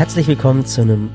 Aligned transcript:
Herzlich 0.00 0.26
willkommen 0.28 0.64
zu 0.64 0.80
einem 0.80 1.10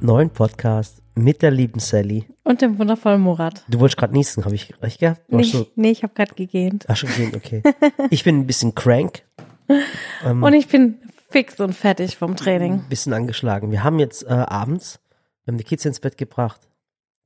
neuen 0.00 0.30
Podcast 0.30 1.02
mit 1.14 1.42
der 1.42 1.50
lieben 1.50 1.80
Sally. 1.80 2.24
Und 2.44 2.62
dem 2.62 2.78
wundervollen 2.78 3.20
Murat. 3.20 3.62
Du 3.68 3.78
wolltest 3.78 3.98
gerade 3.98 4.14
niesen, 4.14 4.42
habe 4.46 4.54
ich 4.54 4.72
recht 4.80 5.00
gehabt? 5.00 5.20
Nee, 5.30 5.42
du- 5.52 5.66
nee 5.76 5.90
ich 5.90 6.02
habe 6.02 6.14
gerade 6.14 6.34
gegähnt. 6.34 6.86
Ach, 6.88 6.96
schon 6.96 7.10
gesehen, 7.10 7.32
okay. 7.36 7.62
Ich 8.08 8.24
bin 8.24 8.38
ein 8.38 8.46
bisschen 8.46 8.74
crank, 8.74 9.22
Ähm. 10.24 10.42
Und 10.42 10.54
ich 10.54 10.66
bin 10.68 10.96
fix 11.28 11.60
und 11.60 11.74
fertig 11.74 12.16
vom 12.16 12.36
Training. 12.36 12.72
ein 12.72 12.88
bisschen 12.88 13.12
angeschlagen. 13.12 13.70
Wir 13.70 13.84
haben 13.84 13.98
jetzt 13.98 14.22
äh, 14.22 14.28
abends, 14.30 14.98
wir 15.44 15.52
haben 15.52 15.58
die 15.58 15.64
Kids 15.64 15.84
ins 15.84 16.00
Bett 16.00 16.16
gebracht. 16.16 16.62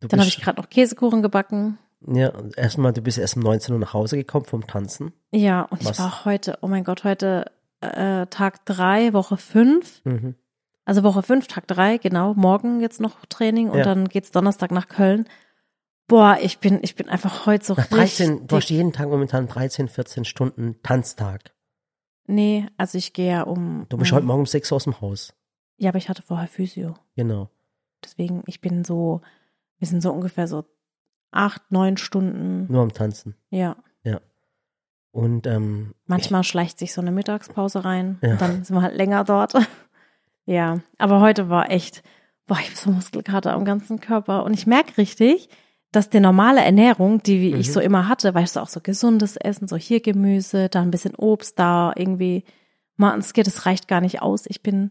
Du 0.00 0.08
Dann 0.08 0.18
habe 0.18 0.28
ich 0.28 0.40
gerade 0.42 0.60
noch 0.60 0.68
Käsekuchen 0.68 1.22
gebacken. 1.22 1.78
ja, 2.04 2.32
erstmal, 2.56 2.92
du 2.92 3.00
bist 3.00 3.18
erst 3.18 3.36
um 3.36 3.44
19 3.44 3.74
Uhr 3.74 3.78
nach 3.78 3.94
Hause 3.94 4.16
gekommen 4.16 4.44
vom 4.44 4.66
Tanzen. 4.66 5.12
Ja, 5.30 5.62
und 5.62 5.84
Was? 5.84 5.92
ich 5.92 5.98
war 6.00 6.24
heute, 6.24 6.58
oh 6.62 6.66
mein 6.66 6.82
Gott, 6.82 7.04
heute 7.04 7.44
äh, 7.80 8.26
Tag 8.26 8.64
drei, 8.66 9.12
Woche 9.12 9.36
fünf. 9.36 10.00
Mhm. 10.04 10.34
Also 10.84 11.02
Woche 11.02 11.22
fünf, 11.22 11.46
Tag 11.48 11.66
drei, 11.66 11.96
genau. 11.98 12.34
Morgen 12.34 12.80
jetzt 12.80 13.00
noch 13.00 13.24
Training 13.26 13.70
und 13.70 13.78
Ja. 13.78 13.84
dann 13.84 14.08
geht's 14.08 14.30
Donnerstag 14.30 14.70
nach 14.70 14.88
Köln. 14.88 15.26
Boah, 16.06 16.36
ich 16.40 16.58
bin, 16.58 16.80
ich 16.82 16.94
bin 16.96 17.08
einfach 17.08 17.46
heute 17.46 17.64
so 17.64 17.74
Nach 17.74 17.86
13, 17.86 18.30
richtig. 18.32 18.48
du 18.48 18.56
hast 18.56 18.68
jeden 18.68 18.92
Tag 18.92 19.08
momentan 19.08 19.46
13, 19.46 19.88
14 19.88 20.24
Stunden 20.26 20.76
Tanztag. 20.82 21.54
nee, 22.26 22.66
also 22.76 22.98
ich 22.98 23.12
gehe 23.14 23.30
ja 23.30 23.42
um. 23.42 23.86
Du 23.88 23.96
bist 23.96 24.12
um, 24.12 24.16
heute 24.16 24.26
Morgen 24.26 24.40
um 24.40 24.46
6 24.46 24.70
Uhr 24.72 24.76
aus 24.76 24.84
dem 24.84 25.00
Haus. 25.00 25.32
Ja, 25.78 25.88
aber 25.88 25.98
ich 25.98 26.08
hatte 26.10 26.22
vorher 26.22 26.46
Physio. 26.48 26.94
Genau. 27.16 27.48
Deswegen, 28.04 28.42
ich 28.46 28.60
bin 28.60 28.84
so, 28.84 29.22
wir 29.78 29.88
sind 29.88 30.02
so 30.02 30.12
ungefähr 30.12 30.46
so 30.46 30.64
acht, 31.30 31.62
neun 31.70 31.96
Stunden. 31.96 32.70
Nur 32.70 32.82
am 32.82 32.92
Tanzen. 32.92 33.34
Ja. 33.50 33.76
Und 35.10 35.46
ähm, 35.46 35.94
Manchmal 36.06 36.42
schleicht 36.42 36.78
sich 36.80 36.92
so 36.92 37.00
eine 37.00 37.12
Mittagspause 37.12 37.84
rein 37.84 38.18
Ja. 38.20 38.32
und 38.32 38.40
dann 38.40 38.64
sind 38.64 38.74
wir 38.76 38.82
halt 38.82 38.96
länger 38.96 39.22
dort. 39.24 39.54
Ja, 40.46 40.80
aber 40.98 41.20
heute 41.20 41.48
war 41.48 41.70
echt, 41.70 42.02
boah, 42.46 42.58
ich 42.60 42.66
habe 42.68 42.76
so 42.76 42.90
Muskelkater 42.90 43.52
am 43.52 43.64
ganzen 43.64 44.00
Körper 44.00 44.44
und 44.44 44.54
ich 44.54 44.66
merke 44.66 44.98
richtig, 44.98 45.48
dass 45.92 46.10
die 46.10 46.20
normale 46.20 46.60
Ernährung, 46.62 47.22
die 47.22 47.50
ich 47.54 47.68
Mhm. 47.68 47.72
so 47.72 47.80
immer 47.80 48.08
hatte, 48.08 48.34
weißt 48.34 48.56
du, 48.56 48.60
auch 48.60 48.68
so 48.68 48.80
gesundes 48.80 49.36
Essen, 49.36 49.68
so 49.68 49.76
hier 49.76 50.00
Gemüse, 50.00 50.68
da 50.68 50.82
ein 50.82 50.90
bisschen 50.90 51.14
Obst, 51.14 51.58
da 51.58 51.92
irgendwie 51.96 52.44
Martinskier, 52.96 53.44
das 53.44 53.64
reicht 53.66 53.86
gar 53.88 54.00
nicht 54.00 54.20
aus. 54.22 54.44
Ich 54.46 54.62
bin 54.62 54.90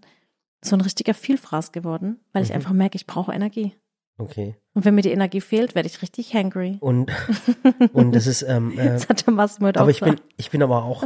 so 0.62 0.76
ein 0.78 0.82
richtiger 0.82 1.14
Vielfraß 1.14 1.72
geworden, 1.73 2.20
weil 2.32 2.44
ich 2.44 2.50
Mhm. 2.50 2.56
einfach 2.56 2.72
merke, 2.73 2.95
ich 2.95 3.06
brauche 3.06 3.34
Energie. 3.34 3.73
okay. 4.17 4.56
Und 4.76 4.86
wenn 4.86 4.95
mir 4.95 5.02
die 5.02 5.12
Energie 5.12 5.42
fehlt, 5.42 5.76
werde 5.76 5.88
ich 5.88 6.02
richtig 6.02 6.34
hangry. 6.34 6.78
Und, 6.80 7.12
und 7.94 8.14
das 8.16 8.26
ist, 8.26 8.42
ähm, 8.44 8.72
äh, 8.80 8.86
Das 8.90 9.08
hat 9.10 9.28
der 9.28 9.34
heute 9.67 9.80
aber 9.80 9.88
auch 9.88 9.92
ich 9.92 10.00
bin, 10.02 10.16
ich 10.38 10.50
bin 10.52 10.64
aber 10.64 10.84
auch 10.84 11.06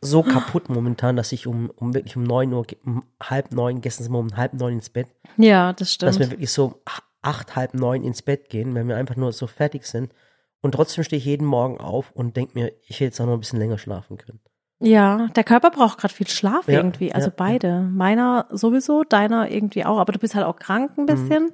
so 0.00 0.22
kaputt 0.22 0.68
momentan, 0.68 1.16
dass 1.16 1.32
ich 1.32 1.46
um, 1.46 1.70
um 1.74 1.94
wirklich 1.94 2.16
um 2.16 2.22
neun 2.22 2.52
Uhr, 2.52 2.66
um 2.84 3.02
halb 3.22 3.52
neun, 3.52 3.80
gestern 3.80 4.04
sind 4.04 4.12
wir 4.12 4.18
um 4.18 4.36
halb 4.36 4.52
neun 4.54 4.74
ins 4.74 4.90
Bett, 4.90 5.08
Ja, 5.36 5.72
das 5.72 5.96
dass 5.98 6.18
wir 6.18 6.24
stimmt. 6.26 6.32
wirklich 6.32 6.50
so 6.50 6.80
ach- 6.84 7.00
acht, 7.22 7.56
halb 7.56 7.74
neun 7.74 8.04
ins 8.04 8.22
Bett 8.22 8.48
gehen, 8.50 8.74
wenn 8.74 8.88
wir 8.88 8.96
einfach 8.96 9.16
nur 9.16 9.32
so 9.32 9.46
fertig 9.46 9.84
sind. 9.86 10.12
Und 10.60 10.72
trotzdem 10.72 11.02
stehe 11.04 11.18
ich 11.18 11.24
jeden 11.24 11.46
Morgen 11.46 11.78
auf 11.78 12.10
und 12.12 12.36
denke 12.36 12.58
mir, 12.58 12.72
ich 12.82 12.96
hätte 12.96 13.04
jetzt 13.04 13.20
auch 13.20 13.26
noch 13.26 13.34
ein 13.34 13.40
bisschen 13.40 13.58
länger 13.58 13.78
schlafen 13.78 14.16
können. 14.16 14.40
Ja, 14.78 15.28
der 15.34 15.44
Körper 15.44 15.70
braucht 15.70 15.98
gerade 15.98 16.12
viel 16.12 16.26
Schlaf 16.28 16.68
Ja, 16.68 16.74
irgendwie. 16.74 17.12
Also 17.12 17.28
ja, 17.28 17.34
beide. 17.36 17.80
Meiner 17.80 18.46
sowieso, 18.50 19.04
deiner 19.04 19.50
irgendwie 19.50 19.84
auch. 19.86 19.98
Aber 19.98 20.12
du 20.12 20.18
bist 20.18 20.34
halt 20.34 20.44
auch 20.46 20.56
krank 20.56 20.92
Mhm. 20.96 21.02
ein 21.02 21.06
bisschen. 21.06 21.52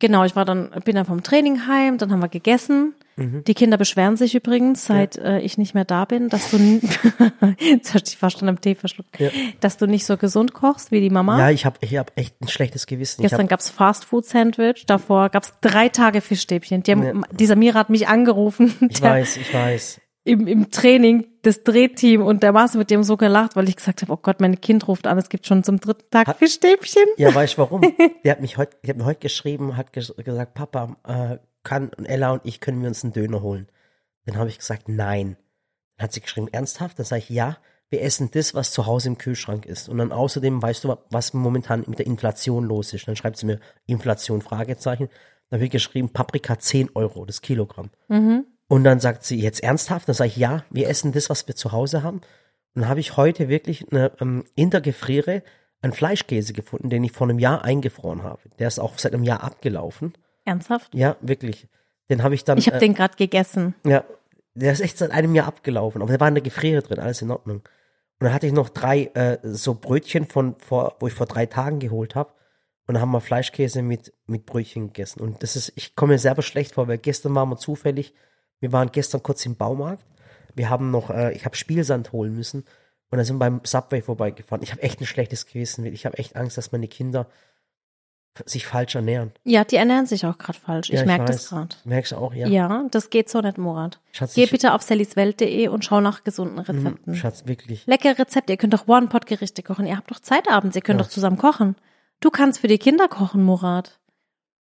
Genau, 0.00 0.24
ich 0.24 0.36
war 0.36 0.44
dann, 0.44 0.70
bin 0.84 0.94
dann 0.94 1.04
vom 1.06 1.22
Training 1.24 1.66
heim, 1.66 1.98
dann 1.98 2.12
haben 2.12 2.20
wir 2.20 2.28
gegessen. 2.28 2.94
Mhm. 3.16 3.42
Die 3.44 3.54
Kinder 3.54 3.76
beschweren 3.76 4.16
sich 4.16 4.34
übrigens, 4.36 4.84
seit 4.84 5.16
äh, 5.18 5.40
ich 5.40 5.58
nicht 5.58 5.74
mehr 5.74 5.84
da 5.84 6.04
bin, 6.04 6.28
dass 6.28 6.50
du, 6.52 6.56
jetzt 7.58 7.94
hast 7.94 8.02
du 8.06 8.10
dich 8.10 8.16
fast 8.16 8.38
schon 8.38 8.48
am 8.48 8.60
Tee 8.60 8.74
verschluckt, 8.76 9.18
Ja. 9.18 9.30
dass 9.60 9.76
du 9.76 9.86
nicht 9.86 10.06
so 10.06 10.16
gesund 10.16 10.52
kochst 10.54 10.92
wie 10.92 11.00
die 11.00 11.10
Mama. 11.10 11.38
Ja, 11.38 11.50
ich 11.50 11.66
habe 11.66 11.78
ich 11.80 11.96
hab 11.96 12.12
echt 12.16 12.40
ein 12.40 12.46
schlechtes 12.48 12.86
Gewissen. 12.86 13.22
Ich 13.24 13.30
Gestern 13.30 13.48
gab's 13.48 13.70
Fastfood-Sandwich, 13.70 14.86
davor 14.86 15.30
gab's 15.30 15.54
drei 15.60 15.88
Tage 15.88 16.20
Fischstäbchen. 16.20 16.82
Die 16.84 16.92
haben, 16.92 17.02
Ja. 17.04 17.12
Dieser 17.32 17.56
Mira 17.56 17.78
hat 17.80 17.90
mich 17.90 18.06
angerufen. 18.08 18.74
ich 18.88 19.02
weiß, 19.02 19.36
ich 19.38 19.52
weiß. 19.52 20.00
im, 20.24 20.46
im 20.46 20.70
Training 20.70 21.26
das 21.42 21.62
Drehteam 21.64 22.22
und 22.22 22.42
der 22.42 22.52
Maße 22.52 22.78
mit 22.78 22.90
dem 22.90 23.02
so 23.02 23.16
gelacht, 23.16 23.56
weil 23.56 23.68
ich 23.68 23.76
gesagt 23.76 24.02
habe, 24.02 24.12
oh 24.12 24.16
Gott, 24.16 24.40
mein 24.40 24.60
Kind 24.60 24.86
ruft 24.88 25.06
an, 25.06 25.18
es 25.18 25.28
gibt 25.28 25.46
schon 25.46 25.62
zum 25.64 25.78
dritten 25.80 26.08
Tag 26.10 26.26
Hat- 26.26 26.36
Fischstäbchen. 26.38 27.02
Ja, 27.16 27.34
weißt 27.34 27.54
du 27.54 27.58
warum? 27.62 27.80
Die 28.24 28.30
hat 28.30 28.40
mich 28.40 28.56
heute, 28.56 28.76
die 28.84 28.90
hat 28.90 28.96
mir 28.96 29.04
heute 29.04 29.20
geschrieben, 29.20 29.76
hat 29.76 29.92
ges 29.92 30.14
gesagt, 30.16 30.54
Papa, 30.54 30.96
äh, 31.06 31.38
kann 31.64 31.90
Ella 32.04 32.32
und 32.32 32.42
ich 32.44 32.60
können 32.60 32.80
wir 32.80 32.88
uns 32.88 33.04
einen 33.04 33.12
Döner 33.12 33.42
holen. 33.42 33.68
Dann 34.26 34.36
habe 34.36 34.48
ich 34.48 34.58
gesagt, 34.58 34.88
nein. 34.88 35.36
Dann 35.96 36.04
hat 36.04 36.12
sie 36.12 36.20
geschrieben, 36.20 36.48
ernsthaft? 36.52 36.98
Dann 36.98 37.06
sage 37.06 37.22
ich, 37.22 37.28
ja, 37.30 37.56
wir 37.90 38.02
essen 38.02 38.30
das, 38.32 38.54
was 38.54 38.70
zu 38.70 38.86
Hause 38.86 39.08
im 39.08 39.18
Kühlschrank 39.18 39.64
ist. 39.66 39.88
Und 39.88 39.98
dann 39.98 40.12
außerdem 40.12 40.60
weißt 40.62 40.84
du, 40.84 40.96
was 41.10 41.32
momentan 41.34 41.84
mit 41.86 41.98
der 41.98 42.06
Inflation 42.06 42.64
los 42.64 42.92
ist. 42.92 43.08
Dann 43.08 43.16
schreibt 43.16 43.38
sie 43.38 43.46
mir 43.46 43.60
Inflation, 43.86 44.42
Fragezeichen. 44.42 45.08
Dann 45.50 45.58
habe 45.60 45.64
ich 45.64 45.70
geschrieben, 45.70 46.10
Paprika 46.10 46.58
10 46.58 46.90
Euro, 46.94 47.24
das 47.24 47.40
Kilogramm. 47.40 47.90
Mhm. 48.08 48.44
Und 48.68 48.84
dann 48.84 49.00
sagt 49.00 49.24
sie, 49.24 49.40
jetzt 49.40 49.62
ernsthaft? 49.62 50.08
Dann 50.08 50.14
sage 50.14 50.28
ich, 50.28 50.36
ja, 50.36 50.64
wir 50.70 50.88
essen 50.88 51.12
das, 51.12 51.30
was 51.30 51.48
wir 51.48 51.56
zu 51.56 51.72
Hause 51.72 52.02
haben. 52.02 52.18
Und 52.74 52.82
dann 52.82 52.88
habe 52.88 53.00
ich 53.00 53.16
heute 53.16 53.48
wirklich 53.48 53.90
eine, 53.90 54.12
ähm, 54.20 54.44
in 54.54 54.70
der 54.70 54.80
Gefriere 54.80 55.42
einen 55.80 55.92
Fleischkäse 55.92 56.52
gefunden, 56.52 56.90
den 56.90 57.02
ich 57.04 57.12
vor 57.12 57.28
einem 57.28 57.38
Jahr 57.38 57.64
eingefroren 57.64 58.22
habe. 58.22 58.42
Der 58.58 58.68
ist 58.68 58.78
auch 58.78 58.98
seit 58.98 59.14
einem 59.14 59.24
Jahr 59.24 59.42
abgelaufen. 59.42 60.12
Ernsthaft? 60.44 60.94
Ja, 60.94 61.16
wirklich. 61.20 61.68
Den 62.10 62.22
habe 62.22 62.34
ich 62.34 62.44
dann. 62.44 62.58
Ich 62.58 62.66
habe 62.66 62.76
äh, 62.76 62.80
den 62.80 62.94
gerade 62.94 63.16
gegessen. 63.16 63.74
ja, 63.84 64.04
der 64.54 64.72
ist 64.72 64.80
echt 64.80 64.98
seit 64.98 65.12
einem 65.12 65.34
Jahr 65.34 65.46
abgelaufen, 65.46 66.02
aber 66.02 66.10
der 66.10 66.20
war 66.20 66.28
in 66.28 66.34
der 66.34 66.42
Gefriere 66.42 66.82
drin, 66.82 66.98
alles 66.98 67.22
in 67.22 67.30
Ordnung. 67.30 67.58
Und 67.58 68.24
dann 68.24 68.32
hatte 68.32 68.46
ich 68.46 68.52
noch 68.52 68.68
drei 68.68 69.04
äh, 69.14 69.38
so 69.42 69.74
Brötchen 69.74 70.26
von 70.26 70.56
vor, 70.58 70.96
wo 70.98 71.06
ich 71.06 71.14
vor 71.14 71.26
drei 71.26 71.46
Tagen 71.46 71.78
geholt 71.78 72.16
habe. 72.16 72.32
Und 72.86 72.94
dann 72.94 73.02
haben 73.02 73.12
wir 73.12 73.20
Fleischkäse 73.20 73.82
mit, 73.82 74.12
mit 74.26 74.46
Brötchen 74.46 74.88
gegessen. 74.88 75.20
Und 75.20 75.42
das 75.42 75.54
ist, 75.54 75.72
ich 75.76 75.94
komme 75.94 76.14
mir 76.14 76.18
selber 76.18 76.42
schlecht 76.42 76.74
vor, 76.74 76.88
weil 76.88 76.98
gestern 76.98 77.34
waren 77.34 77.50
wir 77.50 77.58
zufällig, 77.58 78.14
wir 78.60 78.72
waren 78.72 78.90
gestern 78.92 79.22
kurz 79.22 79.44
im 79.46 79.56
Baumarkt. 79.56 80.04
Wir 80.54 80.70
haben 80.70 80.90
noch, 80.90 81.10
äh, 81.10 81.32
ich 81.32 81.44
habe 81.44 81.56
Spielsand 81.56 82.12
holen 82.12 82.34
müssen. 82.34 82.64
Und 83.10 83.16
dann 83.16 83.24
sind 83.24 83.36
wir 83.36 83.40
beim 83.40 83.60
Subway 83.64 84.02
vorbeigefahren. 84.02 84.62
Ich 84.62 84.72
habe 84.72 84.82
echt 84.82 85.00
ein 85.00 85.06
schlechtes 85.06 85.46
Gewissen. 85.46 85.86
Ich 85.86 86.04
habe 86.04 86.18
echt 86.18 86.36
Angst, 86.36 86.58
dass 86.58 86.72
meine 86.72 86.88
Kinder 86.88 87.26
sich 88.44 88.66
falsch 88.66 88.94
ernähren. 88.94 89.32
Ja, 89.44 89.64
die 89.64 89.76
ernähren 89.76 90.06
sich 90.06 90.24
auch 90.26 90.38
gerade 90.38 90.58
falsch. 90.58 90.90
Ja, 90.90 91.00
ich 91.00 91.06
merke 91.06 91.24
das 91.24 91.48
gerade. 91.48 91.74
Merkst 91.84 92.12
du 92.12 92.16
auch, 92.16 92.32
ja? 92.34 92.46
Ja. 92.46 92.84
das 92.90 93.10
geht 93.10 93.28
so 93.28 93.40
nicht, 93.40 93.58
Murat. 93.58 93.98
Schatz, 94.12 94.34
Geh 94.34 94.46
bitte 94.46 94.74
auf 94.74 94.82
sallyswelt.de 94.82 95.66
und 95.68 95.84
schau 95.84 96.00
nach 96.00 96.22
gesunden 96.22 96.54
Mhm, 96.56 96.60
Rezepten. 96.60 97.14
Schatz, 97.16 97.46
wirklich. 97.46 97.86
Leckere 97.86 98.16
Rezepte. 98.18 98.52
Ihr 98.52 98.56
könnt 98.56 98.74
doch 98.74 98.86
One-Pot-Gerichte 98.86 99.62
kochen. 99.64 99.86
Ihr 99.86 99.96
habt 99.96 100.10
doch 100.10 100.20
Zeit 100.20 100.48
abends. 100.48 100.76
Ihr 100.76 100.82
könnt 100.82 101.00
Ja. 101.00 101.04
doch 101.04 101.10
zusammen 101.10 101.36
kochen. 101.38 101.74
Du 102.20 102.30
kannst 102.30 102.60
für 102.60 102.68
die 102.68 102.78
Kinder 102.78 103.08
kochen, 103.08 103.42
Murat. 103.42 103.98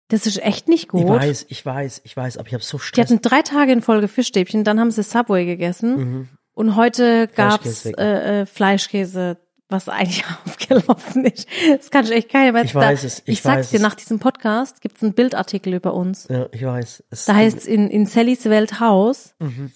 Das 0.08 0.26
ist 0.26 0.40
echt 0.42 0.68
nicht 0.68 0.88
gut. 0.88 1.02
Ich 1.02 1.08
weiß, 1.08 1.46
ich 1.48 1.66
weiß, 1.66 2.00
ich 2.04 2.16
weiß, 2.16 2.38
aber 2.38 2.46
ich 2.48 2.54
habe 2.54 2.62
so 2.62 2.78
Die 2.78 2.84
Stress. 2.84 3.10
hatten 3.10 3.22
drei 3.22 3.42
Tage 3.42 3.72
in 3.72 3.82
Folge 3.82 4.06
Fischstäbchen, 4.08 4.62
dann 4.64 4.78
haben 4.78 4.90
sie 4.90 5.02
Subway 5.02 5.44
gegessen 5.46 5.96
Mhm. 5.96 6.28
und 6.54 6.76
heute 6.76 7.26
gab's 7.28 7.82
Fleischkäse. 7.82 7.98
äh, 7.98 8.40
äh, 8.42 8.46
Fleischkäse, 8.46 9.36
was 9.68 9.88
eigentlich 9.88 10.24
aufgelaufen 10.46 11.24
ist. 11.24 11.48
Das 11.76 11.90
kann 11.90 12.04
ich 12.04 12.12
echt 12.12 12.28
keiner 12.30 12.52
mehr. 12.52 12.62
Ich 12.62 12.74
weiß 12.74 13.02
es, 13.02 13.18
ich 13.20 13.24
Ich, 13.26 13.42
sag's 13.42 13.58
weiß 13.58 13.70
dir, 13.70 13.76
es. 13.78 13.82
nach 13.82 13.94
diesem 13.96 14.20
Podcast 14.20 14.80
gibt's 14.80 15.02
einen 15.02 15.12
Bildartikel 15.14 15.74
über 15.74 15.92
uns. 15.94 16.28
Ja, 16.30 16.46
ich 16.52 16.62
weiß. 16.64 17.02
Es 17.10 17.24
Da 17.24 17.34
heißt 17.34 17.66
in, 17.66 17.90
in 17.90 18.06
Sallys 18.06 18.44
Welthaus, 18.44 19.34
Mhm. 19.40 19.72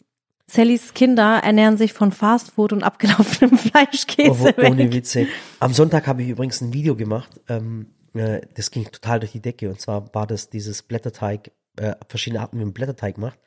Sallys 0.46 0.94
Kinder 0.94 1.40
ernähren 1.44 1.76
sich 1.76 1.92
von 1.92 2.10
Fastfood 2.10 2.72
und 2.72 2.82
abgelaufenem 2.82 3.56
Fleischkäse 3.58 4.54
Oh, 4.56 4.62
ohne. 4.66 4.92
Witze. 4.92 5.28
Am 5.60 5.72
Sonntag 5.72 6.08
habe 6.08 6.22
ich 6.24 6.28
übrigens 6.28 6.60
ein 6.60 6.72
Video 6.72 6.96
gemacht. 6.96 7.30
Ähm, 7.48 7.86
äh, 8.14 8.40
das 8.54 8.70
ging 8.70 8.84
total 8.90 9.20
durch 9.20 9.32
die 9.32 9.40
Decke. 9.40 9.68
Und 9.68 9.80
zwar 9.80 10.12
war 10.14 10.26
das 10.26 10.50
dieses 10.50 10.82
Blätterteig, 10.82 11.50
äh, 11.76 11.94
verschiedene 12.08 12.40
Arten, 12.40 12.58
wie 12.58 12.64
man 12.64 12.72
Blätterteig 12.74 13.18
macht. 13.18 13.38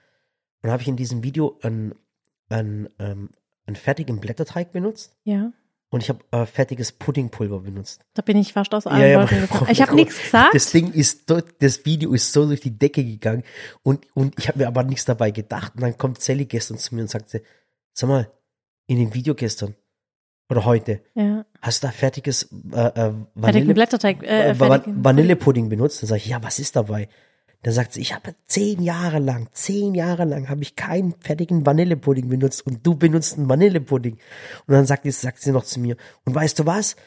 Und 0.61 0.71
habe 0.71 0.81
ich 0.81 0.87
in 0.87 0.95
diesem 0.95 1.23
Video 1.23 1.59
einen, 1.61 1.93
einen, 2.49 2.89
ähm, 2.99 3.29
einen 3.65 3.75
fertigen 3.75 4.19
Blätterteig 4.19 4.71
benutzt. 4.71 5.15
Ja, 5.23 5.51
Und 5.89 6.01
ich 6.03 6.09
habe 6.09 6.19
äh, 6.31 6.45
fertiges 6.45 6.91
Puddingpulver 6.93 7.59
benutzt. 7.61 8.01
da 8.13 8.21
bin 8.21 8.37
ich 8.37 8.53
fast 8.53 8.73
aus 8.73 8.87
allen 8.87 9.01
Ja, 9.01 9.07
ja, 9.07 9.19
Wolken 9.19 9.41
gekommen. 9.47 9.69
Ich 9.69 9.81
habe 9.81 9.93
nichts 9.95 10.21
gesagt. 10.21 10.53
Das 10.55 10.71
Ding 10.71 10.91
ist, 10.93 11.29
dort- 11.29 11.61
das 11.61 11.85
Video 11.85 12.13
ist 12.13 12.31
so 12.31 12.45
durch 12.45 12.61
die 12.61 12.77
Decke 12.77 13.03
gegangen 13.03 13.43
und, 13.83 14.05
und 14.15 14.37
ich 14.39 14.47
habe 14.47 14.59
mir 14.59 14.67
aber 14.67 14.83
nichts 14.83 15.05
dabei 15.05 15.31
gedacht. 15.31 15.75
Und 15.75 15.81
dann 15.81 15.97
kommt 15.97 16.21
Sally 16.21 16.45
gestern 16.45 16.77
zu 16.77 16.95
mir 16.95 17.01
und 17.01 17.09
sagt, 17.09 17.29
sag 17.29 18.07
mal, 18.09 18.31
in 18.87 18.97
dem 18.99 19.13
Video 19.13 19.35
gestern 19.35 19.75
oder 20.49 20.65
heute, 20.65 21.01
ja. 21.15 21.45
hast 21.61 21.83
du 21.83 21.87
da 21.87 21.91
fertiges 21.93 22.49
äh, 22.73 22.77
äh, 22.87 23.11
Vanille, 23.35 23.73
Blätterteig. 23.73 24.23
Äh, 24.23 24.51
äh, 24.51 24.59
Vanillepudding 24.59 25.69
benutzt? 25.69 26.01
Dann 26.01 26.09
sage 26.09 26.19
ich, 26.19 26.27
ja, 26.27 26.43
was 26.43 26.59
ist 26.59 26.75
dabei? 26.75 27.07
Dann 27.63 27.73
sagt 27.73 27.93
sie, 27.93 28.01
ich 28.01 28.13
habe 28.13 28.35
zehn 28.45 28.81
Jahre 28.81 29.19
lang, 29.19 29.47
zehn 29.53 29.95
Jahre 29.95 30.25
lang 30.25 30.49
habe 30.49 30.61
ich 30.63 30.75
keinen 30.75 31.15
fertigen 31.21 31.65
Vanillepudding 31.65 32.27
benutzt 32.27 32.67
und 32.67 32.85
du 32.85 32.95
benutzt 32.95 33.37
einen 33.37 33.47
Vanillepudding. 33.47 34.13
Und 34.67 34.73
dann 34.73 34.85
sagt, 34.85 35.03
sie- 35.03 35.11
sagt 35.11 35.41
sie 35.41 35.51
noch 35.53 35.63
zu 35.63 35.79
mir, 35.79 35.95
und 36.25 36.35
weißt 36.35 36.59
du 36.59 36.65
was? 36.65 36.97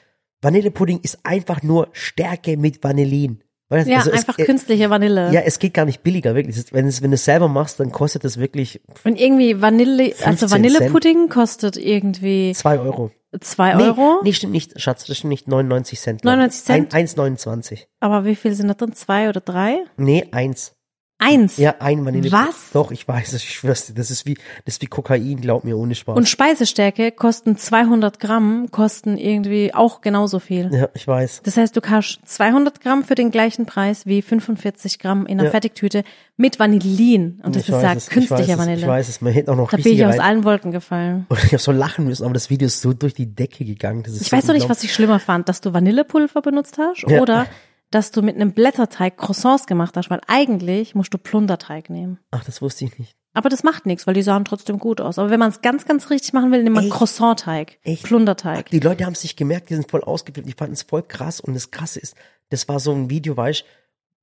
Vanillepudding 0.41 1.01
ist 1.03 1.19
einfach 1.25 1.63
nur 1.63 1.89
Stärke 1.93 2.57
mit 2.57 2.83
Vanillin. 2.83 3.43
Weißt 3.69 3.89
Ja, 3.89 3.99
also 3.99 4.11
es- 4.13 4.19
einfach 4.21 4.39
äh, 4.39 4.45
künstliche 4.45 4.89
Vanille. 4.91 5.31
Ja, 5.33 5.41
es 5.41 5.59
geht 5.59 5.75
gar 5.75 5.85
nicht 5.85 6.03
billiger, 6.03 6.35
wirklich. 6.35 6.57
Es 6.57 6.73
Wenn 6.73 6.87
es, 6.87 7.03
wenn 7.03 7.11
du 7.11 7.17
es 7.17 7.25
selber 7.25 7.49
machst, 7.49 7.81
dann 7.81 7.91
kostet 7.93 8.25
es 8.25 8.39
wirklich 8.39 8.81
Und 9.05 9.21
irgendwie 9.21 9.61
Vanille, 9.61 10.05
15 10.13 10.27
also 10.27 10.51
Vanillepudding 10.51 11.29
kostet 11.29 11.77
irgendwie 11.77 12.53
zwei 12.55 12.79
Euro. 12.79 13.11
2 13.41 13.75
Nee, 13.75 13.83
Euro. 13.85 14.21
nee, 14.23 14.33
stimmt 14.33 14.53
nicht, 14.53 14.81
Schatz, 14.81 15.05
das 15.07 15.19
stimmt 15.19 15.31
nicht. 15.31 15.49
99 15.49 15.99
Cent. 16.01 16.25
99 16.25 16.65
Cent? 16.65 16.95
Ein- 16.95 17.07
1,29. 17.07 17.87
Aber 18.01 18.25
wie 18.25 18.37
viel 18.37 18.55
sind 18.55 18.69
da 18.69 18.75
drin? 18.75 18.93
Zwei 18.93 19.29
oder 19.29 19.41
drei? 19.41 19.85
Nee, 19.97 20.29
eins. 20.33 20.76
Eins. 21.19 21.57
Ja, 21.57 21.77
ein 21.79 22.05
Vanille. 22.05 22.31
Was? 22.31 22.73
Doch, 22.75 22.91
ich 22.91 23.09
weiß 23.09 23.33
es, 23.33 23.43
ich 23.43 23.55
schwör's 23.55 23.87
dir. 23.87 23.95
Das 23.95 24.11
ist 24.11 24.27
wie, 24.27 24.35
das 24.67 24.75
ist 24.75 24.83
wie 24.83 24.87
Kokain, 24.87 25.41
glaub 25.41 25.65
mir, 25.65 25.79
ohne 25.79 25.95
Spaß. 25.95 26.15
Und 26.15 26.29
Speisestärke 26.29 27.11
kosten 27.11 27.57
200 27.57 28.21
Gramm, 28.21 28.69
kosten 28.71 29.17
irgendwie 29.17 29.73
auch 29.73 30.03
genauso 30.03 30.41
viel. 30.41 30.69
ja, 30.75 30.89
ich 30.93 31.09
weiß. 31.09 31.41
Das 31.45 31.57
heißt, 31.57 31.75
du 31.75 31.81
kaufst 31.81 32.21
200 32.27 32.83
Gramm 32.83 33.03
für 33.03 33.15
den 33.15 33.31
gleichen 33.31 33.65
Preis 33.65 34.05
wie 34.05 34.21
45 34.21 34.99
Gramm 34.99 35.25
in 35.25 35.39
einer 35.39 35.45
Ja. 35.45 35.51
Fertigtüte 35.53 36.05
mit 36.37 36.59
Vanillin. 36.59 37.41
Und 37.43 37.57
das 37.57 37.63
ich 37.63 37.71
ist 37.71 37.83
ja 37.83 37.95
es, 37.95 38.05
ich 38.09 38.11
künstliche 38.13 38.43
weiß 38.43 38.51
es, 38.53 38.59
Vanille. 38.59 38.81
Ich 38.83 38.87
weiß 38.87 39.09
es, 39.09 39.21
man 39.23 39.33
hätte 39.33 39.53
auch 39.53 39.57
noch 39.57 39.71
da 39.71 39.79
bin 39.79 39.93
ich 39.95 40.05
aus 40.05 40.13
rein. 40.15 40.21
allen 40.21 40.45
Wolken 40.45 40.71
gefallen. 40.71 41.25
Und 41.31 41.39
ich 41.39 41.47
habe 41.53 41.59
so 41.59 41.73
lachen 41.73 42.05
müssen, 42.05 42.25
aber 42.25 42.35
das 42.35 42.51
Video 42.51 42.67
ist 42.67 42.83
so 42.83 42.93
durch 42.93 43.15
die 43.15 43.35
Decke 43.35 43.65
gegangen. 43.65 44.03
Das 44.03 44.13
ist 44.13 44.21
Ich 44.21 44.29
so 44.29 44.37
weiß 44.37 44.45
doch 44.47 44.53
nicht, 44.55 44.69
was 44.69 44.85
ich 44.85 44.93
schlimmer 44.93 45.19
fand, 45.19 45.49
dass 45.49 45.63
du 45.63 45.73
Vanillepulver 45.73 46.43
benutzt 46.43 46.77
hast 46.79 47.05
Ja. 47.09 47.23
oder 47.23 47.47
dass 47.97 48.11
du 48.11 48.21
mit 48.21 48.35
einem 48.35 48.53
Blätterteig 48.53 49.17
Croissants 49.17 49.67
gemacht 49.67 49.97
hast, 49.97 50.11
weil 50.11 50.21
eigentlich 50.27 50.95
musst 50.95 51.15
du 51.15 51.19
Plunderteig 51.19 51.89
nehmen. 51.89 52.19
Ach, 52.31 52.45
das 52.45 52.61
wusste 52.61 52.85
ich 52.85 52.99
nicht. 52.99 53.17
Aber 53.33 53.49
das 53.49 53.63
macht 53.63 53.87
nichts, 53.87 54.07
weil 54.07 54.13
die 54.13 54.21
sahen 54.21 54.45
trotzdem 54.45 54.79
gut 54.79 55.01
aus. 55.01 55.19
Aber 55.19 55.31
wenn 55.31 55.41
man 55.41 55.49
es 55.49 55.63
ganz, 55.63 55.87
ganz 55.87 56.11
richtig 56.11 56.35
machen 56.35 56.53
will, 56.53 56.63
nimmt 56.63 56.77
man? 56.77 56.91
Croissant-Teig, 56.91 57.79
Echt? 57.85 58.03
Plunderteig. 58.03 58.69
Die 58.69 58.81
Leute 58.81 59.07
haben 59.07 59.15
es 59.15 59.23
nicht 59.23 59.39
gemerkt, 59.39 59.71
die 59.71 59.77
sind 59.77 59.91
voll 59.91 60.05
ausgeflippt. 60.05 60.47
Die 60.47 60.53
fanden 60.53 60.75
es 60.75 60.83
voll 60.83 61.05
krass. 61.05 61.41
Und 61.41 61.55
das 61.55 61.71
Krasse 61.71 61.99
ist, 61.99 62.17
das 62.51 62.69
war 62.69 62.81
so 62.81 62.93
ein 62.93 63.09
Video, 63.09 63.35
weißt 63.35 63.65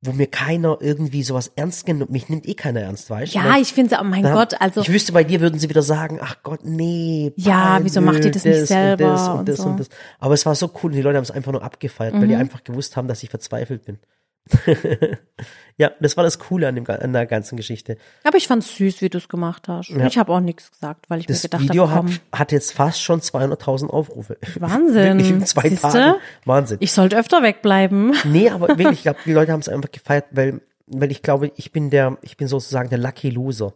wo 0.05 0.11
mir 0.11 0.27
keiner 0.27 0.77
irgendwie 0.81 1.23
sowas 1.23 1.51
ernst 1.55 1.85
genommen, 1.85 2.11
mich 2.11 2.27
nimmt 2.27 2.45
eh 2.47 2.53
keiner 2.55 2.81
ernst, 2.81 3.09
weißt 3.09 3.33
Ja, 3.33 3.57
ich 3.57 3.71
finde, 3.73 3.97
oh 4.01 4.03
mein 4.03 4.23
Dann- 4.23 4.33
Gott, 4.33 4.59
also 4.59 4.81
ich 4.81 4.91
wüsste, 4.91 5.13
bei 5.13 5.23
dir 5.23 5.39
würden 5.39 5.59
sie 5.59 5.69
wieder 5.69 5.81
sagen, 5.81 6.19
ach 6.21 6.37
Gott, 6.43 6.59
nee. 6.63 7.31
Ja, 7.37 7.79
wieso 7.81 8.01
macht 8.01 8.23
die 8.23 8.31
das 8.31 8.43
nicht 8.43 8.67
selber 8.67 9.05
Und 9.05 9.13
das 9.13 9.27
und 9.29 9.39
und 9.39 9.49
das 9.49 9.57
so. 9.57 9.63
und 9.69 9.79
das. 9.79 9.89
Aber 10.19 10.33
es 10.33 10.45
war 10.45 10.55
so 10.55 10.69
cool, 10.83 10.91
die 10.91 11.01
Leute 11.01 11.17
haben 11.17 11.23
es 11.23 11.31
einfach 11.31 11.51
nur 11.53 11.63
abgefeiert, 11.63 12.13
weil 12.15 12.27
die 12.27 12.35
Mhm. 12.35 12.41
einfach 12.41 12.63
gewusst 12.63 12.97
haben, 12.97 13.07
dass 13.07 13.23
ich 13.23 13.29
verzweifelt 13.29 13.85
bin. 13.85 13.97
ja, 15.77 15.91
das 15.99 16.17
war 16.17 16.23
das 16.23 16.39
Coole 16.39 16.67
an, 16.67 16.75
dem, 16.75 16.85
an 16.87 17.13
der 17.13 17.25
ganzen 17.25 17.55
Geschichte. 17.55 17.97
aber 18.23 18.37
ich 18.37 18.47
fand's 18.47 18.75
süß, 18.75 19.01
wie 19.01 19.09
du 19.09 19.17
es 19.17 19.29
gemacht 19.29 19.67
hast. 19.67 19.89
Und 19.89 19.99
Ja. 19.99 20.07
Ich 20.07 20.17
habe 20.17 20.31
auch 20.31 20.39
nichts 20.39 20.71
gesagt, 20.71 21.09
weil 21.09 21.19
ich 21.21 21.25
Das 21.27 21.43
mir 21.43 21.49
gedacht 21.49 21.63
Video 21.63 21.89
habe, 21.89 22.09
hat, 22.09 22.21
komm, 22.31 22.39
hat 22.39 22.51
jetzt 22.51 22.73
fast 22.73 23.01
schon 23.01 23.21
200.000 23.21 23.87
Aufrufe. 23.89 24.37
Wahnsinn. 24.59 25.17
Wirklich 25.17 25.29
in 25.29 25.45
zwei 25.45 25.69
Siehste? 25.69 25.87
Tagen. 25.91 26.15
Wahnsinn. 26.45 26.77
ich 26.81 26.91
sollte 26.91 27.17
öfter 27.17 27.41
wegbleiben. 27.43 28.13
Nee, 28.25 28.49
aber 28.49 28.67
wirklich, 28.77 28.91
ich 28.99 29.03
glaube, 29.03 29.19
die 29.25 29.33
Leute 29.33 29.51
haben 29.51 29.61
es 29.61 29.69
einfach 29.69 29.91
gefeiert, 29.91 30.25
weil, 30.31 30.61
weil 30.87 31.11
ich 31.11 31.21
glaube, 31.21 31.51
ich 31.55 31.71
bin 31.71 31.89
der, 31.89 32.17
ich 32.21 32.37
bin 32.37 32.47
sozusagen 32.47 32.89
der 32.89 32.99
Lucky 32.99 33.29
Loser. 33.29 33.73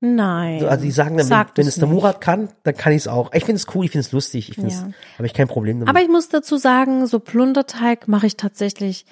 Nein. 0.00 0.64
Also 0.64 0.84
die 0.84 0.92
sagen 0.92 1.16
dann, 1.16 1.26
wenn, 1.26 1.26
Sag 1.26 1.56
wenn 1.56 1.64
das 1.66 1.74
es 1.74 1.80
der. 1.80 1.88
Murat 1.88 2.20
kann, 2.20 2.50
dann 2.62 2.76
kann 2.76 2.92
ich 2.92 2.98
es 2.98 3.08
auch. 3.08 3.32
Ich 3.32 3.44
finde 3.44 3.56
es 3.56 3.66
cool, 3.74 3.84
ich 3.84 3.90
finde 3.90 4.06
es 4.06 4.12
lustig, 4.12 4.48
ich 4.48 4.54
finde 4.54 4.70
es, 4.70 4.80
Ja. 4.80 4.88
habe 5.16 5.26
ich 5.26 5.34
kein 5.34 5.48
Problem 5.48 5.80
damit. 5.80 5.88
Aber 5.88 6.00
ich 6.00 6.08
muss 6.08 6.28
dazu 6.28 6.56
sagen, 6.56 7.04
so 7.08 7.18
Plunderteig 7.18 8.06
mache 8.06 8.26
ich 8.28 8.36
tatsächlich 8.36 9.06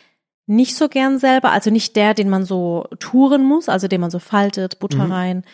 nicht 0.46 0.76
so 0.76 0.88
gern 0.88 1.18
selber. 1.18 1.50
Also 1.52 1.70
nicht 1.70 1.96
der, 1.96 2.14
den 2.14 2.28
man 2.28 2.44
so 2.44 2.86
touren 3.00 3.44
muss, 3.44 3.68
also 3.68 3.88
den 3.88 4.00
man 4.00 4.10
so 4.10 4.18
faltet, 4.18 4.78
Butter 4.78 5.04
Mhm. 5.06 5.12
rein. 5.12 5.44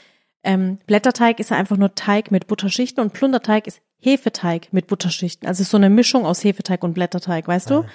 Ähm, 0.45 0.79
Blätterteig 0.87 1.39
ist 1.41 1.51
ja 1.51 1.57
einfach 1.57 1.77
nur 1.77 1.95
Teig 1.95 2.31
mit 2.31 2.47
Butterschichten 2.47 3.03
und 3.03 3.13
Plunderteig 3.13 3.67
ist 3.67 3.81
Hefeteig 3.99 4.69
mit 4.73 4.89
Butterschichten. 4.89 5.47
Also 5.47 5.61
es 5.63 5.67
ist 5.69 5.71
so 5.71 5.77
eine 5.77 5.89
Mischung 5.91 6.27
aus 6.27 6.43
Hefeteig 6.43 6.83
und 6.83 6.95
Blätterteig, 6.95 7.47
weißt 7.47 7.71
Ah. 7.71 7.83
du? 7.83 7.87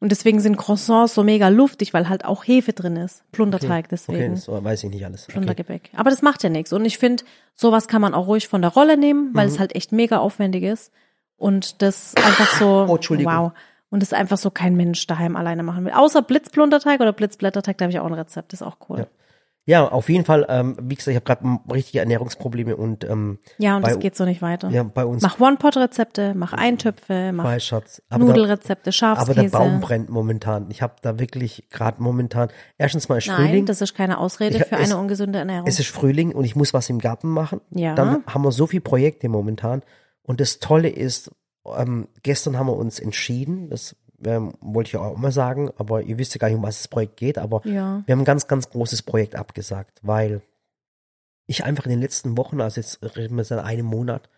Und 0.00 0.10
deswegen 0.10 0.38
sind 0.40 0.56
Croissants 0.58 1.14
so 1.14 1.22
mega 1.22 1.48
luftig, 1.48 1.94
weil 1.94 2.10
halt 2.10 2.26
auch 2.26 2.44
Hefe 2.46 2.74
drin 2.74 2.96
ist. 2.96 3.22
Plunderteig 3.32 3.86
okay, 3.86 3.88
deswegen. 3.90 4.34
das 4.34 4.48
weiß 4.48 4.84
ich 4.84 4.90
nicht 4.90 5.04
alles. 5.06 5.24
Okay. 5.24 5.32
Plundergebäck. 5.32 5.90
Aber 5.96 6.10
das 6.10 6.20
macht 6.20 6.42
ja 6.42 6.50
nichts. 6.50 6.74
Und 6.74 6.84
ich 6.84 6.98
finde, 6.98 7.24
sowas 7.54 7.88
kann 7.88 8.02
man 8.02 8.12
auch 8.12 8.26
ruhig 8.26 8.46
von 8.48 8.60
der 8.60 8.72
Rolle 8.72 8.98
nehmen, 8.98 9.30
weil 9.32 9.46
Mhm. 9.46 9.52
es 9.54 9.58
halt 9.58 9.74
echt 9.74 9.92
mega 9.92 10.18
aufwendig 10.18 10.62
ist. 10.64 10.92
Und 11.36 11.80
das 11.80 12.14
einfach 12.16 12.52
so, 12.58 12.86
Oh, 12.86 12.96
Entschuldigung. 12.96 13.32
wow. 13.32 13.52
Und 13.94 14.02
das 14.02 14.12
einfach 14.12 14.38
so 14.38 14.50
kein 14.50 14.74
Mensch 14.74 15.06
daheim 15.06 15.36
alleine 15.36 15.62
machen 15.62 15.84
will. 15.84 15.92
Außer 15.92 16.20
Blitzplunderteig 16.22 17.00
oder 17.00 17.12
Blitzblätterteig, 17.12 17.78
da 17.78 17.84
habe 17.84 17.92
ich 17.92 18.00
auch 18.00 18.06
ein 18.06 18.12
Rezept. 18.14 18.52
Das 18.52 18.60
ist 18.60 18.66
auch 18.66 18.76
cool. 18.88 18.98
Ja. 18.98 19.06
Ja, 19.66 19.88
auf 19.88 20.08
jeden 20.08 20.24
Fall, 20.24 20.44
ähm, 20.50 20.76
wie 20.82 20.96
gesagt, 20.96 21.08
ich 21.08 21.16
habe 21.16 21.24
gerade 21.24 21.72
richtige 21.72 22.00
Ernährungsprobleme 22.00 22.76
und 22.76 23.04
ähm, 23.04 23.38
Ja, 23.56 23.76
und 23.76 23.82
bei, 23.82 23.90
das 23.90 23.98
geht 24.00 24.16
so 24.16 24.24
nicht 24.24 24.42
weiter. 24.42 24.68
ja, 24.70 24.82
bei 24.82 25.04
uns 25.06 25.22
Mach 25.22 25.38
One-Pot-Rezepte, 25.40 26.34
mach 26.34 26.52
Eintöpfe, 26.52 27.30
mach 27.32 27.44
bei 27.44 27.60
Schatz. 27.60 28.02
Aber 28.10 28.24
der, 28.26 28.34
Nudelrezepte, 28.34 28.88
aber 28.88 28.92
Schafskäse. 28.92 29.40
der 29.40 29.48
Baum 29.50 29.80
brennt 29.80 30.10
momentan. 30.10 30.66
Ich 30.70 30.82
habe 30.82 30.96
da 31.02 31.18
wirklich 31.20 31.68
gerade 31.70 32.02
momentan, 32.02 32.48
erstens 32.76 33.08
mal 33.08 33.16
ist 33.18 33.28
Nein, 33.28 33.36
Frühling, 33.46 33.64
das 33.66 33.80
ist 33.80 33.94
keine 33.94 34.18
Ausrede 34.18 34.56
Ich- 34.58 34.64
für 34.64 34.74
es- 34.76 34.90
eine 34.90 35.00
ungesunde 35.00 35.38
Ernährung. 35.38 35.66
es 35.66 35.78
ist 35.78 35.88
Frühling 35.88 36.32
und 36.32 36.44
ich 36.44 36.56
muss 36.56 36.74
was 36.74 36.90
im 36.90 36.98
Garten 36.98 37.28
machen. 37.28 37.60
Ja. 37.70 37.94
Dann 37.94 38.22
haben 38.26 38.42
wir 38.42 38.52
so 38.52 38.66
viele 38.66 38.82
Projekte 38.82 39.28
momentan. 39.30 39.82
Und 40.24 40.40
das 40.40 40.58
Tolle 40.58 40.88
ist, 40.90 41.30
ähm, 41.76 42.08
gestern 42.22 42.58
haben 42.58 42.66
wir 42.66 42.76
uns 42.76 42.98
entschieden, 43.00 43.70
das 43.70 43.96
ähm, 44.24 44.54
wollte 44.60 44.88
ich 44.88 44.96
auch 44.96 45.16
mal 45.16 45.32
sagen, 45.32 45.70
aber 45.76 46.02
ihr 46.02 46.18
wisst 46.18 46.34
ja 46.34 46.38
gar 46.38 46.48
nicht, 46.48 46.56
um 46.56 46.62
was 46.62 46.78
das 46.78 46.88
Projekt 46.88 47.16
geht, 47.16 47.38
aber 47.38 47.60
ja. 47.66 48.02
wir 48.06 48.12
haben 48.12 48.20
ein 48.20 48.24
ganz, 48.24 48.46
ganz 48.46 48.70
großes 48.70 49.02
Projekt 49.02 49.34
abgesagt, 49.34 50.00
weil 50.02 50.42
ich 51.46 51.64
einfach 51.64 51.84
in 51.84 51.90
den 51.90 52.00
letzten 52.00 52.38
Wochen, 52.38 52.60
also 52.60 52.80
jetzt 52.80 53.02
reden 53.16 53.36
wir 53.36 53.44
seit 53.44 53.62
einem 53.62 53.86
Monat, 53.86 54.30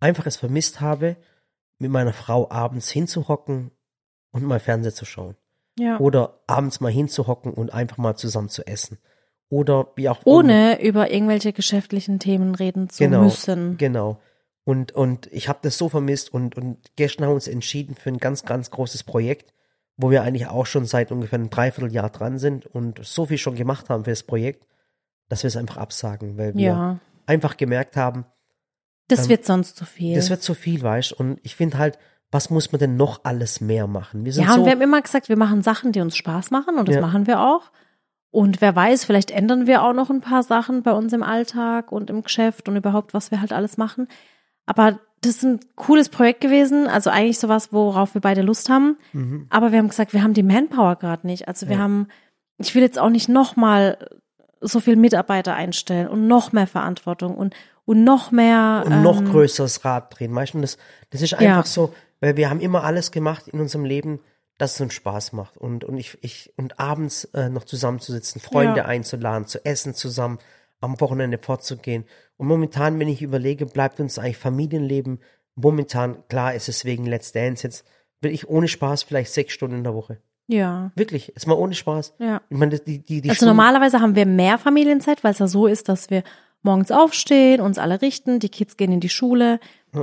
einfach 0.00 0.26
es 0.26 0.36
vermisst 0.36 0.80
habe, 0.80 1.16
mit 1.78 1.90
meiner 1.90 2.12
Frau 2.12 2.50
abends 2.50 2.90
hinzuhocken 2.90 3.70
und 4.32 4.44
mal 4.44 4.60
Fernseher 4.60 4.94
zu 4.94 5.04
schauen. 5.04 5.36
ja. 5.78 5.98
Oder 6.00 6.40
abends 6.48 6.80
mal 6.80 6.90
hinzuhocken 6.90 7.54
und 7.54 7.72
einfach 7.72 7.98
mal 7.98 8.16
zusammen 8.16 8.48
zu 8.48 8.66
essen. 8.66 8.98
Oder 9.48 9.92
wie 9.94 10.08
auch 10.08 10.20
Ohne 10.24 10.82
über 10.82 11.10
irgendwelche 11.10 11.52
geschäftlichen 11.52 12.18
Themen 12.18 12.54
reden 12.54 12.90
zu 12.90 13.04
Genau, 13.04 13.22
müssen. 13.22 13.78
Genau. 13.78 14.18
Und, 14.68 14.92
und 14.92 15.28
ich 15.32 15.48
habe 15.48 15.60
das 15.62 15.78
so 15.78 15.88
vermisst 15.88 16.34
und, 16.34 16.54
und 16.54 16.76
gestern 16.96 17.24
haben 17.24 17.30
wir 17.30 17.36
uns 17.36 17.48
entschieden 17.48 17.94
für 17.94 18.10
ein 18.10 18.18
ganz, 18.18 18.44
ganz 18.44 18.70
großes 18.70 19.02
Projekt, 19.02 19.54
wo 19.96 20.10
wir 20.10 20.22
eigentlich 20.22 20.46
auch 20.48 20.66
schon 20.66 20.84
seit 20.84 21.10
ungefähr 21.10 21.38
einem 21.38 21.48
Dreivierteljahr 21.48 22.10
dran 22.10 22.38
sind 22.38 22.66
und 22.66 23.00
so 23.02 23.24
viel 23.24 23.38
schon 23.38 23.54
gemacht 23.54 23.88
haben 23.88 24.04
für 24.04 24.10
das 24.10 24.24
Projekt, 24.24 24.66
dass 25.30 25.42
wir 25.42 25.48
es 25.48 25.56
einfach 25.56 25.78
absagen, 25.78 26.36
weil 26.36 26.54
wir 26.54 26.62
Ja. 26.66 26.98
einfach 27.24 27.56
gemerkt 27.56 27.96
haben, 27.96 28.26
Das 29.08 29.20
Ähm, 29.20 29.28
wird 29.30 29.46
sonst 29.46 29.74
zu 29.78 29.86
viel. 29.86 30.14
das 30.14 30.28
wird 30.28 30.42
zu 30.42 30.52
viel, 30.52 30.82
weißt 30.82 31.14
Und 31.14 31.40
ich 31.44 31.56
finde 31.56 31.78
halt, 31.78 31.98
was 32.30 32.50
muss 32.50 32.70
man 32.70 32.78
denn 32.78 32.94
noch 32.98 33.24
alles 33.24 33.62
mehr 33.62 33.86
machen? 33.86 34.26
Wir 34.26 34.32
ja, 34.34 34.48
so, 34.48 34.60
und 34.60 34.66
wir 34.66 34.72
haben 34.72 34.82
immer 34.82 35.00
gesagt, 35.00 35.30
wir 35.30 35.38
machen 35.38 35.62
Sachen, 35.62 35.92
die 35.92 36.02
uns 36.02 36.14
Spaß 36.14 36.50
machen 36.50 36.76
und 36.76 36.88
das 36.88 36.96
Ja. 36.96 37.00
machen 37.00 37.26
wir 37.26 37.40
auch. 37.40 37.72
Und 38.30 38.60
wer 38.60 38.76
weiß, 38.76 39.06
vielleicht 39.06 39.30
ändern 39.30 39.66
wir 39.66 39.82
auch 39.82 39.94
noch 39.94 40.10
ein 40.10 40.20
paar 40.20 40.42
Sachen 40.42 40.82
bei 40.82 40.92
uns 40.92 41.14
im 41.14 41.22
Alltag 41.22 41.90
und 41.90 42.10
im 42.10 42.22
Geschäft 42.22 42.68
und 42.68 42.76
überhaupt, 42.76 43.14
was 43.14 43.30
wir 43.30 43.40
halt 43.40 43.54
alles 43.54 43.78
machen. 43.78 44.08
Aber 44.68 44.98
das 45.22 45.36
ist 45.36 45.42
ein 45.44 45.60
cooles 45.74 46.08
Projekt 46.10 46.40
gewesen, 46.42 46.86
also 46.86 47.10
eigentlich 47.10 47.38
sowas, 47.38 47.72
worauf 47.72 48.14
wir 48.14 48.20
beide 48.20 48.42
Lust 48.42 48.68
haben. 48.68 48.96
mhm. 49.12 49.46
Aber 49.50 49.72
wir 49.72 49.78
haben 49.78 49.88
gesagt, 49.88 50.12
wir 50.12 50.22
haben 50.22 50.34
die 50.34 50.42
Manpower 50.44 50.96
gerade 50.96 51.26
nicht. 51.26 51.48
Also 51.48 51.68
wir 51.68 51.76
Ja. 51.76 51.82
haben, 51.82 52.08
ich 52.58 52.74
will 52.74 52.82
jetzt 52.82 52.98
auch 52.98 53.08
nicht 53.10 53.28
nochmal 53.28 53.98
so 54.60 54.78
viel 54.80 54.96
Mitarbeiter 54.96 55.54
einstellen 55.54 56.08
und 56.08 56.26
noch 56.26 56.52
mehr 56.52 56.66
Verantwortung 56.66 57.36
und, 57.36 57.54
und 57.84 58.04
noch 58.04 58.30
mehr. 58.30 58.82
und 58.86 59.02
noch 59.02 59.20
ähm, 59.20 59.30
größeres 59.30 59.84
Rad 59.84 60.18
drehen, 60.18 60.34
weißt 60.34 60.54
du? 60.54 60.60
Das, 60.60 60.76
das 61.10 61.22
ist 61.22 61.32
Ja. 61.32 61.38
einfach 61.38 61.66
so, 61.66 61.94
weil 62.20 62.36
wir 62.36 62.50
haben 62.50 62.60
immer 62.60 62.84
alles 62.84 63.10
gemacht 63.10 63.48
in 63.48 63.60
unserem 63.60 63.84
Leben, 63.84 64.20
dass 64.58 64.74
es 64.74 64.80
uns 64.80 64.94
Spaß 64.94 65.32
macht. 65.32 65.56
Und, 65.56 65.84
und 65.84 65.96
ich, 65.96 66.18
ich, 66.20 66.52
und 66.56 66.78
abends 66.80 67.24
äh, 67.26 67.48
noch 67.48 67.64
zusammenzusitzen, 67.64 68.40
Freunde 68.40 68.80
Ja. 68.80 68.86
einzuladen, 68.86 69.46
zu 69.46 69.64
essen 69.64 69.94
zusammen, 69.94 70.38
am 70.80 71.00
Wochenende 71.00 71.38
fortzugehen. 71.38 72.04
Und 72.36 72.46
momentan, 72.48 72.98
wenn 72.98 73.08
ich 73.08 73.22
überlege, 73.22 73.66
bleibt 73.66 74.00
uns 74.00 74.18
eigentlich 74.18 74.36
Familienleben. 74.36 75.20
Momentan, 75.56 76.22
klar 76.28 76.54
ist 76.54 76.68
es 76.68 76.84
wegen 76.84 77.04
Let's 77.06 77.32
Dance 77.32 77.64
jetzt, 77.66 77.84
will 78.20 78.30
ich 78.32 78.48
ohne 78.48 78.68
Spaß 78.68 79.02
vielleicht 79.02 79.32
sechs 79.32 79.52
Stunden 79.52 79.78
in 79.78 79.84
der 79.84 79.94
Woche. 79.94 80.18
Ja, 80.46 80.92
Wirklich, 80.94 81.28
jetzt 81.28 81.46
mal 81.46 81.54
ohne 81.54 81.74
Spaß. 81.74 82.14
ja. 82.20 82.40
Ich 82.48 82.56
meine, 82.56 82.78
die, 82.78 83.00
die, 83.00 83.20
die 83.20 83.28
Also 83.28 83.38
Stunden- 83.38 83.50
normalerweise 83.56 84.00
haben 84.00 84.14
wir 84.16 84.24
mehr 84.24 84.56
Familienzeit, 84.58 85.22
weil 85.24 85.32
es 85.32 85.40
ja 85.40 85.46
so 85.48 85.66
ist, 85.66 85.88
dass 85.88 86.08
wir 86.10 86.22
morgens 86.62 86.90
aufstehen, 86.90 87.60
uns 87.60 87.76
alle 87.78 88.00
richten, 88.00 88.38
die 88.40 88.48
Kids 88.48 88.76
gehen 88.76 88.90
in 88.92 89.00
die 89.00 89.08
Schule 89.10 89.60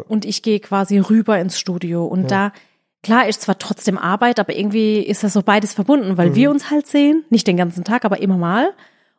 und 0.08 0.24
ich 0.25 0.41
gehe 0.44 0.60
quasi 0.60 1.00
rüber 1.00 1.39
ins 1.39 1.60
Studio. 1.60 2.05
Und 2.05 2.32
da, 2.32 2.53
klar 3.03 3.27
ist 3.27 3.41
zwar 3.41 3.58
trotzdem 3.60 3.98
Arbeit, 3.98 4.39
aber 4.39 4.55
irgendwie 4.55 5.00
ist 5.00 5.24
das 5.24 5.34
so 5.34 5.41
beides 5.41 5.74
verbunden, 5.74 6.17
weil 6.17 6.29
Mhm. 6.29 6.36
wir 6.36 6.51
uns 6.51 6.70
halt 6.70 6.86
sehen, 6.88 7.25
nicht 7.29 7.48
den 7.48 7.58
ganzen 7.58 7.84
Tag, 7.84 8.05
aber 8.05 8.20
immer 8.22 8.38
mal. 8.38 8.72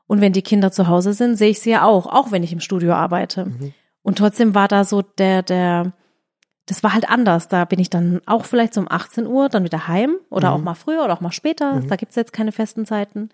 Und 0.06 0.20
wenn 0.20 0.32
die 0.32 0.42
Kinder 0.42 0.70
zu 0.70 0.86
Hause 0.88 1.12
sind, 1.12 1.36
sehe 1.36 1.50
ich 1.50 1.60
sie 1.60 1.70
ja 1.70 1.84
auch, 1.84 2.06
auch 2.06 2.30
wenn 2.30 2.42
ich 2.42 2.52
im 2.52 2.60
Studio 2.60 2.92
arbeite. 2.92 3.46
Mhm. 3.46 3.74
Und 4.02 4.18
trotzdem 4.18 4.54
war 4.54 4.68
da 4.68 4.84
so 4.84 5.02
der, 5.02 5.42
der, 5.42 5.92
das 6.66 6.82
war 6.84 6.94
halt 6.94 7.08
anders. 7.08 7.48
Da 7.48 7.64
bin 7.64 7.80
ich 7.80 7.90
dann 7.90 8.20
auch 8.26 8.44
vielleicht 8.44 8.74
so 8.74 8.80
um 8.80 8.86
18 8.90 9.26
Uhr 9.26 9.48
dann 9.48 9.64
wieder 9.64 9.88
heim 9.88 10.16
oder 10.30 10.52
auch 10.52 10.60
mal 10.60 10.74
früher 10.74 11.02
oder 11.04 11.12
auch 11.14 11.20
mal 11.20 11.32
später. 11.32 11.80
Da 11.88 11.96
gibt's 11.96 12.14
jetzt 12.14 12.32
keine 12.32 12.52
festen 12.52 12.86
Zeiten. 12.86 13.30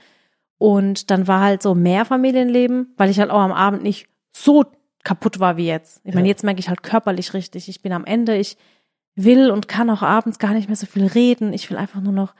Und 0.56 1.10
dann 1.10 1.28
war 1.28 1.40
halt 1.40 1.62
so 1.62 1.74
mehr 1.74 2.04
Familienleben, 2.04 2.94
weil 2.96 3.10
ich 3.10 3.18
halt 3.20 3.30
auch 3.30 3.40
am 3.40 3.52
Abend 3.52 3.82
nicht 3.82 4.08
so 4.34 4.64
kaputt 5.04 5.40
war 5.40 5.56
wie 5.56 5.66
jetzt. 5.66 6.00
Ich 6.04 6.14
meine, 6.14 6.28
Ja. 6.28 6.30
jetzt 6.32 6.44
merke 6.44 6.60
ich 6.60 6.68
halt 6.68 6.82
körperlich 6.82 7.34
richtig. 7.34 7.68
Ich 7.68 7.82
bin 7.82 7.92
am 7.92 8.04
Ende, 8.04 8.36
ich 8.36 8.56
will 9.14 9.50
und 9.50 9.68
kann 9.68 9.90
auch 9.90 10.02
abends 10.02 10.38
gar 10.38 10.52
nicht 10.54 10.68
mehr 10.68 10.76
so 10.76 10.86
viel 10.86 11.04
reden. 11.06 11.52
Ich 11.52 11.68
will 11.68 11.76
einfach 11.76 12.00
nur 12.00 12.12
noch 12.12 12.34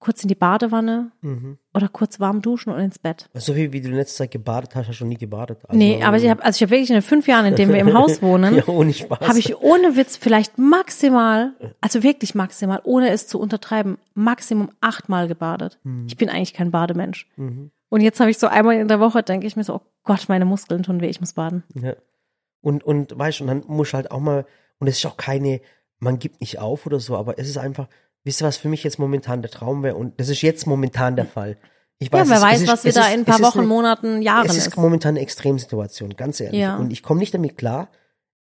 kurz 0.00 0.22
in 0.22 0.28
die 0.28 0.34
Badewanne 0.34 1.10
Mhm. 1.22 1.58
oder 1.74 1.88
kurz 1.88 2.20
warm 2.20 2.40
duschen 2.40 2.72
und 2.72 2.78
ins 2.80 2.98
Bett. 2.98 3.28
So 3.34 3.54
viel 3.54 3.72
wie 3.72 3.80
du 3.80 3.88
in 3.88 3.94
letzter 3.96 4.24
Zeit 4.24 4.30
gebadet 4.30 4.74
hast, 4.76 4.88
hast 4.88 5.00
du 5.00 5.04
noch 5.04 5.08
nie 5.10 5.18
gebadet. 5.18 5.58
Also, 5.66 5.76
nee, 5.76 6.02
aber 6.02 6.16
ich 6.18 6.28
habe 6.28 6.42
also 6.44 6.56
ich 6.56 6.62
habe 6.62 6.70
wirklich 6.70 6.90
in 6.90 6.94
den 6.96 7.02
fünf 7.02 7.26
Jahren, 7.26 7.46
in 7.46 7.56
denen 7.56 7.72
wir 7.72 7.80
im 7.80 7.92
Haus 7.94 8.22
wohnen, 8.22 8.54
Ja, 8.56 8.68
ohne 8.68 8.92
Spaß. 8.92 9.20
habe 9.28 9.38
ich 9.38 9.56
ohne 9.60 9.96
Witz 9.96 10.16
vielleicht 10.16 10.56
maximal, 10.58 11.52
also 11.80 12.02
wirklich 12.02 12.34
maximal, 12.34 12.80
ohne 12.84 13.10
es 13.10 13.26
zu 13.26 13.40
untertreiben, 13.40 13.98
Maximum 14.14 14.70
achtmal 14.80 15.28
gebadet. 15.28 15.78
Mhm. 15.82 16.06
Ich 16.06 16.16
bin 16.16 16.28
eigentlich 16.28 16.54
kein 16.54 16.70
Bademensch. 16.70 17.28
Und 17.36 18.00
jetzt 18.00 18.20
habe 18.20 18.30
ich 18.30 18.38
so 18.38 18.46
einmal 18.46 18.76
in 18.76 18.88
der 18.88 19.00
Woche, 19.00 19.22
denke 19.22 19.46
ich 19.46 19.56
mir 19.56 19.64
so, 19.64 19.74
oh 19.76 19.80
Gott, 20.04 20.26
meine 20.28 20.44
Muskeln 20.44 20.82
tun 20.82 21.00
weh, 21.00 21.06
ich 21.08 21.20
muss 21.20 21.32
baden. 21.32 21.64
Ja. 21.74 21.94
Und, 22.60 22.84
und 22.84 23.18
weißt 23.18 23.40
du, 23.40 23.44
und 23.44 23.48
dann 23.48 23.64
muss 23.66 23.94
halt 23.94 24.10
auch 24.10 24.20
mal, 24.20 24.44
und 24.78 24.86
es 24.88 24.98
ist 24.98 25.06
auch 25.06 25.16
keine, 25.16 25.60
man 25.98 26.18
gibt 26.18 26.40
nicht 26.40 26.58
auf 26.58 26.86
oder 26.86 27.00
so, 27.00 27.16
aber 27.16 27.38
es 27.38 27.48
ist 27.48 27.56
einfach, 27.58 27.88
wisst 28.28 28.42
ihr, 28.42 28.46
was 28.46 28.56
für 28.58 28.68
mich 28.68 28.84
jetzt 28.84 28.98
momentan 29.00 29.42
der 29.42 29.50
Traum 29.50 29.82
wäre? 29.82 29.96
Und 29.96 30.20
das 30.20 30.28
ist 30.28 30.42
jetzt 30.42 30.66
momentan 30.66 31.16
der 31.16 31.24
Fall. 31.26 31.56
Ich 31.98 32.08
Ja, 32.12 32.20
weiß, 32.20 32.28
wer 32.28 32.36
es- 32.36 32.42
weiß, 32.42 32.56
es 32.58 32.62
ist, 32.62 32.68
was 32.68 32.84
es 32.84 32.94
wieder 32.94 33.08
ist- 33.08 33.14
in 33.14 33.20
ein 33.20 33.24
paar 33.24 33.40
Wochen, 33.40 33.58
eine- 33.58 33.66
Monaten, 33.66 34.22
Jahren 34.22 34.46
Es 34.46 34.56
ist 34.56 34.68
ist. 34.68 34.76
momentan 34.76 35.10
eine 35.16 35.20
Extremsituation, 35.20 36.10
ganz 36.16 36.40
ehrlich. 36.40 36.60
Ja. 36.60 36.76
Und 36.76 36.92
ich 36.92 37.02
komme 37.02 37.18
nicht 37.18 37.34
damit 37.34 37.58
klar. 37.58 37.88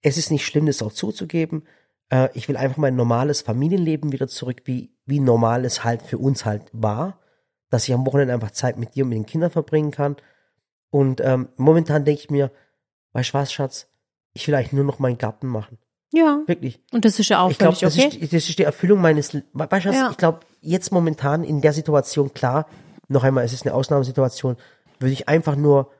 Es 0.03 0.17
ist 0.17 0.29
nicht 0.29 0.45
schlimm, 0.45 0.67
das 0.67 0.83
auch 0.83 0.91
zuzugeben. 0.93 1.63
Äh, 2.09 2.29
ich 2.35 2.47
will 2.47 2.55
einfach 2.57 2.77
mein 2.77 2.95
normales 2.95 3.41
Familienleben 3.41 4.11
wieder 4.11 4.27
zurück, 4.27 4.61
wie, 4.65 4.91
wie 5.05 5.19
normal 5.19 5.65
es 5.65 5.83
halt 5.83 6.03
für 6.03 6.19
uns 6.19 6.45
halt 6.45 6.63
war. 6.71 7.19
Dass 7.69 7.87
ich 7.87 7.93
am 7.93 8.05
Wochenende 8.05 8.33
einfach 8.33 8.51
Zeit 8.51 8.77
mit 8.77 8.93
dir 8.95 9.03
und 9.03 9.09
mit 9.09 9.17
den 9.17 9.25
Kindern 9.25 9.49
verbringen 9.51 9.91
kann. 9.91 10.15
Und 10.89 11.19
ähm, 11.21 11.49
momentan 11.57 12.05
denke 12.05 12.21
ich 12.21 12.29
mir, 12.29 12.51
weißt 13.13 13.29
du 13.31 13.33
was, 13.39 13.51
Schatz? 13.51 13.87
Ich 14.33 14.47
will 14.47 14.55
eigentlich 14.55 14.71
nur 14.73 14.83
noch 14.85 14.99
meinen 14.99 15.17
Garten 15.17 15.47
machen. 15.47 15.77
Ja, 16.13 16.39
Wirklich. 16.47 16.79
und 16.93 17.03
das 17.05 17.19
ist 17.19 17.29
ja 17.29 17.39
auch 17.41 17.51
Ich 17.51 17.57
glaube, 17.57 17.75
völlig 17.75 17.95
das, 17.95 18.05
okay. 18.05 18.17
ist, 18.23 18.33
das 18.33 18.47
ist 18.49 18.57
die 18.59 18.63
Erfüllung 18.63 19.01
meines, 19.01 19.33
weißt 19.53 19.85
du 19.85 19.89
was, 19.89 19.95
Ja. 19.95 20.09
ich 20.11 20.17
glaube, 20.17 20.39
jetzt 20.61 20.91
momentan 20.91 21.43
in 21.43 21.59
der 21.61 21.73
Situation, 21.73 22.33
klar, 22.33 22.65
noch 23.09 23.23
einmal, 23.23 23.43
es 23.43 23.53
ist 23.53 23.65
eine 23.65 23.75
Ausnahmesituation, 23.75 24.55
würde 24.99 25.13
ich 25.13 25.27
einfach 25.27 25.55
nur 25.55 25.91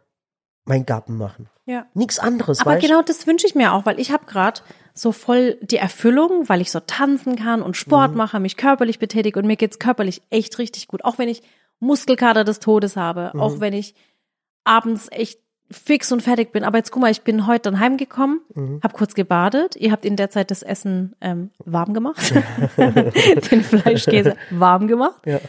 meinen 0.65 0.85
Garten 0.85 1.17
machen. 1.17 1.49
Ja. 1.65 1.85
Nichts 1.93 2.19
anderes, 2.19 2.61
Aber 2.61 2.71
weißt 2.71 2.85
genau 2.85 3.01
das 3.01 3.27
wünsche 3.27 3.47
ich 3.47 3.55
mir 3.55 3.73
auch, 3.73 3.85
weil 3.85 3.99
ich 3.99 4.11
habe 4.11 4.25
gerade 4.25 4.61
so 4.93 5.11
voll 5.11 5.57
die 5.61 5.77
Erfüllung, 5.77 6.47
weil 6.49 6.61
ich 6.61 6.71
so 6.71 6.79
tanzen 6.79 7.35
kann 7.35 7.61
und 7.61 7.75
Sport 7.77 8.11
Mhm. 8.11 8.17
mache, 8.17 8.39
mich 8.39 8.55
körperlich 8.57 8.99
betätige 8.99 9.39
und 9.39 9.45
mir 9.45 9.57
geht's 9.57 9.77
körperlich 9.79 10.21
echt 10.29 10.57
richtig 10.59 10.87
gut. 10.87 11.03
Auch 11.05 11.17
wenn 11.17 11.29
ich 11.29 11.43
Muskelkater 11.79 12.43
des 12.45 12.59
Todes 12.59 12.95
habe, 12.95 13.31
Mhm. 13.33 13.39
auch 13.41 13.59
wenn 13.59 13.73
ich 13.73 13.93
abends 14.63 15.07
echt 15.11 15.39
fix 15.69 16.11
und 16.11 16.21
fertig 16.21 16.51
bin. 16.51 16.63
Aber 16.63 16.77
jetzt 16.77 16.91
guck 16.91 17.01
mal, 17.01 17.11
ich 17.11 17.21
bin 17.23 17.45
heute 17.47 17.63
dann 17.71 17.79
heimgekommen, 17.79 18.39
Mhm. 18.55 18.79
habe 18.83 18.93
kurz 18.95 19.13
gebadet. 19.15 19.75
Ihr 19.75 19.91
habt 19.91 20.05
in 20.05 20.15
der 20.15 20.29
Zeit 20.29 20.49
das 20.51 20.63
Essen 20.63 21.13
ähm, 21.21 21.51
warm 21.65 21.93
gemacht, 21.93 22.33
den 22.77 23.63
Fleischkäse 23.63 24.35
warm 24.51 24.87
gemacht. 24.87 25.21
Ja. 25.25 25.39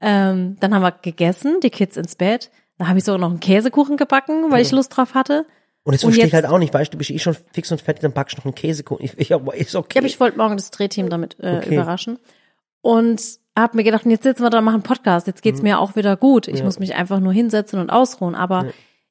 Ähm, 0.00 0.56
dann 0.60 0.74
haben 0.74 0.82
wir 0.82 0.92
gegessen, 1.02 1.58
die 1.62 1.70
Kids 1.70 1.96
ins 1.96 2.16
Bett. 2.16 2.50
Da 2.78 2.88
habe 2.88 2.98
ich 2.98 3.04
sogar 3.04 3.18
noch 3.18 3.28
einen 3.30 3.40
Käsekuchen 3.40 3.96
gebacken, 3.98 4.50
weil 4.50 4.62
ich 4.62 4.70
Lust 4.72 4.96
drauf 4.96 5.14
hatte. 5.14 5.44
Und 5.82 5.94
das 5.94 6.02
verstehe 6.02 6.26
ich 6.26 6.34
halt 6.34 6.46
auch 6.46 6.58
nicht, 6.58 6.72
weißt 6.72 6.92
du, 6.92 6.98
bist 6.98 7.10
eh 7.10 7.18
schon 7.18 7.36
fix 7.52 7.70
und 7.72 7.80
fertig, 7.80 8.02
dann 8.02 8.12
backst 8.12 8.36
du 8.36 8.40
noch 8.40 8.44
einen 8.46 8.54
Käsekuchen. 8.54 9.04
Ich, 9.04 9.18
ich, 9.18 9.30
ist 9.30 9.74
okay. 9.76 9.98
Ja, 10.00 10.04
ich 10.04 10.20
wollte 10.20 10.38
morgen 10.38 10.56
das 10.56 10.70
Drehteam 10.70 11.10
damit 11.10 11.36
äh, 11.40 11.56
Okay. 11.58 11.74
überraschen. 11.74 12.18
Und 12.82 13.20
habe 13.58 13.76
mir 13.76 13.84
gedacht, 13.84 14.06
jetzt 14.06 14.22
sitzen 14.22 14.42
wir 14.42 14.48
da 14.50 14.58
und 14.58 14.64
machen 14.64 14.74
einen 14.76 14.82
Podcast. 14.84 15.26
Jetzt 15.26 15.42
geht's 15.42 15.60
mir 15.60 15.78
auch 15.80 15.96
wieder 15.96 16.16
gut. 16.16 16.48
Ich 16.48 16.54
Mhm. 16.54 16.58
Ja. 16.60 16.64
muss 16.66 16.78
mich 16.78 16.94
einfach 16.94 17.20
nur 17.20 17.32
hinsetzen 17.32 17.78
und 17.78 17.90
ausruhen. 17.90 18.34
Aber 18.34 18.66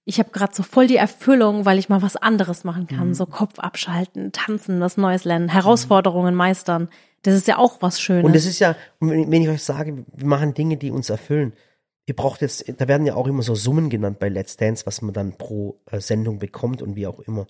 ich 0.10 0.20
habe 0.20 0.32
gerade 0.32 0.54
so 0.56 0.63
voll 0.63 0.88
die 0.88 0.96
Erfüllung, 0.98 1.66
weil 1.66 1.78
ich 1.80 1.88
mal 1.88 2.01
was 2.01 2.16
anderes 2.16 2.63
machen 2.63 2.88
Mhm. 2.89 2.96
kann. 2.96 3.13
So 3.13 3.25
Kopf 3.25 3.60
abschalten, 3.60 4.32
tanzen, 4.32 4.80
was 4.82 4.98
Neues 4.98 5.24
lernen, 5.24 5.50
Herausforderungen 5.50 6.36
meistern. 6.36 6.89
Das 7.22 7.36
ist 7.36 7.48
ja 7.48 7.58
auch 7.58 7.82
was 7.82 8.00
Schönes. 8.01 8.25
und 8.25 8.34
das 8.36 8.46
ist 8.46 8.60
ja, 8.60 8.75
wenn 9.00 9.32
wenn 9.32 9.42
ich 9.42 9.50
euch 9.50 9.63
sage, 9.63 10.06
wir 10.16 10.25
machen 10.25 10.54
Dinge, 10.54 10.78
die 10.78 10.92
uns 10.92 11.10
erfüllen. 11.10 11.54
Ihr 12.08 12.16
braucht 12.16 12.42
jetzt, 12.42 12.66
da 12.78 12.88
werden 12.88 13.06
ja 13.06 13.13
auch 13.16 13.28
immer 13.28 13.44
so 13.44 13.54
Summen 13.56 13.89
genannt 13.89 14.18
bei 14.20 14.30
Let's 14.30 14.58
Dance, 14.58 14.86
was 14.88 15.01
man 15.04 15.13
dann 15.13 15.38
pro 15.38 15.80
äh, 15.92 16.00
Sendung 16.00 16.39
bekommt 16.39 16.82
und 16.82 16.96
wie 16.96 17.06
auch 17.08 17.20
immer. 17.20 17.46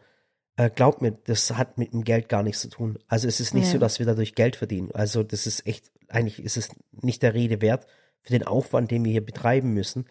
Äh, 0.57 0.69
glaubt 0.69 1.01
mir, 1.01 1.13
das 1.13 1.55
hat 1.55 1.77
mit 1.77 1.93
dem 1.93 2.03
Geld 2.03 2.27
gar 2.27 2.43
nichts 2.43 2.59
zu 2.61 2.67
tun. 2.69 2.99
Also 3.07 3.27
es 3.27 3.39
ist 3.39 3.53
nicht 3.53 3.67
Ja. 3.67 3.71
so, 3.73 3.77
dass 3.77 3.99
wir 3.99 4.05
dadurch 4.05 4.35
Geld 4.35 4.57
verdienen. 4.57 4.89
Also 4.93 5.23
das 5.23 5.47
ist 5.47 5.65
echt, 5.65 5.91
eigentlich 6.09 6.43
ist 6.43 6.57
es 6.57 6.69
nicht 7.01 7.21
der 7.23 7.33
Rede 7.33 7.61
wert 7.61 7.85
für 8.21 8.33
den 8.33 8.43
Aufwand, 8.45 8.91
den 8.91 9.05
wir 9.05 9.11
hier 9.13 9.25
betreiben 9.25 9.71
müssen. 9.73 10.05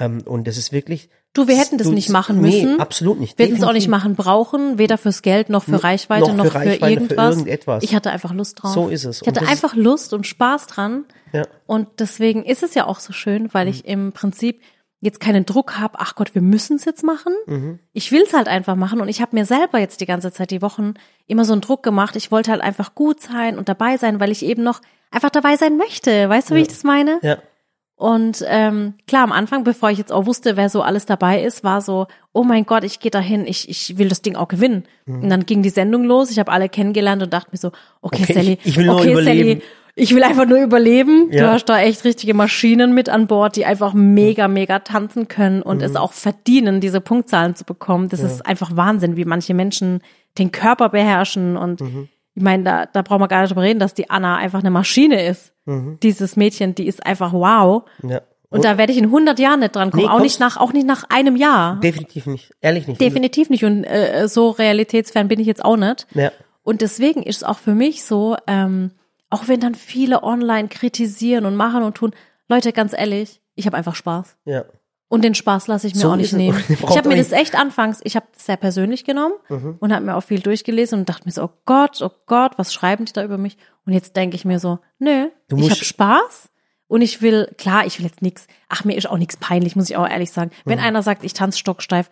Ähm, 0.00 0.22
und 0.24 0.48
das 0.48 0.56
ist 0.56 0.72
wirklich. 0.72 1.10
Du, 1.32 1.46
wir 1.46 1.56
hätten 1.56 1.78
das 1.78 1.86
nicht 1.88 2.08
machen 2.08 2.40
nee, 2.40 2.64
müssen. 2.64 2.80
absolut 2.80 3.20
nicht. 3.20 3.38
wir 3.38 3.46
hätten 3.46 3.58
es 3.58 3.62
auch 3.62 3.72
nicht 3.72 3.86
machen 3.86 4.16
brauchen, 4.16 4.78
weder 4.78 4.98
fürs 4.98 5.22
Geld 5.22 5.48
noch 5.48 5.62
für 5.62 5.84
Reichweite 5.84 6.26
noch 6.28 6.34
noch, 6.34 6.44
für 6.46 6.50
für, 6.50 6.58
Reichweite, 6.58 6.80
für 6.80 6.90
irgendwas. 6.90 7.36
irgendetwas. 7.36 7.84
Ich 7.84 7.94
hatte 7.94 8.10
einfach 8.10 8.34
Lust 8.34 8.60
drauf. 8.60 8.72
So 8.72 8.88
ist 8.88 9.04
es. 9.04 9.22
Ich 9.22 9.28
hatte 9.28 9.46
einfach 9.46 9.76
Lust 9.76 10.12
und 10.12 10.26
Spaß 10.26 10.66
dran. 10.66 11.04
Ja. 11.32 11.46
Und 11.66 11.86
deswegen 12.00 12.44
ist 12.44 12.64
es 12.64 12.74
ja 12.74 12.86
auch 12.86 12.98
so 12.98 13.12
schön, 13.12 13.54
weil 13.54 13.68
ich 13.68 13.84
im 13.84 14.10
Prinzip 14.10 14.60
jetzt 15.00 15.20
keinen 15.20 15.46
Druck 15.46 15.78
habe, 15.78 15.98
ach 15.98 16.14
Gott, 16.14 16.34
wir 16.34 16.42
müssen 16.42 16.76
es 16.76 16.84
jetzt 16.84 17.04
machen. 17.04 17.32
Mhm. 17.46 17.78
Ich 17.92 18.12
will 18.12 18.22
es 18.22 18.34
halt 18.34 18.48
einfach 18.48 18.76
machen 18.76 19.00
und 19.00 19.08
ich 19.08 19.20
habe 19.20 19.36
mir 19.36 19.46
selber 19.46 19.78
jetzt 19.78 20.00
die 20.00 20.06
ganze 20.06 20.32
Zeit 20.32 20.50
die 20.50 20.62
Wochen 20.62 20.94
immer 21.26 21.44
so 21.44 21.52
einen 21.52 21.62
Druck 21.62 21.82
gemacht. 21.82 22.16
Ich 22.16 22.30
wollte 22.30 22.50
halt 22.50 22.60
einfach 22.60 22.94
gut 22.94 23.20
sein 23.20 23.56
und 23.56 23.68
dabei 23.68 23.96
sein, 23.96 24.20
weil 24.20 24.30
ich 24.30 24.44
eben 24.44 24.62
noch 24.62 24.82
einfach 25.10 25.30
dabei 25.30 25.56
sein 25.56 25.76
möchte. 25.76 26.28
Weißt 26.28 26.50
du, 26.50 26.54
wie 26.54 26.60
ich 26.60 26.68
das 26.68 26.84
meine? 26.84 27.18
Ja. 27.22 27.38
Und 28.00 28.42
ähm, 28.48 28.94
klar, 29.06 29.24
am 29.24 29.30
Anfang, 29.30 29.62
bevor 29.62 29.90
ich 29.90 29.98
jetzt 29.98 30.10
auch 30.10 30.24
wusste, 30.24 30.56
wer 30.56 30.70
so 30.70 30.80
alles 30.80 31.04
dabei 31.04 31.42
ist, 31.42 31.64
war 31.64 31.82
so, 31.82 32.06
oh 32.32 32.44
mein 32.44 32.64
Gott, 32.64 32.82
ich 32.82 32.98
gehe 32.98 33.10
dahin, 33.10 33.46
ich, 33.46 33.68
ich 33.68 33.98
will 33.98 34.08
das 34.08 34.22
Ding 34.22 34.36
auch 34.36 34.48
gewinnen. 34.48 34.84
Mhm. 35.04 35.22
Und 35.24 35.28
dann 35.28 35.44
ging 35.44 35.60
die 35.62 35.68
Sendung 35.68 36.04
los, 36.04 36.30
ich 36.30 36.38
habe 36.38 36.50
alle 36.50 36.70
kennengelernt 36.70 37.22
und 37.22 37.30
dachte 37.30 37.50
mir 37.52 37.58
so, 37.58 37.72
okay, 38.00 38.22
Okay, 38.22 38.32
Sally, 38.32 38.52
ich- 38.62 38.66
ich 38.68 38.76
will 38.78 38.86
nur 38.86 38.94
okay, 39.00 39.12
überleben. 39.12 39.60
Sally, 39.60 39.62
ich 39.96 40.14
will 40.14 40.22
einfach 40.22 40.46
nur 40.46 40.62
überleben. 40.62 41.30
Du 41.30 41.36
Ja. 41.36 41.52
hast 41.52 41.66
da 41.66 41.78
echt 41.78 42.02
richtige 42.04 42.32
Maschinen 42.32 42.94
mit 42.94 43.10
an 43.10 43.26
Bord, 43.26 43.56
die 43.56 43.66
einfach 43.66 43.92
mega, 43.92 44.48
mega 44.48 44.78
tanzen 44.78 45.28
können 45.28 45.60
und 45.60 45.78
Mhm. 45.78 45.82
es 45.84 45.94
auch 45.96 46.14
verdienen, 46.14 46.80
diese 46.80 47.02
Punktzahlen 47.02 47.54
zu 47.54 47.64
bekommen. 47.66 48.08
Das 48.08 48.20
ist 48.20 48.46
einfach 48.46 48.74
Wahnsinn, 48.76 49.16
wie 49.18 49.26
manche 49.26 49.52
Menschen 49.52 50.00
den 50.38 50.52
Körper 50.52 50.88
beherrschen 50.88 51.58
und 51.58 51.82
Mhm. 51.82 52.08
Ich 52.40 52.44
meine, 52.44 52.64
da, 52.64 52.86
da 52.86 53.02
brauchen 53.02 53.20
wir 53.20 53.28
gar 53.28 53.42
nicht 53.42 53.50
drüber 53.50 53.60
reden, 53.60 53.80
dass 53.80 53.92
die 53.92 54.08
Anna 54.08 54.36
einfach 54.36 54.60
eine 54.60 54.70
Maschine 54.70 55.26
ist. 55.26 55.52
Mhm. 55.66 55.98
Dieses 56.02 56.36
Mädchen, 56.36 56.74
die 56.74 56.86
ist 56.86 57.04
einfach 57.04 57.34
wow. 57.34 57.82
ja. 58.02 58.22
Und 58.48 58.64
da 58.64 58.78
werde 58.78 58.92
ich 58.92 58.98
in 58.98 59.04
100 59.04 59.38
Jahren 59.38 59.60
nicht 59.60 59.76
dran 59.76 59.90
kommen, 59.90 60.04
Nee, 60.04 60.08
auch 60.08 60.20
nicht 60.20 60.40
nach, 60.40 60.56
auch 60.56 60.72
nicht 60.72 60.86
nach 60.86 61.04
einem 61.10 61.36
Jahr. 61.36 61.78
Definitiv 61.80 62.26
nicht. 62.26 62.50
Ehrlich 62.62 62.88
nicht. 62.88 63.00
Definitiv 63.00 63.50
nicht. 63.50 63.62
Und 63.64 63.84
äh, 63.84 64.26
so 64.26 64.50
realitätsfern 64.50 65.28
bin 65.28 65.38
ich 65.38 65.46
jetzt 65.46 65.64
auch 65.64 65.76
nicht. 65.76 66.06
Ja. 66.14 66.32
Und 66.62 66.80
deswegen 66.80 67.22
ist 67.22 67.36
es 67.36 67.44
auch 67.44 67.58
für 67.58 67.74
mich 67.74 68.02
so, 68.02 68.36
ähm, 68.48 68.90
auch 69.28 69.46
wenn 69.46 69.60
dann 69.60 69.74
viele 69.74 70.22
online 70.22 70.68
kritisieren 70.68 71.44
und 71.44 71.54
machen 71.56 71.84
und 71.84 71.94
tun, 71.94 72.12
Leute, 72.48 72.72
ganz 72.72 72.92
ehrlich, 72.92 73.40
ich 73.54 73.66
habe 73.66 73.76
einfach 73.76 73.94
Spaß. 73.94 74.36
Ja. 74.46 74.64
Und 75.10 75.22
den 75.24 75.34
Spaß 75.34 75.66
lasse 75.66 75.86
ich 75.88 75.94
mir 75.96 76.00
So 76.00 76.10
auch 76.12 76.16
nicht 76.16 76.32
nehmen. 76.32 76.62
Ich 76.68 76.96
habe 76.96 77.08
mir 77.08 77.16
das 77.16 77.32
echt 77.32 77.56
anfangs, 77.56 78.00
ich 78.04 78.14
habe 78.16 78.26
das 78.32 78.46
sehr 78.46 78.56
persönlich 78.56 79.04
genommen 79.04 79.34
Mhm. 79.48 79.76
und 79.80 79.92
habe 79.92 80.04
mir 80.04 80.14
auch 80.16 80.22
viel 80.22 80.38
durchgelesen 80.40 81.00
und 81.00 81.08
dachte 81.08 81.24
mir 81.26 81.32
so, 81.32 81.42
oh 81.42 81.50
Gott, 81.66 82.00
oh 82.00 82.10
Gott, 82.26 82.52
was 82.58 82.72
schreiben 82.72 83.04
die 83.04 83.12
da 83.12 83.24
über 83.24 83.36
mich? 83.36 83.58
Und 83.84 83.92
jetzt 83.92 84.14
denke 84.16 84.36
ich 84.36 84.44
mir 84.44 84.58
so, 84.60 84.78
nö, 85.00 85.26
ich 85.54 85.70
habe 85.70 85.84
Spaß 85.84 86.48
und 86.86 87.02
ich 87.02 87.22
will, 87.22 87.52
klar, 87.58 87.84
ich 87.86 87.98
will 87.98 88.06
jetzt 88.06 88.22
nichts, 88.22 88.46
ach, 88.68 88.84
mir 88.84 88.96
ist 88.96 89.10
auch 89.10 89.18
nichts 89.18 89.36
peinlich, 89.36 89.74
muss 89.74 89.90
ich 89.90 89.96
auch 89.96 90.08
ehrlich 90.08 90.30
sagen. 90.30 90.52
Wenn 90.64 90.78
Mhm. 90.78 90.84
einer 90.84 91.02
sagt, 91.02 91.24
ich 91.24 91.32
tanze 91.34 91.58
stocksteif, 91.58 92.08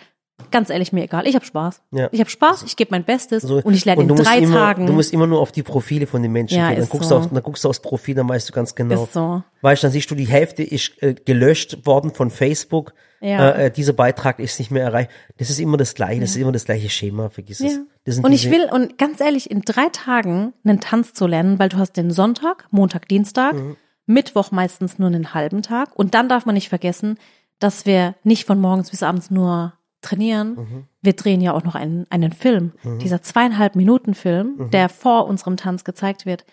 ganz 0.50 0.70
ehrlich, 0.70 0.92
mir 0.92 1.04
egal, 1.04 1.26
ich 1.26 1.34
habe 1.34 1.44
Spaß. 1.44 1.82
Ja. 1.90 2.08
Ich 2.12 2.20
habe 2.20 2.30
Spaß, 2.30 2.62
ich 2.64 2.76
gebe 2.76 2.90
mein 2.90 3.04
Bestes 3.04 3.42
So, 3.42 3.60
und 3.62 3.74
ich 3.74 3.84
lerne 3.84 4.02
in 4.02 4.08
du 4.08 4.14
musst 4.14 4.28
drei 4.28 4.38
immer, 4.38 4.54
Tagen. 4.54 4.86
Du 4.86 4.92
musst 4.92 5.12
immer 5.12 5.26
nur 5.26 5.40
auf 5.40 5.52
die 5.52 5.62
Profile 5.62 6.06
von 6.06 6.22
den 6.22 6.32
Menschen 6.32 6.58
Ja, 6.58 6.68
gehen. 6.70 6.80
Dann 6.80 6.88
guckst, 6.88 7.08
so. 7.08 7.16
du 7.16 7.24
auf, 7.24 7.30
dann 7.30 7.42
guckst 7.42 7.64
du 7.64 7.68
aufs 7.68 7.80
Profil, 7.80 8.14
dann 8.14 8.28
weißt 8.28 8.48
du 8.48 8.52
ganz 8.52 8.74
genau. 8.74 9.04
Ist 9.04 9.12
so. 9.12 9.42
Weißt 9.62 9.82
du, 9.82 9.86
dann 9.86 9.92
siehst 9.92 10.10
du, 10.10 10.14
die 10.14 10.26
Hälfte 10.26 10.62
ist 10.62 11.02
äh, 11.02 11.14
gelöscht 11.14 11.84
worden 11.86 12.12
von 12.12 12.30
Facebook. 12.30 12.94
Ja. 13.20 13.50
Äh, 13.50 13.66
äh, 13.66 13.70
dieser 13.70 13.92
Beitrag 13.94 14.38
ist 14.38 14.58
nicht 14.60 14.70
mehr 14.70 14.84
erreicht. 14.84 15.10
Das 15.38 15.50
ist 15.50 15.58
immer 15.58 15.76
das 15.76 15.94
Gleiche, 15.94 16.20
das 16.20 16.30
ist 16.30 16.36
immer 16.36 16.52
das 16.52 16.64
gleiche 16.64 16.88
Schema, 16.88 17.30
vergiss 17.30 17.60
es. 17.60 18.18
Und 18.18 18.32
ich 18.32 18.50
will, 18.50 18.68
und 18.70 18.96
ganz 18.96 19.20
ehrlich, 19.20 19.50
in 19.50 19.62
drei 19.62 19.88
Tagen 19.90 20.52
einen 20.64 20.80
Tanz 20.80 21.14
zu 21.14 21.26
lernen, 21.26 21.58
weil 21.58 21.68
du 21.68 21.78
hast 21.78 21.96
den 21.96 22.10
Sonntag, 22.10 22.66
Montag, 22.70 23.08
Dienstag, 23.08 23.54
Mhm. 23.54 23.76
Mittwoch 24.10 24.52
meistens 24.52 24.98
nur 24.98 25.08
einen 25.08 25.34
halben 25.34 25.60
Tag. 25.62 25.90
Und 25.94 26.14
dann 26.14 26.30
darf 26.30 26.46
man 26.46 26.54
nicht 26.54 26.70
vergessen, 26.70 27.18
dass 27.58 27.84
wir 27.84 28.14
nicht 28.24 28.46
von 28.46 28.58
morgens 28.58 28.90
bis 28.90 29.02
abends 29.02 29.30
nur 29.30 29.74
trainieren. 30.00 30.54
Mhm. 30.54 30.84
Wir 31.02 31.12
drehen 31.14 31.40
ja 31.40 31.52
auch 31.52 31.64
noch 31.64 31.74
einen, 31.74 32.06
einen 32.10 32.32
Film. 32.32 32.72
Dieser 33.02 33.22
zweieinhalb 33.22 33.74
Minuten 33.76 34.14
Film, 34.14 34.54
Mhm. 34.56 34.70
der 34.70 34.88
vor 34.88 35.26
unserem 35.26 35.56
Tanz 35.56 35.84
gezeigt 35.84 36.24
wird, 36.26 36.44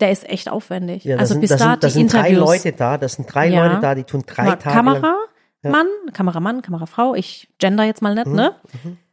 der 0.00 0.10
ist 0.10 0.28
echt 0.28 0.50
aufwendig. 0.50 1.04
ja, 1.04 1.16
also 1.16 1.34
sind, 1.34 1.40
bis 1.42 1.50
da 1.50 1.58
sind, 1.58 1.84
da 1.84 1.86
die 1.86 1.92
sind 1.92 2.12
drei. 2.12 2.30
Leute 2.32 2.72
da, 2.72 2.98
das 2.98 3.14
sind 3.14 3.32
drei 3.32 3.48
Ja. 3.48 3.66
Leute 3.66 3.80
da, 3.80 3.94
die 3.94 4.04
tun 4.04 4.24
drei 4.26 4.44
Mal 4.44 4.56
Tage. 4.56 4.74
Kameramann, 4.74 5.86
Kameramann, 6.12 6.62
Kamerafrau, 6.62 7.14
ich 7.14 7.48
gender 7.58 7.84
jetzt 7.84 8.02
mal 8.02 8.14
nicht, 8.14 8.26
Mhm. 8.26 8.34
ne? 8.34 8.54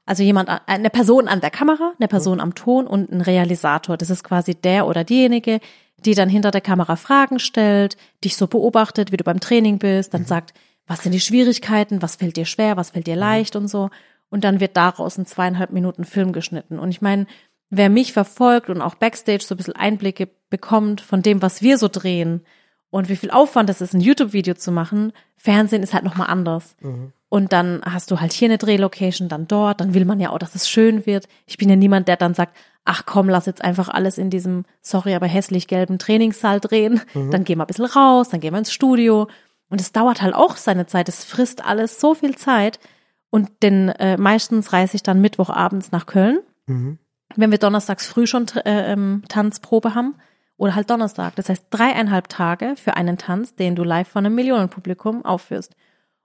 Also 0.05 0.23
jemand, 0.23 0.49
an- 0.49 0.61
eine 0.65 0.89
Person 0.89 1.27
an 1.27 1.39
der 1.41 1.51
Kamera, 1.51 1.93
eine 1.99 2.07
Person 2.07 2.39
am 2.39 2.55
Ton 2.55 2.87
und 2.87 3.11
ein 3.11 3.21
Realisator. 3.21 3.95
Das 3.97 4.09
ist 4.09 4.23
quasi 4.23 4.55
der 4.55 4.87
oder 4.87 5.03
diejenige, 5.03 5.59
die 6.05 6.15
dann 6.15 6.29
hinter 6.29 6.49
der 6.49 6.61
Kamera 6.61 6.95
Fragen 6.95 7.37
stellt, 7.39 7.95
dich 8.23 8.35
so 8.35 8.47
beobachtet, 8.47 9.11
wie 9.11 9.17
du 9.17 9.23
beim 9.23 9.39
Training 9.39 9.77
bist, 9.77 10.11
Mhm. 10.11 10.17
dann 10.17 10.25
sagt, 10.25 10.53
was 10.89 11.03
sind 11.03 11.13
die 11.13 11.19
Schwierigkeiten, 11.19 12.01
was 12.01 12.15
fällt 12.15 12.35
dir 12.35 12.45
schwer, 12.45 12.75
was 12.75 12.89
fällt 12.89 13.07
dir 13.07 13.13
Mhm. 13.13 13.19
leicht 13.19 13.55
und 13.55 13.67
so. 13.67 13.91
Und 14.29 14.43
dann 14.43 14.59
wird 14.59 14.75
daraus 14.75 15.17
ein 15.17 15.25
zweieinhalb 15.25 15.71
Minuten 15.71 16.03
Film 16.03 16.33
geschnitten. 16.33 16.79
Und 16.79 16.89
ich 16.89 17.01
meine, 17.01 17.27
wer 17.69 17.89
mich 17.89 18.11
verfolgt 18.11 18.69
und 18.69 18.81
auch 18.81 18.95
Backstage 18.95 19.43
so 19.43 19.53
ein 19.53 19.57
bisschen 19.57 19.75
Einblicke 19.75 20.29
bekommt 20.49 20.99
von 20.99 21.21
dem, 21.21 21.41
was 21.41 21.61
wir 21.61 21.77
so 21.77 21.87
drehen 21.87 22.41
und 22.89 23.07
wie 23.07 23.15
viel 23.15 23.29
Aufwand 23.29 23.69
es 23.69 23.81
ist, 23.81 23.93
ein 23.93 24.01
YouTube-Video 24.01 24.55
zu 24.55 24.71
machen. 24.71 25.13
Fernsehen 25.37 25.83
ist 25.83 25.93
halt 25.93 26.03
nochmal 26.03 26.27
anders. 26.27 26.75
Mhm. 26.81 27.13
Und 27.29 27.53
dann 27.53 27.81
hast 27.85 28.09
du 28.09 28.19
halt 28.19 28.33
hier 28.33 28.47
eine 28.47 28.57
Drehlocation, 28.57 29.29
dann 29.29 29.47
dort, 29.47 29.81
dann 29.81 29.93
will 29.93 30.05
man 30.05 30.19
ja 30.19 30.31
auch, 30.31 30.39
dass 30.39 30.55
es 30.55 30.67
schön 30.67 31.05
wird. 31.05 31.27
Ich 31.45 31.57
bin 31.57 31.69
ja 31.69 31.75
niemand, 31.75 32.07
der 32.07 32.17
dann 32.17 32.33
sagt, 32.33 32.57
ach 32.85 33.03
komm, 33.05 33.29
lass 33.29 33.45
jetzt 33.45 33.63
einfach 33.63 33.89
alles 33.89 34.17
in 34.17 34.31
diesem, 34.31 34.65
sorry, 34.81 35.13
aber 35.13 35.27
hässlich 35.27 35.67
gelben 35.67 35.99
Trainingssaal 35.99 36.59
drehen. 36.59 37.01
Mhm. 37.13 37.29
Dann 37.29 37.43
gehen 37.43 37.59
wir 37.59 37.65
ein 37.65 37.67
bisschen 37.67 37.85
raus, 37.85 38.29
dann 38.29 38.39
gehen 38.39 38.53
wir 38.53 38.57
ins 38.57 38.73
Studio. 38.73 39.27
Und 39.69 39.81
es 39.81 39.91
dauert 39.91 40.21
halt 40.21 40.33
auch 40.33 40.57
seine 40.57 40.87
Zeit. 40.87 41.09
Es 41.09 41.23
frisst 41.23 41.63
alles 41.63 41.99
so 41.99 42.15
viel 42.15 42.35
Zeit. 42.35 42.79
Und 43.29 43.49
denn 43.61 43.89
äh, 43.89 44.17
meistens 44.17 44.73
reise 44.73 44.95
ich 44.95 45.03
dann 45.03 45.21
Mittwochabends 45.21 45.91
nach 45.91 46.05
Köln, 46.05 46.39
Mhm. 46.67 46.97
wenn 47.35 47.51
wir 47.51 47.57
donnerstags 47.57 48.07
früh 48.07 48.27
schon 48.27 48.47
äh, 48.65 48.91
ähm, 48.91 49.23
Tanzprobe 49.27 49.95
haben. 49.95 50.15
Oder 50.57 50.75
halt 50.75 50.89
Donnerstag. 50.89 51.35
Das 51.35 51.47
heißt 51.47 51.67
dreieinhalb 51.69 52.27
Tage 52.27 52.75
für 52.75 52.97
einen 52.97 53.17
Tanz, 53.17 53.55
den 53.55 53.75
du 53.77 53.83
live 53.85 54.09
von 54.09 54.25
einem 54.25 54.35
Millionenpublikum 54.35 55.23
aufführst. 55.23 55.73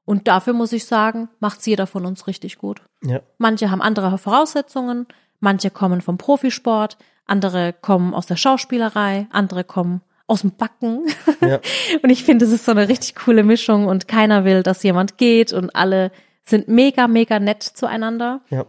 Und 0.04 0.26
dafür 0.26 0.54
muss 0.54 0.72
ich 0.72 0.86
sagen, 0.86 1.28
macht's 1.38 1.64
jeder 1.66 1.86
von 1.86 2.04
uns 2.04 2.26
richtig 2.26 2.58
gut. 2.58 2.82
Ja. 3.04 3.20
Manche 3.38 3.70
haben 3.70 3.80
andere 3.80 4.18
Voraussetzungen, 4.18 5.06
manche 5.38 5.70
kommen 5.70 6.00
vom 6.00 6.18
Profisport, 6.18 6.98
andere 7.26 7.72
kommen 7.72 8.12
aus 8.12 8.26
der 8.26 8.34
Schauspielerei, 8.36 9.28
andere 9.30 9.62
kommen 9.62 10.00
aus 10.26 10.40
dem 10.40 10.52
Backen. 10.52 11.06
Ja. 11.40 11.60
Und 12.02 12.10
ich 12.10 12.24
finde, 12.24 12.44
es 12.46 12.52
ist 12.52 12.64
so 12.64 12.72
eine 12.72 12.88
richtig 12.88 13.14
coole 13.14 13.42
Mischung 13.42 13.86
und 13.86 14.08
keiner 14.08 14.44
will, 14.44 14.62
dass 14.62 14.82
jemand 14.82 15.18
geht 15.18 15.52
und 15.52 15.74
alle 15.76 16.10
sind 16.44 16.66
mega, 16.68 17.08
mega 17.08 17.38
nett 17.40 17.62
zueinander. 17.62 18.40
Ja. 18.50 18.64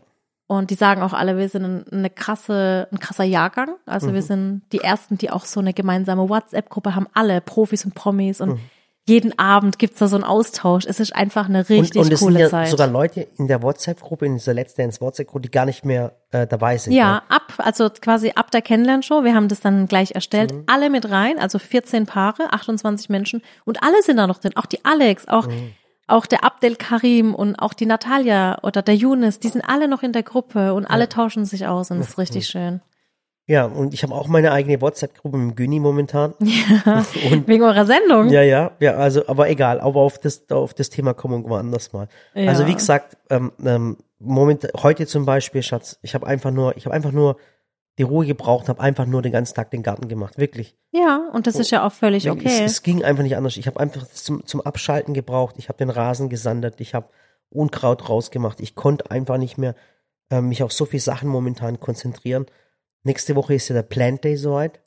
Und 0.47 0.69
die 0.69 0.75
sagen 0.75 1.01
auch 1.01 1.13
alle, 1.13 1.37
wir 1.37 1.49
sind 1.49 1.63
ein- 1.63 1.85
eine 1.91 2.09
krasse, 2.09 2.87
ein 2.91 2.99
krasser 2.99 3.23
Jahrgang. 3.23 3.75
Also 3.85 4.09
Mhm. 4.09 4.13
wir 4.13 4.21
sind 4.21 4.61
die 4.73 4.79
ersten, 4.79 5.17
die 5.17 5.31
auch 5.31 5.45
so 5.45 5.59
eine 5.59 5.73
gemeinsame 5.73 6.29
WhatsApp-Gruppe 6.29 6.93
haben, 6.93 7.07
alle 7.13 7.41
Profis 7.41 7.83
und 7.85 7.95
Promis 7.95 8.39
Mhm. 8.41 8.59
Jeden 9.07 9.37
Abend 9.37 9.77
gibt's 9.77 9.99
da 9.99 10.07
so 10.07 10.15
einen 10.15 10.23
Austausch. 10.23 10.85
Es 10.87 10.99
ist 10.99 11.15
einfach 11.15 11.47
eine 11.47 11.69
richtig 11.69 11.95
und, 12.01 12.07
und 12.07 12.13
es 12.13 12.19
coole 12.19 12.33
sind 12.33 12.41
ja 12.41 12.49
Zeit. 12.49 12.67
sogar 12.69 12.87
Leute 12.87 13.27
in 13.37 13.47
der 13.47 13.61
WhatsApp-Gruppe, 13.61 14.25
in 14.25 14.33
dieser 14.33 14.53
Let's 14.55 14.73
Dance 14.73 14.99
WhatsApp-Gruppe, 14.99 15.43
die 15.43 15.51
gar 15.51 15.65
nicht 15.65 15.85
mehr 15.85 16.13
äh, 16.31 16.47
dabei 16.47 16.77
sind. 16.77 16.93
Ja, 16.93 17.21
ab, 17.29 17.53
also 17.57 17.87
quasi 17.89 18.31
ab 18.35 18.49
der 18.49 18.63
Kennenlernshow. 18.63 19.23
Wir 19.23 19.35
haben 19.35 19.47
das 19.47 19.59
dann 19.61 19.87
gleich 19.87 20.15
erstellt. 20.15 20.53
Mhm. 20.53 20.63
Alle 20.67 20.89
mit 20.89 21.09
rein, 21.11 21.37
also 21.37 21.59
14 21.59 22.07
Paare, 22.07 22.51
28 22.51 23.09
Menschen. 23.09 23.43
Und 23.63 23.83
alle 23.83 24.01
sind 24.01 24.17
da 24.17 24.25
noch 24.25 24.39
drin. 24.39 24.53
Auch 24.55 24.65
die 24.65 24.83
Alex, 24.83 25.27
auch, 25.27 25.47
Mhm. 25.47 25.73
auch 26.07 26.25
der 26.25 26.43
Abdel 26.43 26.75
Karim 26.75 27.35
und 27.35 27.55
auch 27.57 27.73
die 27.73 27.85
Natalia 27.85 28.57
oder 28.63 28.81
der 28.81 28.95
Yunus. 28.95 29.39
Die 29.39 29.49
sind 29.49 29.61
alle 29.61 29.87
noch 29.87 30.01
in 30.01 30.13
der 30.13 30.23
Gruppe 30.23 30.73
und 30.73 30.85
alle 30.87 31.09
tauschen 31.09 31.45
sich 31.45 31.67
aus 31.67 31.91
und 31.91 31.99
das 31.99 32.09
ist 32.09 32.17
richtig 32.17 32.47
schön. 32.47 32.81
Ja, 33.47 33.65
und 33.65 33.93
ich 33.93 34.01
habe 34.01 34.13
auch 34.15 34.27
meine 34.27 34.51
eigene 34.51 34.81
WhatsApp-Gruppe 34.81 35.37
mit 35.37 35.55
Güni 35.55 35.79
momentan. 35.79 36.33
Und 37.31 37.47
Wegen 37.47 37.63
eurer 37.63 37.85
Sendung. 37.85 38.29
ja, 38.29 38.41
ja, 38.41 38.71
ja, 38.79 38.95
also, 38.95 39.27
aber 39.27 39.49
egal, 39.49 39.79
aber 39.79 40.01
auf 40.01 40.17
das, 40.17 40.49
auf 40.49 40.73
das 40.73 40.89
Thema 40.89 41.13
kommen 41.13 41.43
wir 41.43 41.49
woanders 41.49 41.93
mal. 41.93 42.07
Ja. 42.33 42.49
Also 42.49 42.65
wie 42.65 42.73
gesagt, 42.73 43.17
ähm, 43.29 43.51
ähm, 43.63 43.97
Moment, 44.19 44.67
heute 44.81 45.05
zum 45.05 45.25
Beispiel, 45.25 45.61
Schatz, 45.61 45.99
ich 46.01 46.15
habe 46.15 46.25
einfach 46.25 46.51
nur, 46.51 46.75
ich 46.77 46.85
habe 46.85 46.95
einfach 46.95 47.11
nur 47.11 47.37
die 47.97 48.03
Ruhe 48.03 48.25
gebraucht, 48.25 48.67
habe 48.67 48.81
einfach 48.81 49.05
nur 49.05 49.21
den 49.21 49.31
ganzen 49.31 49.55
Tag 49.55 49.71
den 49.71 49.83
Garten 49.83 50.07
gemacht, 50.07 50.37
wirklich. 50.37 50.75
Ja, 50.91 51.29
und 51.31 51.47
das 51.47 51.55
ist 51.55 51.71
ja 51.71 51.85
auch 51.85 51.93
völlig 51.93 52.25
Es, 52.25 52.31
okay. 52.31 52.63
es 52.63 52.83
ging 52.83 53.03
einfach 53.03 53.23
nicht 53.23 53.37
anders. 53.37 53.57
Ich 53.57 53.67
habe 53.67 53.79
einfach 53.79 54.07
zum, 54.07 54.45
zum 54.45 54.61
Abschalten 54.61 55.13
gebraucht. 55.13 55.55
Ich 55.57 55.69
habe 55.69 55.77
den 55.77 55.89
Rasen 55.89 56.29
gesandet. 56.29 56.75
Ich 56.79 56.93
habe 56.93 57.09
Unkraut 57.49 58.09
rausgemacht. 58.09 58.59
Ich 58.59 58.75
konnte 58.75 59.11
einfach 59.11 59.37
nicht 59.37 59.57
mehr 59.57 59.75
äh, 60.29 60.41
mich 60.41 60.63
auf 60.63 60.73
so 60.73 60.85
viele 60.85 61.01
Sachen 61.01 61.29
momentan 61.29 61.79
konzentrieren. 61.79 62.47
Nächste 63.05 63.35
Woche 63.35 63.53
ist 63.55 63.69
ja 63.69 63.73
der 63.75 63.83
Plant 63.83 64.23
Day 64.25 64.35
soweit. 64.35 64.81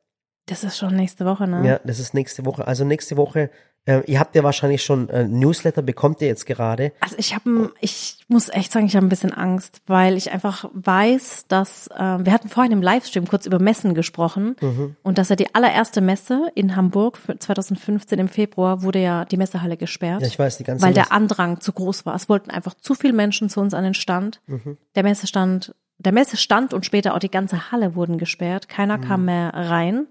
Das 0.47 0.65
ist 0.65 0.77
schon 0.79 0.95
nächste 0.97 1.25
Woche, 1.25 1.47
ne? 1.47 1.67
Ja, 1.67 1.81
das 1.85 1.99
ist 1.99 2.15
nächste 2.15 2.45
Woche. 2.47 2.67
Also 2.67 2.83
nächste 2.85 3.19
Woche, 3.19 3.51
äh, 3.85 4.01
ihr 4.07 4.19
habt 4.19 4.35
ja 4.35 4.43
wahrscheinlich 4.43 4.83
schon 4.83 5.11
äh, 5.11 5.25
Newsletter, 5.29 5.83
bekommt 5.83 6.23
ihr 6.23 6.27
jetzt 6.29 6.47
gerade. 6.47 6.93
Also 7.01 7.17
ich 7.19 7.35
habe, 7.35 7.71
ich 7.81 8.17
muss 8.29 8.49
echt 8.49 8.73
sagen, 8.73 8.87
ich 8.87 8.97
habe 8.97 9.05
ein 9.05 9.11
bisschen 9.11 9.35
Angst, 9.35 9.83
weil 9.87 10.17
ich 10.17 10.33
einfach 10.33 10.65
weiß, 10.73 11.45
dass 11.49 11.89
äh, 11.89 11.99
wir 12.25 12.33
hatten 12.33 12.49
vorhin 12.49 12.73
im 12.73 12.81
Livestream 12.81 13.29
kurz 13.29 13.45
über 13.45 13.59
Messen 13.59 13.95
gesprochen 13.95 14.57
Mhm. 14.63 14.97
und 15.03 15.19
dass 15.19 15.29
ja 15.29 15.37
die 15.37 15.55
allererste 15.55 16.01
Messe 16.01 16.51
in 16.55 16.77
Hamburg 16.77 17.19
für 17.19 17.39
2015 17.39 18.19
im 18.19 18.29
Februar 18.29 18.83
wurde 18.83 19.01
ja 19.01 19.27
die 19.27 19.37
Messehalle 19.37 19.77
gesperrt, 19.77 20.23
Ja, 20.23 20.27
ich 20.27 20.39
weiß, 20.39 20.57
die 20.57 20.65
ganze 20.65 20.83
weil 20.85 20.95
der 20.95 21.03
Messe- 21.05 21.13
Andrang 21.13 21.61
zu 21.61 21.73
groß 21.75 22.07
war. 22.07 22.15
Es 22.15 22.31
wollten 22.31 22.51
einfach 22.51 22.73
zu 22.73 22.95
viele 22.95 23.13
Menschen 23.13 23.51
zu 23.51 23.61
uns 23.61 23.75
an 23.75 23.85
den 23.85 23.95
Stand. 23.95 24.41
Mhm. 24.47 24.79
Der 24.95 25.03
Messestand, 25.03 25.75
der 25.99 26.13
Messestand 26.13 26.73
und 26.75 26.87
später 26.87 27.15
auch 27.15 27.19
die 27.19 27.31
ganze 27.31 27.73
Halle 27.73 27.95
wurden 27.95 28.19
gesperrt. 28.19 28.69
Keiner 28.69 28.99
Mhm. 28.99 29.03
kam 29.03 29.25
mehr 29.25 29.53
rein. 29.55 30.07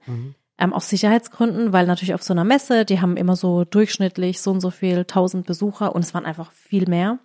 Ähm, 0.59 0.73
aus 0.73 0.89
Sicherheitsgründen, 0.89 1.71
weil 1.71 1.85
natürlich 1.85 2.13
auf 2.15 2.23
so 2.23 2.33
einer 2.33 2.43
Messe, 2.43 2.83
die 2.83 2.99
haben 2.99 3.15
immer 3.15 3.35
so 3.35 3.63
durchschnittlich 3.63 4.41
so 4.41 4.51
und 4.51 4.59
so 4.59 4.71
viel 4.71 5.05
tausend 5.05 5.45
Besucher 5.45 5.93
und 5.95 6.03
es 6.03 6.13
waren 6.15 6.25
einfach 6.25 6.51
viel 6.51 6.89
mehr. 6.89 7.19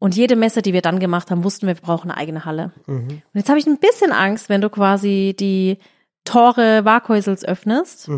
Und 0.00 0.16
jede 0.16 0.34
Messe, 0.36 0.60
die 0.60 0.72
wir 0.72 0.82
dann 0.82 0.98
gemacht 0.98 1.30
haben, 1.30 1.44
wussten 1.44 1.66
wir, 1.68 1.76
wir 1.76 1.80
brauchen 1.82 2.10
eine 2.10 2.18
eigene 2.20 2.44
Halle. 2.44 2.72
Mhm. 2.86 3.08
Und 3.08 3.22
jetzt 3.34 3.48
habe 3.48 3.58
ich 3.58 3.66
ein 3.66 3.78
bisschen 3.78 4.12
Angst, 4.12 4.48
wenn 4.48 4.60
du 4.60 4.68
quasi 4.68 5.34
die 5.38 5.78
Tore 6.24 6.84
Warkhäusels 6.84 7.44
öffnest. 7.44 8.08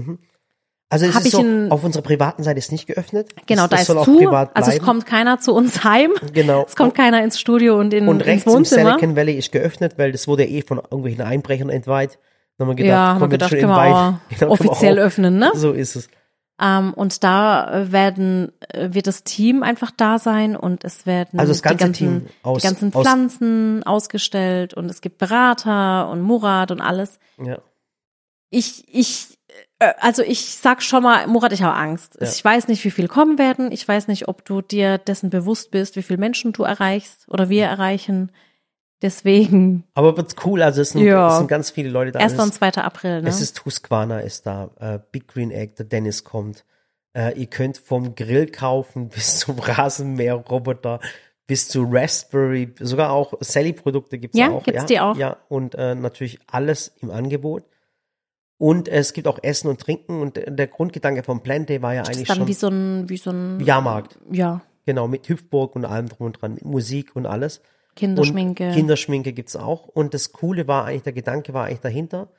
Also 0.88 1.06
es 1.06 1.16
ist 1.16 1.26
ich 1.26 1.32
so, 1.32 1.40
in- 1.40 1.70
auf 1.72 1.82
unserer 1.82 2.02
privaten 2.02 2.42
Seite 2.44 2.58
ist 2.58 2.70
nicht 2.70 2.86
geöffnet. 2.86 3.28
Genau, 3.46 3.62
das, 3.62 3.70
da 3.70 3.76
ist 3.78 3.86
soll 3.88 3.98
auch 3.98 4.04
zu. 4.04 4.16
privat 4.18 4.54
Also 4.56 4.70
es 4.70 4.76
bleiben. 4.76 4.84
kommt 4.86 5.06
keiner 5.06 5.40
zu 5.40 5.52
uns 5.52 5.82
heim. 5.82 6.12
Genau. 6.32 6.64
Es 6.66 6.76
kommt 6.76 6.94
keiner 6.94 7.24
ins 7.24 7.40
Studio 7.40 7.78
und 7.78 7.92
in, 7.92 8.06
Und 8.06 8.18
ins 8.18 8.26
rechts 8.26 8.46
im 8.46 8.52
Wohnzimmer. 8.52 8.90
Silicon 8.98 9.16
Valley 9.16 9.32
ist 9.34 9.50
geöffnet, 9.50 9.94
weil 9.98 10.12
das 10.12 10.28
wurde 10.28 10.44
eh 10.46 10.62
von 10.62 10.78
irgendwelchen 10.78 11.22
Einbrechern 11.22 11.70
entweiht. 11.70 12.18
Dann 12.58 12.68
haben 12.68 12.76
wir 12.76 12.84
gedacht, 12.84 12.90
ja, 12.90 13.06
haben 13.14 13.20
wir 13.20 13.28
gedacht, 13.28 13.50
schon 13.50 13.58
können 13.58 13.72
wir 13.72 13.76
auch 13.96 14.14
Genau, 14.38 14.52
offiziell 14.52 14.98
auch- 15.00 15.02
öffnen, 15.04 15.38
ne? 15.38 15.50
So 15.54 15.72
ist 15.72 15.96
es. 15.96 16.08
Ähm, 16.62 16.94
und 16.94 17.22
da 17.22 17.84
werden, 17.90 18.52
äh, 18.68 18.88
wird 18.94 19.08
das 19.08 19.24
Team 19.24 19.62
einfach 19.62 19.90
da 19.94 20.18
sein 20.18 20.56
und 20.56 20.84
es 20.84 21.04
werden 21.04 21.38
Also 21.38 21.50
das 21.52 21.62
ganze 21.62 21.76
die 21.76 21.84
ganzen, 21.84 21.98
Team 21.98 22.26
aus- 22.44 22.62
die 22.62 22.66
ganzen 22.68 22.94
aus- 22.94 23.02
Pflanzen 23.02 23.82
ausgestellt 23.84 24.72
und 24.72 24.88
es 24.88 25.00
gibt 25.02 25.18
Berater 25.18 26.08
und 26.08 26.22
Murat 26.22 26.70
und 26.70 26.80
alles. 26.80 27.18
Ja. 27.44 27.58
Ich, 28.50 28.84
ich, 28.90 29.35
also 29.78 30.22
ich 30.22 30.56
sag 30.56 30.82
schon 30.82 31.02
mal, 31.02 31.26
Murat, 31.26 31.52
ich 31.52 31.62
habe 31.62 31.76
Angst. 31.76 32.16
Ja. 32.20 32.26
Ich 32.28 32.42
weiß 32.44 32.68
nicht, 32.68 32.84
wie 32.84 32.90
viel 32.90 33.08
kommen 33.08 33.38
werden. 33.38 33.70
Ich 33.72 33.86
weiß 33.86 34.08
nicht, 34.08 34.28
ob 34.28 34.44
du 34.44 34.62
dir 34.62 34.98
dessen 34.98 35.30
bewusst 35.30 35.70
bist, 35.70 35.96
wie 35.96 36.02
viele 36.02 36.18
Menschen 36.18 36.52
du 36.52 36.62
erreichst 36.64 37.26
oder 37.28 37.48
wir 37.48 37.66
erreichen. 37.66 38.32
Deswegen, 39.02 39.84
Aber 39.92 40.16
wird's 40.16 40.36
cool, 40.46 40.62
also 40.62 40.80
es 40.80 40.90
sind, 40.90 41.02
Ja. 41.02 41.28
es 41.30 41.36
sind 41.36 41.48
ganz 41.48 41.70
viele 41.70 41.90
Leute 41.90 42.12
da. 42.12 42.20
1. 42.20 42.32
Es 42.32 42.38
und 42.38 42.48
ist- 42.48 42.54
2. 42.54 42.82
April, 42.82 43.20
ne? 43.20 43.28
Es 43.28 43.42
ist 43.42 43.62
Husqvarna 43.66 44.20
ist 44.20 44.46
da, 44.46 44.70
äh, 44.80 44.98
Big 45.12 45.28
Green 45.28 45.50
Egg, 45.50 45.74
der 45.76 45.84
Dennis 45.84 46.24
kommt. 46.24 46.64
Äh, 47.12 47.38
ihr 47.38 47.46
könnt 47.46 47.76
vom 47.76 48.14
Grill 48.14 48.46
kaufen 48.46 49.08
bis 49.10 49.40
zum 49.40 49.58
Rasenmäherroboter, 49.58 51.00
bis 51.46 51.68
zu 51.68 51.86
Raspberry, 51.90 52.74
sogar 52.80 53.12
auch 53.12 53.34
Sally-Produkte 53.40 54.18
gibt's 54.18 54.38
Ja, 54.38 54.48
auch. 54.50 54.62
gibt's 54.62 54.80
ja, 54.82 54.86
die 54.86 55.00
auch? 55.00 55.16
Ja, 55.16 55.36
und 55.48 55.74
äh, 55.74 55.94
natürlich 55.94 56.38
alles 56.46 56.92
im 57.02 57.10
Angebot. 57.10 57.64
Und 58.58 58.88
es 58.88 59.12
gibt 59.12 59.28
auch 59.28 59.38
Essen 59.42 59.68
und 59.68 59.80
Trinken 59.80 60.20
und 60.20 60.40
der 60.46 60.66
Grundgedanke 60.66 61.22
vom 61.22 61.42
Plant 61.42 61.68
Day 61.68 61.82
war 61.82 61.94
ja 61.94 62.02
das 62.02 62.10
ist 62.10 62.16
eigentlich 62.16 62.28
dann 62.28 62.36
schon 62.38 62.48
wie 62.48 62.54
so 62.54 62.68
ein, 62.68 63.08
wie 63.08 63.16
so 63.18 63.30
ein 63.30 63.60
Jahrmarkt. 63.60 64.18
Ja, 64.30 64.62
Genau, 64.86 65.08
mit 65.08 65.28
Hüpfburg 65.28 65.74
und 65.74 65.84
allem 65.84 66.08
drum 66.08 66.26
und 66.28 66.40
dran, 66.40 66.54
mit 66.54 66.64
Musik 66.64 67.16
und 67.16 67.26
alles. 67.26 67.60
Kinderschminke. 67.96 68.68
Und 68.68 68.74
Kinderschminke 68.74 69.32
gibt's 69.32 69.56
auch. 69.56 69.88
Und 69.88 70.14
das 70.14 70.32
Coole 70.32 70.68
war 70.68 70.84
eigentlich, 70.84 71.02
der 71.02 71.12
Gedanke 71.12 71.52
war 71.52 71.64
eigentlich 71.64 71.80
dahinter. 71.80 72.30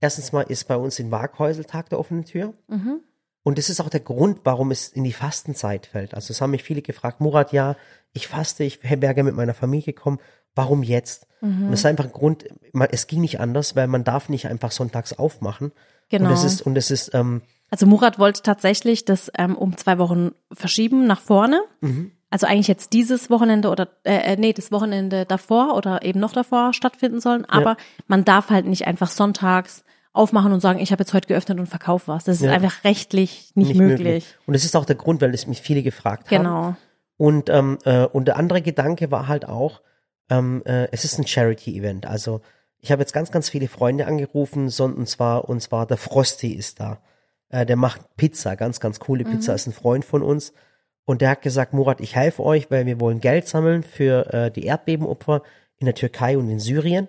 Erstens 0.00 0.32
mal 0.32 0.42
ist 0.42 0.68
bei 0.68 0.76
uns 0.76 0.98
in 0.98 1.10
Waghäusel 1.10 1.64
Tag 1.64 1.88
der 1.88 1.98
offenen 1.98 2.26
Tür. 2.26 2.52
Mhm. 2.68 3.00
Und 3.42 3.56
das 3.56 3.70
ist 3.70 3.80
auch 3.80 3.88
der 3.88 4.00
Grund, 4.00 4.40
warum 4.44 4.70
es 4.70 4.88
in 4.88 5.02
die 5.04 5.12
Fastenzeit 5.12 5.86
fällt. 5.86 6.14
Also 6.14 6.32
es 6.32 6.42
haben 6.42 6.50
mich 6.50 6.62
viele 6.62 6.82
gefragt, 6.82 7.20
Murat, 7.20 7.52
ja, 7.52 7.76
ich 8.12 8.28
faste, 8.28 8.64
ich 8.64 8.82
wäre 8.82 8.98
gerne 8.98 9.22
mit 9.22 9.34
meiner 9.34 9.54
Familie 9.54 9.94
gekommen. 9.94 10.18
Warum 10.54 10.82
jetzt? 10.82 11.26
Mhm. 11.40 11.64
Und 11.66 11.70
das 11.72 11.80
ist 11.80 11.86
einfach 11.86 12.04
ein 12.04 12.12
Grund, 12.12 12.44
es 12.90 13.06
ging 13.06 13.20
nicht 13.20 13.40
anders, 13.40 13.76
weil 13.76 13.86
man 13.86 14.04
darf 14.04 14.28
nicht 14.28 14.46
einfach 14.48 14.70
sonntags 14.70 15.12
aufmachen. 15.12 15.72
Genau. 16.10 16.28
Und 16.28 16.34
es 16.34 16.44
ist, 16.44 16.62
und 16.62 16.76
es 16.76 16.90
ist, 16.90 17.14
ähm, 17.14 17.42
Also 17.70 17.86
Murat 17.86 18.18
wollte 18.18 18.42
tatsächlich 18.42 19.04
das 19.04 19.30
ähm, 19.36 19.56
um 19.56 19.76
zwei 19.76 19.98
Wochen 19.98 20.32
verschieben 20.52 21.06
nach 21.06 21.20
vorne. 21.20 21.60
Mhm. 21.80 22.12
Also 22.30 22.46
eigentlich 22.46 22.68
jetzt 22.68 22.92
dieses 22.92 23.30
Wochenende 23.30 23.68
oder 23.68 23.88
äh, 24.04 24.32
äh, 24.32 24.36
nee, 24.36 24.52
das 24.52 24.72
Wochenende 24.72 25.24
davor 25.24 25.76
oder 25.76 26.02
eben 26.02 26.18
noch 26.18 26.32
davor 26.32 26.72
stattfinden 26.72 27.20
sollen. 27.20 27.44
Aber 27.44 27.76
man 28.08 28.24
darf 28.24 28.50
halt 28.50 28.66
nicht 28.66 28.86
einfach 28.86 29.10
sonntags 29.10 29.84
aufmachen 30.12 30.52
und 30.52 30.60
sagen, 30.60 30.78
ich 30.78 30.92
habe 30.92 31.02
jetzt 31.02 31.14
heute 31.14 31.28
geöffnet 31.28 31.58
und 31.58 31.66
verkaufe 31.66 32.08
was. 32.08 32.24
Das 32.24 32.36
ist 32.36 32.42
Ja. 32.42 32.52
einfach 32.52 32.84
rechtlich 32.84 33.52
nicht, 33.54 33.74
möglich. 33.76 34.36
Und 34.46 34.54
das 34.54 34.64
ist 34.64 34.76
auch 34.76 34.84
der 34.84 34.96
Grund, 34.96 35.20
weil 35.20 35.34
es 35.34 35.46
mich 35.46 35.60
viele 35.60 35.82
gefragt 35.82 36.30
haben. 36.30 36.42
Genau. 36.44 36.76
Und, 37.16 37.48
ähm, 37.50 37.78
äh, 37.84 38.04
und 38.06 38.26
der 38.26 38.36
andere 38.36 38.62
Gedanke 38.62 39.10
war 39.10 39.28
halt 39.28 39.48
auch, 39.48 39.80
ähm, 40.30 40.62
äh, 40.64 40.88
es 40.92 41.04
ist 41.04 41.18
ein 41.18 41.26
Charity-Event. 41.26 42.06
Also 42.06 42.40
ich 42.80 42.92
habe 42.92 43.02
jetzt 43.02 43.12
ganz, 43.12 43.30
ganz 43.30 43.48
viele 43.48 43.68
Freunde 43.68 44.06
angerufen, 44.06 44.68
so, 44.68 44.84
und 44.84 45.08
zwar, 45.08 45.48
und 45.48 45.60
zwar 45.60 45.86
der 45.86 45.96
Frosty 45.96 46.52
ist 46.52 46.80
da. 46.80 47.00
Äh, 47.48 47.66
der 47.66 47.76
macht 47.76 48.16
Pizza, 48.16 48.56
ganz, 48.56 48.80
ganz 48.80 49.00
coole 49.00 49.24
Pizza, 49.24 49.54
ist 49.54 49.66
ein 49.66 49.72
Freund 49.72 50.04
von 50.04 50.22
uns. 50.22 50.52
Und 51.04 51.20
der 51.20 51.30
hat 51.30 51.42
gesagt, 51.42 51.72
Murat, 51.72 52.00
ich 52.00 52.16
helfe 52.16 52.42
euch, 52.42 52.70
weil 52.70 52.86
wir 52.86 53.00
wollen 53.00 53.20
Geld 53.20 53.46
sammeln 53.46 53.82
für 53.82 54.32
äh, 54.32 54.50
die 54.50 54.64
Erdbebenopfer 54.64 55.42
in 55.78 55.86
der 55.86 55.94
Türkei 55.94 56.36
und 56.38 56.48
in 56.48 56.60
Syrien. 56.60 57.08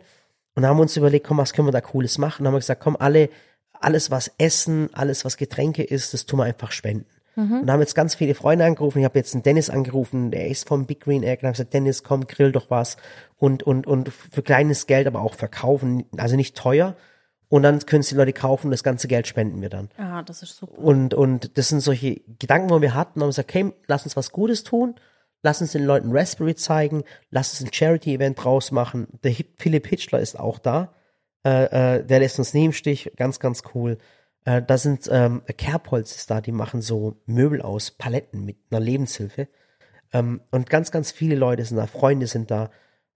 Und 0.53 0.65
haben 0.65 0.79
uns 0.79 0.95
überlegt, 0.95 1.27
komm, 1.27 1.37
was 1.37 1.53
können 1.53 1.67
wir 1.67 1.73
da 1.73 1.81
Cooles 1.81 2.17
machen? 2.17 2.41
Und 2.41 2.47
haben 2.47 2.53
wir 2.53 2.59
gesagt, 2.59 2.81
komm, 2.81 2.95
alle, 2.97 3.29
alles 3.73 4.11
was 4.11 4.31
Essen, 4.37 4.89
alles 4.93 5.25
was 5.25 5.37
Getränke 5.37 5.83
ist, 5.83 6.13
das 6.13 6.25
tun 6.25 6.39
wir 6.39 6.45
einfach 6.45 6.71
spenden. 6.71 7.05
Mhm. 7.35 7.61
Und 7.61 7.71
haben 7.71 7.81
jetzt 7.81 7.95
ganz 7.95 8.15
viele 8.15 8.35
Freunde 8.35 8.65
angerufen. 8.65 8.99
Ich 8.99 9.05
habe 9.05 9.19
jetzt 9.19 9.33
einen 9.33 9.43
Dennis 9.43 9.69
angerufen, 9.69 10.31
der 10.31 10.47
ist 10.47 10.67
vom 10.67 10.85
Big 10.85 11.01
Green 11.01 11.23
Egg. 11.23 11.41
Und 11.41 11.47
habe 11.47 11.53
gesagt, 11.53 11.73
Dennis, 11.73 12.03
komm, 12.03 12.27
grill 12.27 12.51
doch 12.51 12.69
was. 12.69 12.97
Und, 13.37 13.63
und, 13.63 13.87
und 13.87 14.09
für 14.09 14.41
kleines 14.41 14.87
Geld, 14.87 15.07
aber 15.07 15.21
auch 15.21 15.33
verkaufen. 15.33 16.05
Also 16.17 16.35
nicht 16.35 16.55
teuer. 16.55 16.95
Und 17.47 17.63
dann 17.63 17.79
können 17.85 18.01
es 18.01 18.09
die 18.09 18.15
Leute 18.15 18.33
kaufen 18.33 18.67
und 18.67 18.71
das 18.71 18.83
ganze 18.83 19.07
Geld 19.07 19.27
spenden 19.27 19.61
wir 19.61 19.69
dann. 19.69 19.89
Ja, 19.97 20.23
das 20.23 20.41
ist 20.41 20.57
super. 20.57 20.77
Und, 20.79 21.13
und 21.13 21.57
das 21.57 21.69
sind 21.69 21.81
solche 21.81 22.21
Gedanken, 22.39 22.69
wo 22.69 22.81
wir 22.81 22.95
hatten, 22.95 23.21
haben 23.21 23.29
gesagt, 23.29 23.49
okay, 23.49 23.71
lass 23.87 24.03
uns 24.03 24.17
was 24.17 24.31
Gutes 24.31 24.63
tun. 24.63 24.95
Lass 25.43 25.61
uns 25.61 25.73
den 25.73 25.85
Leuten 25.85 26.11
Raspberry 26.11 26.55
zeigen. 26.55 27.03
Lass 27.29 27.51
uns 27.51 27.69
ein 27.69 27.73
Charity-Event 27.73 28.43
draus 28.43 28.71
machen. 28.71 29.07
Der 29.23 29.35
Philipp 29.57 29.85
Hitchler 29.85 30.19
ist 30.19 30.39
auch 30.39 30.57
da. 30.57 30.93
Äh, 31.45 31.97
äh, 31.97 32.03
der 32.03 32.19
lässt 32.19 32.39
uns 32.39 32.55
nie 32.55 32.65
im 32.65 32.73
Stich. 32.73 33.11
Ganz, 33.15 33.39
ganz 33.39 33.61
cool. 33.75 33.99
Äh, 34.45 34.61
da 34.61 34.77
sind 34.77 35.09
ähm, 35.11 35.41
Kerbholz 35.57 36.15
ist 36.15 36.31
da, 36.31 36.39
die 36.39 36.51
machen 36.51 36.81
so 36.81 37.17
Möbel 37.25 37.61
aus 37.61 37.91
Paletten 37.91 38.45
mit 38.45 38.57
einer 38.69 38.79
Lebenshilfe. 38.79 39.47
Ähm, 40.13 40.41
und 40.51 40.69
ganz, 40.69 40.91
ganz 40.91 41.11
viele 41.11 41.35
Leute 41.35 41.65
sind 41.65 41.77
da, 41.77 41.87
Freunde 41.87 42.27
sind 42.27 42.51
da. 42.51 42.69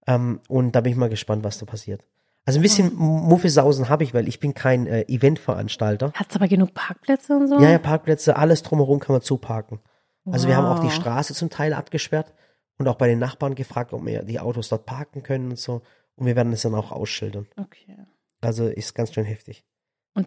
Ähm, 0.08 0.42
und 0.48 0.74
da 0.74 0.82
bin 0.82 0.92
ich 0.92 0.98
mal 0.98 1.10
gespannt, 1.10 1.44
was 1.44 1.60
da 1.60 1.66
passiert. 1.66 2.04
Also 2.46 2.60
ein 2.60 2.64
bisschen 2.64 2.96
Muffesausen 2.96 3.90
habe 3.90 4.04
ich, 4.04 4.14
weil 4.16 4.28
ich 4.28 4.40
bin 4.40 4.56
kein 4.56 4.88
äh, 4.88 5.04
Eventveranstalter. 5.04 6.12
Hat's 6.16 6.36
aber 6.36 6.48
genug 6.48 6.74
Parkplätze 6.74 7.38
und 7.38 7.48
so? 7.48 7.60
Ja, 7.60 7.70
ja, 7.70 7.78
Parkplätze, 7.78 8.36
alles 8.36 8.64
drumherum 8.64 9.00
kann 9.00 9.14
man 9.14 9.22
zuparken. 9.22 9.80
Also 10.26 10.48
wir 10.48 10.56
haben 10.56 10.66
auch 10.66 10.80
die 10.80 10.88
Wow. 10.88 10.94
Straße 10.94 11.34
zum 11.34 11.50
Teil 11.50 11.74
abgesperrt 11.74 12.34
und 12.78 12.88
auch 12.88 12.96
bei 12.96 13.08
den 13.08 13.20
Nachbarn 13.20 13.56
gefragt, 13.56 13.94
ob 13.94 14.06
wir 14.06 14.24
die 14.24 14.40
Autos 14.40 14.70
dort 14.70 14.86
parken 14.86 15.24
können 15.24 15.52
und 15.52 15.60
so. 15.60 15.82
Und 16.16 16.26
wir 16.26 16.36
werden 16.36 16.54
es 16.54 16.62
dann 16.64 16.76
auch 16.76 16.92
ausschildern. 16.92 17.48
Okay. 17.58 17.98
Also 18.42 18.68
ist 18.68 18.96
ganz 18.96 19.14
schön 19.14 19.26
heftig. 19.26 19.66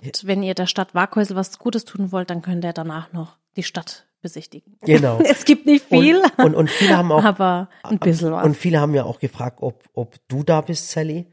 Und 0.01 0.27
wenn 0.27 0.43
ihr 0.43 0.55
der 0.55 0.67
Stadt 0.67 0.95
Waghäusel 0.95 1.37
was 1.37 1.59
Gutes 1.59 1.85
tun 1.85 2.13
wollt, 2.13 2.31
dann 2.31 2.43
könnt 2.43 2.65
ihr 2.65 2.73
danach 2.73 3.13
noch 3.13 3.37
die 3.57 3.63
Stadt 3.63 4.07
besichtigen. 4.23 4.77
Genau. 4.83 5.19
Es 5.25 5.45
gibt 5.45 5.67
nicht 5.67 5.85
viel, 5.89 6.23
Und, 6.37 6.45
und, 6.45 6.55
und 6.55 6.71
viele 6.71 6.97
haben 6.97 7.11
auch 7.13 7.25
aber 7.35 7.69
ein 7.83 7.99
bisschen 7.99 8.33
was. 8.33 8.45
und 8.45 8.57
viele 8.57 8.81
haben 8.81 8.95
ja 8.95 9.05
auch 9.05 9.19
gefragt, 9.19 9.59
ob, 9.61 9.83
ob 9.95 10.15
du 10.29 10.43
da 10.45 10.61
bist, 10.61 10.91
Sally. 10.91 11.27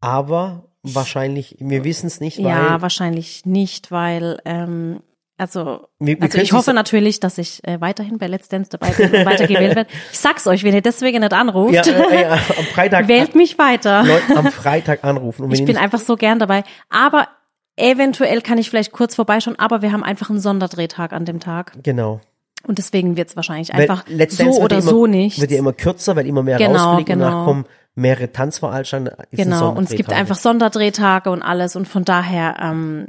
Aber 0.00 0.64
wahrscheinlich, 0.82 1.56
wir 1.60 1.84
wissen 1.84 2.06
es 2.08 2.20
nicht, 2.20 2.38
weil 2.38 2.46
ja, 2.46 2.82
wahrscheinlich 2.82 3.46
nicht, 3.46 3.92
weil 3.92 4.40
ähm, 4.44 5.00
also, 5.38 5.86
Wir- 6.00 6.16
wir 6.18 6.24
also 6.24 6.38
ich 6.38 6.52
hoffe 6.52 6.72
natürlich, 6.72 7.20
dass 7.20 7.38
ich 7.38 7.66
äh, 7.66 7.80
weiterhin 7.80 8.18
bei 8.18 8.26
Let's 8.26 8.48
Dance 8.48 8.70
dabei 8.70 8.90
bin 8.90 9.14
und 9.14 9.24
weiter 9.24 9.46
gewählt 9.46 9.76
werde. 9.76 9.90
Ich 10.12 10.18
sag's 10.18 10.46
euch, 10.48 10.64
wenn 10.64 10.74
ihr 10.74 10.82
deswegen 10.82 11.20
nicht 11.20 11.32
anruft, 11.32 11.74
ja, 11.74 11.82
äh, 11.84 12.22
ja, 12.22 12.32
am 12.32 12.64
Freitag 12.74 13.06
wählt 13.08 13.34
mich 13.36 13.58
weiter. 13.58 14.02
Leute 14.04 14.36
am 14.36 14.50
Freitag 14.52 15.04
anrufen. 15.04 15.48
Ich 15.52 15.64
bin 15.64 15.76
einfach 15.76 16.00
so 16.00 16.16
gern 16.16 16.38
dabei. 16.40 16.64
Aber 16.90 17.28
eventuell 17.76 18.40
kann 18.42 18.58
ich 18.58 18.70
vielleicht 18.70 18.92
kurz 18.92 19.14
vorbeischauen, 19.14 19.58
aber 19.58 19.82
wir 19.82 19.92
haben 19.92 20.04
einfach 20.04 20.30
einen 20.30 20.40
Sonderdrehtag 20.40 21.12
an 21.12 21.24
dem 21.24 21.40
Tag. 21.40 21.72
genau. 21.82 22.20
Und 22.64 22.78
deswegen 22.78 23.16
wird's 23.16 23.34
wahrscheinlich 23.34 23.70
Weil 23.72 23.80
einfach 23.90 24.04
so 24.28 24.44
wird 24.44 24.60
oder 24.60 24.78
immer, 24.78 24.88
so 24.88 25.06
nicht. 25.08 25.40
Wird 25.40 25.50
ja 25.50 25.58
immer 25.58 25.72
kürzer, 25.72 26.14
weil 26.14 26.28
immer 26.28 26.44
mehr 26.44 26.58
Genau, 26.58 26.90
rausfliegt 26.90 27.10
und 27.10 27.18
genau. 27.18 27.30
danach 27.30 27.44
kommen 27.44 27.64
mehrere 27.96 28.30
Tanzveranstaltungen. 28.30 29.16
Genau, 29.32 29.70
und 29.70 29.90
es 29.90 29.96
gibt 29.96 30.12
einfach 30.12 30.36
Sonderdrehtage 30.36 31.30
und 31.32 31.42
alles 31.42 31.74
und 31.74 31.88
von 31.88 32.04
daher 32.04 32.56
ähm, 32.62 33.08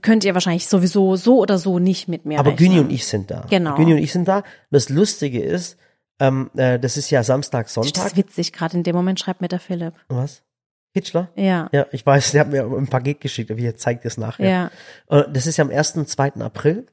könnt 0.00 0.22
ihr 0.24 0.34
wahrscheinlich 0.34 0.68
sowieso 0.68 1.16
so 1.16 1.38
oder 1.40 1.58
so 1.58 1.80
nicht 1.80 2.06
mit 2.06 2.24
mir 2.24 2.38
Aber 2.38 2.52
rechnen. 2.52 2.68
Günni 2.68 2.80
und 2.80 2.92
ich 2.92 3.04
sind 3.06 3.32
da. 3.32 3.46
Genau. 3.50 3.74
Günni 3.74 3.94
und 3.94 3.98
ich 3.98 4.12
sind 4.12 4.28
da. 4.28 4.44
Das 4.70 4.88
Lustige 4.90 5.42
ist, 5.42 5.76
ähm, 6.20 6.48
äh, 6.56 6.78
das 6.78 6.96
ist 6.96 7.10
ja 7.10 7.24
Samstag, 7.24 7.66
Das 7.66 7.74
Sonntag. 7.74 8.06
ist 8.06 8.16
witzig, 8.16 8.52
gerade 8.52 8.76
in 8.76 8.84
dem 8.84 8.94
Moment 8.94 9.18
schreibt 9.18 9.40
mir 9.40 9.48
der 9.48 9.58
Philipp. 9.60 9.94
Was? 10.08 10.42
Hitchler? 10.98 11.30
Ja, 11.36 11.68
Ja, 11.72 11.86
ich 11.92 12.04
weiß, 12.04 12.32
der 12.32 12.40
hat 12.42 12.50
mir 12.50 12.64
ein 12.64 12.86
Paket 12.88 13.20
geschickt, 13.20 13.50
aber 13.50 13.60
ich 13.60 13.76
zeige 13.76 14.00
dir 14.00 14.08
es 14.08 14.16
nachher. 14.18 14.48
ja. 14.48 14.70
Äh, 15.08 15.24
Das 15.32 15.46
ist 15.46 15.56
ja 15.56 15.64
am 15.64 15.70
1. 15.70 15.96
und 15.96 16.08
2. 16.08 16.34
April. 16.40 16.86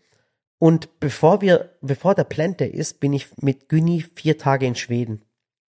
Und 0.58 1.00
bevor 1.00 1.42
wir, 1.42 1.72
bevor 1.82 2.16
der 2.16 2.24
Plant 2.24 2.60
Day 2.62 2.70
ist, 2.70 3.00
bin 3.00 3.12
ich 3.14 3.28
mit 3.42 3.68
Günni 3.70 4.06
vier 4.16 4.38
Tage 4.38 4.66
in 4.66 4.76
Schweden. 4.76 5.22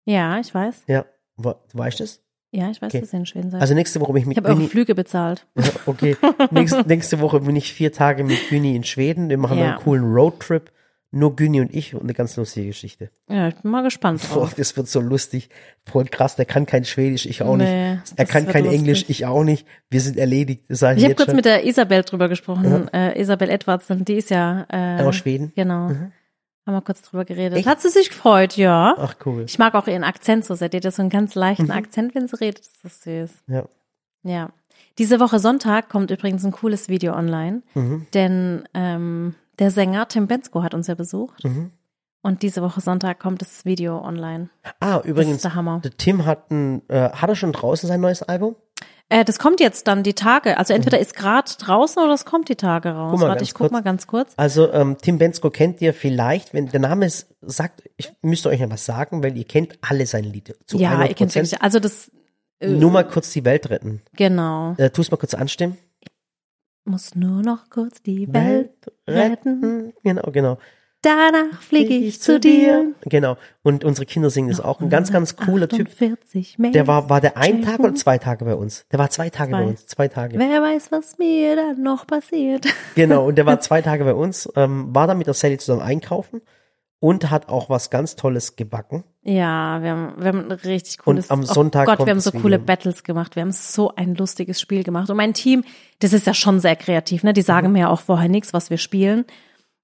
Ja, 0.06 0.40
ich 0.40 0.54
weiß. 0.54 0.84
Ja, 0.88 1.06
du 1.38 1.54
weißt 1.74 2.00
es? 2.02 2.22
Ja, 2.52 2.70
ich 2.70 2.82
weiß, 2.82 2.92
Okay. 2.94 3.02
dass 3.02 3.12
ihr 3.14 3.20
in 3.20 3.26
Schweden 3.26 3.52
seid. 3.52 3.60
Also 3.60 3.74
nächste 3.74 4.00
Woche 4.00 4.14
bin 4.14 4.22
ich 4.22 4.28
mit 4.28 4.38
ich 4.38 4.44
habe 4.44 4.54
Günni. 4.56 4.70
Flüge 4.70 4.96
bezahlt. 4.96 5.46
Okay. 5.86 6.16
nächste, 6.52 6.88
nächste 6.88 7.20
Woche 7.20 7.42
bin 7.42 7.56
ich 7.56 7.74
vier 7.74 7.92
Tage 7.92 8.24
mit 8.24 8.38
Günni 8.50 8.76
in 8.76 8.84
Schweden. 8.84 9.30
Wir 9.30 9.38
machen 9.38 9.58
Ja. 9.58 9.72
einen 9.72 9.80
coolen 9.80 10.06
Roadtrip. 10.14 10.72
Nur 11.12 11.36
Günni 11.38 11.62
und 11.62 11.74
ich 11.74 11.96
und 11.96 12.02
eine 12.04 12.14
ganz 12.14 12.36
lustige 12.36 12.68
Geschichte. 12.68 13.10
Ja, 13.30 13.48
ich 13.48 13.56
bin 13.56 13.72
mal 13.72 13.82
gespannt 13.84 14.22
Boah, 14.30 14.40
drauf. 14.42 14.54
das 14.56 14.76
wird 14.76 14.88
so 14.90 15.00
lustig. 15.00 15.50
Voll 15.86 16.04
krass, 16.06 16.36
der 16.36 16.46
kann 16.46 16.66
kein 16.66 16.84
Schwedisch, 16.84 17.26
ich 17.26 17.42
auch 17.44 17.56
Nee, 17.56 17.94
nicht. 17.94 18.14
Er 18.18 18.26
kann 18.26 18.46
kein 18.48 18.66
lustig. 18.66 18.80
Englisch, 18.82 19.06
ich 19.08 19.26
auch 19.26 19.44
nicht. 19.44 19.66
Wir 19.90 20.02
sind 20.02 20.18
erledigt. 20.18 20.64
Das 20.68 20.80
sage 20.80 20.98
ich 20.98 21.04
Ich 21.04 21.06
habe 21.06 21.16
kurz 21.16 21.28
schon. 21.28 21.36
mit 21.38 21.46
der 21.46 21.66
Isabel 21.66 22.04
drüber 22.04 22.28
gesprochen, 22.28 22.90
äh, 22.94 23.20
Isabel 23.20 23.50
Edwardson, 23.50 24.04
die 24.04 24.16
ist 24.16 24.30
ja 24.32 24.66
äh, 24.70 25.02
Aus 25.02 25.16
Schweden? 25.16 25.54
Genau. 25.56 25.90
Mhm. 25.90 26.12
Haben 26.66 26.74
wir 26.76 26.82
kurz 26.82 27.02
drüber 27.02 27.24
geredet. 27.24 27.58
Echt? 27.60 27.68
Hat 27.68 27.82
sie 27.82 27.88
sich 27.90 28.10
gefreut, 28.10 28.58
ja. 28.58 28.94
Ach 28.98 29.16
cool. 29.26 29.44
Ich 29.48 29.58
mag 29.58 29.74
auch 29.76 29.88
ihren 29.88 30.04
Akzent 30.04 30.44
so 30.44 30.56
sehr. 30.56 30.68
Die 30.68 30.76
hat 30.76 30.84
ja 30.84 30.92
so 30.92 31.02
einen 31.02 31.10
ganz 31.10 31.34
leichten 31.36 31.72
Akzent, 31.72 32.14
wenn 32.16 32.28
sie 32.28 32.38
redet. 32.42 32.60
Das 32.84 32.92
ist 32.92 33.04
süß. 33.04 33.32
Ja. 33.48 33.64
Ja. 34.24 34.50
Diese 34.98 35.22
Woche 35.22 35.40
Sonntag 35.40 35.88
kommt 35.88 36.12
übrigens 36.12 36.44
ein 36.44 36.52
cooles 36.52 36.90
Video 36.90 37.14
online, 37.14 37.62
Mhm. 37.76 38.08
denn 38.14 38.68
ähm, 38.74 39.36
der 39.60 39.72
Sänger 39.72 40.08
Tim 40.08 40.28
Bensko 40.28 40.64
hat 40.64 40.74
uns 40.74 40.88
ja 40.88 40.96
besucht. 40.96 41.44
Mhm. 41.44 41.72
Und 42.22 42.42
diese 42.42 42.62
Woche 42.62 42.82
Sonntag 42.82 43.20
kommt 43.20 43.42
das 43.42 43.64
Video 43.64 44.02
online. 44.02 44.50
Ah, 44.80 44.98
Das 44.98 45.06
übrigens, 45.06 45.36
ist 45.38 45.44
der 45.46 45.56
Hammer. 45.56 45.80
der 45.84 45.92
Tim 45.96 46.26
hat 46.26 46.52
ein, 46.52 46.82
äh, 46.90 47.10
hat 47.12 47.30
er 47.30 47.36
schon 47.36 47.54
draußen 47.54 47.88
sein 47.88 48.02
neues 48.02 48.22
Album? 48.24 48.56
Äh, 49.10 49.24
das 49.24 49.40
kommt 49.40 49.62
jetzt 49.62 49.88
dann 49.88 50.04
die 50.04 50.14
Tage. 50.16 50.58
Also 50.58 50.74
entweder 50.74 51.00
ist 51.00 51.16
gerade 51.16 51.50
draußen 51.58 52.04
oder 52.04 52.14
es 52.14 52.26
kommt 52.26 52.50
die 52.50 52.56
Tage 52.58 52.90
raus. 52.90 53.08
Mhm. 53.08 53.12
Guck 53.12 53.20
mal 53.22 53.28
Warte, 53.30 53.44
ich 53.46 53.54
guck 53.54 53.60
kurz. 53.60 53.72
mal 53.72 53.82
ganz 53.84 54.08
kurz. 54.08 54.34
Also 54.36 54.74
ähm, 54.74 54.98
Tim 55.02 55.18
Bensko 55.20 55.50
kennt 55.52 55.80
ihr 55.80 55.94
vielleicht, 55.94 56.54
wenn 56.54 56.66
der 56.68 56.82
Name 56.82 57.06
ist, 57.06 57.28
sagt, 57.42 57.84
ich 57.96 58.12
müsste 58.22 58.50
euch 58.50 58.60
ja 58.60 58.70
was 58.70 58.86
sagen, 58.86 59.24
weil 59.24 59.38
ihr 59.38 59.46
kennt 59.46 59.78
alle 59.82 60.06
seine 60.06 60.28
Lieder. 60.28 60.56
Zu 60.66 60.78
ja, 60.78 60.92
100%. 61.00 61.08
ihr 61.08 61.14
kennt 61.16 61.36
wirklich. 61.36 61.62
Also 61.62 61.80
das 61.80 62.12
äh, 62.60 62.68
Nur 62.68 62.92
mal 62.92 63.08
kurz 63.08 63.32
die 63.32 63.46
Welt 63.46 63.70
retten. 63.70 64.02
genau. 64.18 64.74
Äh, 64.78 64.90
tu 64.90 65.00
es 65.02 65.10
mal 65.12 65.18
kurz 65.18 65.34
anstimmen. 65.36 65.78
Muss 66.88 67.16
nur 67.16 67.42
noch 67.42 67.70
kurz 67.70 68.02
die 68.02 68.34
Welt 68.34 68.72
retten. 69.06 69.94
Genau, 70.04 70.32
genau. 70.32 70.58
Danach 71.02 71.62
fliege 71.62 71.94
ich 71.94 72.22
zu 72.22 72.40
dir. 72.40 72.94
Genau. 73.02 73.38
Und 73.62 73.84
unsere 73.84 74.06
Kinder 74.06 74.30
singen 74.30 74.50
das 74.50 74.62
auch. 74.62 74.80
Ein 74.80 74.90
ganz, 74.90 75.12
ganz 75.12 75.36
cooler 75.36 75.68
Typ. 75.68 75.88
48 75.88 76.58
Mails. 76.58 76.74
Der 76.74 76.88
war, 76.88 77.10
war 77.10 77.20
der 77.20 77.38
ein 77.38 77.62
Tag 77.62 77.80
oder 77.80 77.94
zwei 77.94 78.18
Tage 78.18 78.46
bei 78.46 78.56
uns? 78.56 78.86
Der 78.92 79.00
war 79.00 79.10
zwei 79.10 79.30
Tage 79.30 79.52
Zwei. 79.52 79.64
bei 79.64 79.68
uns. 79.68 79.86
Zwei 79.86 80.08
Tage. 80.08 80.40
Wer 80.40 80.62
weiß, 80.62 80.92
was 80.92 81.18
mir 81.18 81.56
dann 81.58 81.84
noch 81.84 82.08
passiert. 82.08 82.66
Genau. 82.96 83.28
Und 83.28 83.38
der 83.38 83.46
war 83.46 83.60
zwei 83.60 83.82
Tage 83.82 84.06
bei 84.06 84.14
uns, 84.14 84.50
ähm, 84.56 84.96
war 84.96 85.08
dann 85.08 85.18
mit 85.18 85.28
der 85.28 85.34
Sally 85.34 85.58
zusammen 85.58 85.82
einkaufen 85.82 86.42
und 87.00 87.30
hat 87.30 87.50
auch 87.50 87.70
was 87.70 87.90
ganz 87.90 88.16
Tolles 88.16 88.56
gebacken. 88.56 89.04
Ja, 89.24 89.82
wir 89.82 89.92
haben, 89.92 90.14
wir 90.18 90.28
haben 90.28 90.46
ein 90.46 90.52
richtig 90.52 91.00
cooles. 91.00 91.30
am 91.30 91.44
Sonntag 91.44 91.88
oh 91.88 91.96
Gott, 91.96 92.06
wir 92.06 92.12
haben 92.12 92.20
so 92.20 92.32
coole 92.32 92.60
Battles 92.60 93.04
gemacht. 93.04 93.36
Wir 93.36 93.42
haben 93.42 93.52
so 93.52 93.94
ein 93.96 94.16
lustiges 94.16 94.60
Spiel 94.60 94.84
gemacht. 94.84 95.10
Und 95.10 95.18
mein 95.18 95.34
Team, 95.34 95.64
das 96.00 96.14
ist 96.14 96.26
ja 96.26 96.34
schon 96.34 96.60
sehr 96.60 96.76
kreativ, 96.76 97.24
ne? 97.24 97.34
Die 97.34 97.42
Mhm. 97.42 97.46
sagen 97.46 97.72
mir 97.72 97.80
ja 97.82 97.90
auch 97.90 98.00
vorher 98.02 98.30
nichts, 98.30 98.54
was 98.54 98.70
wir 98.70 98.78
spielen. 98.78 99.26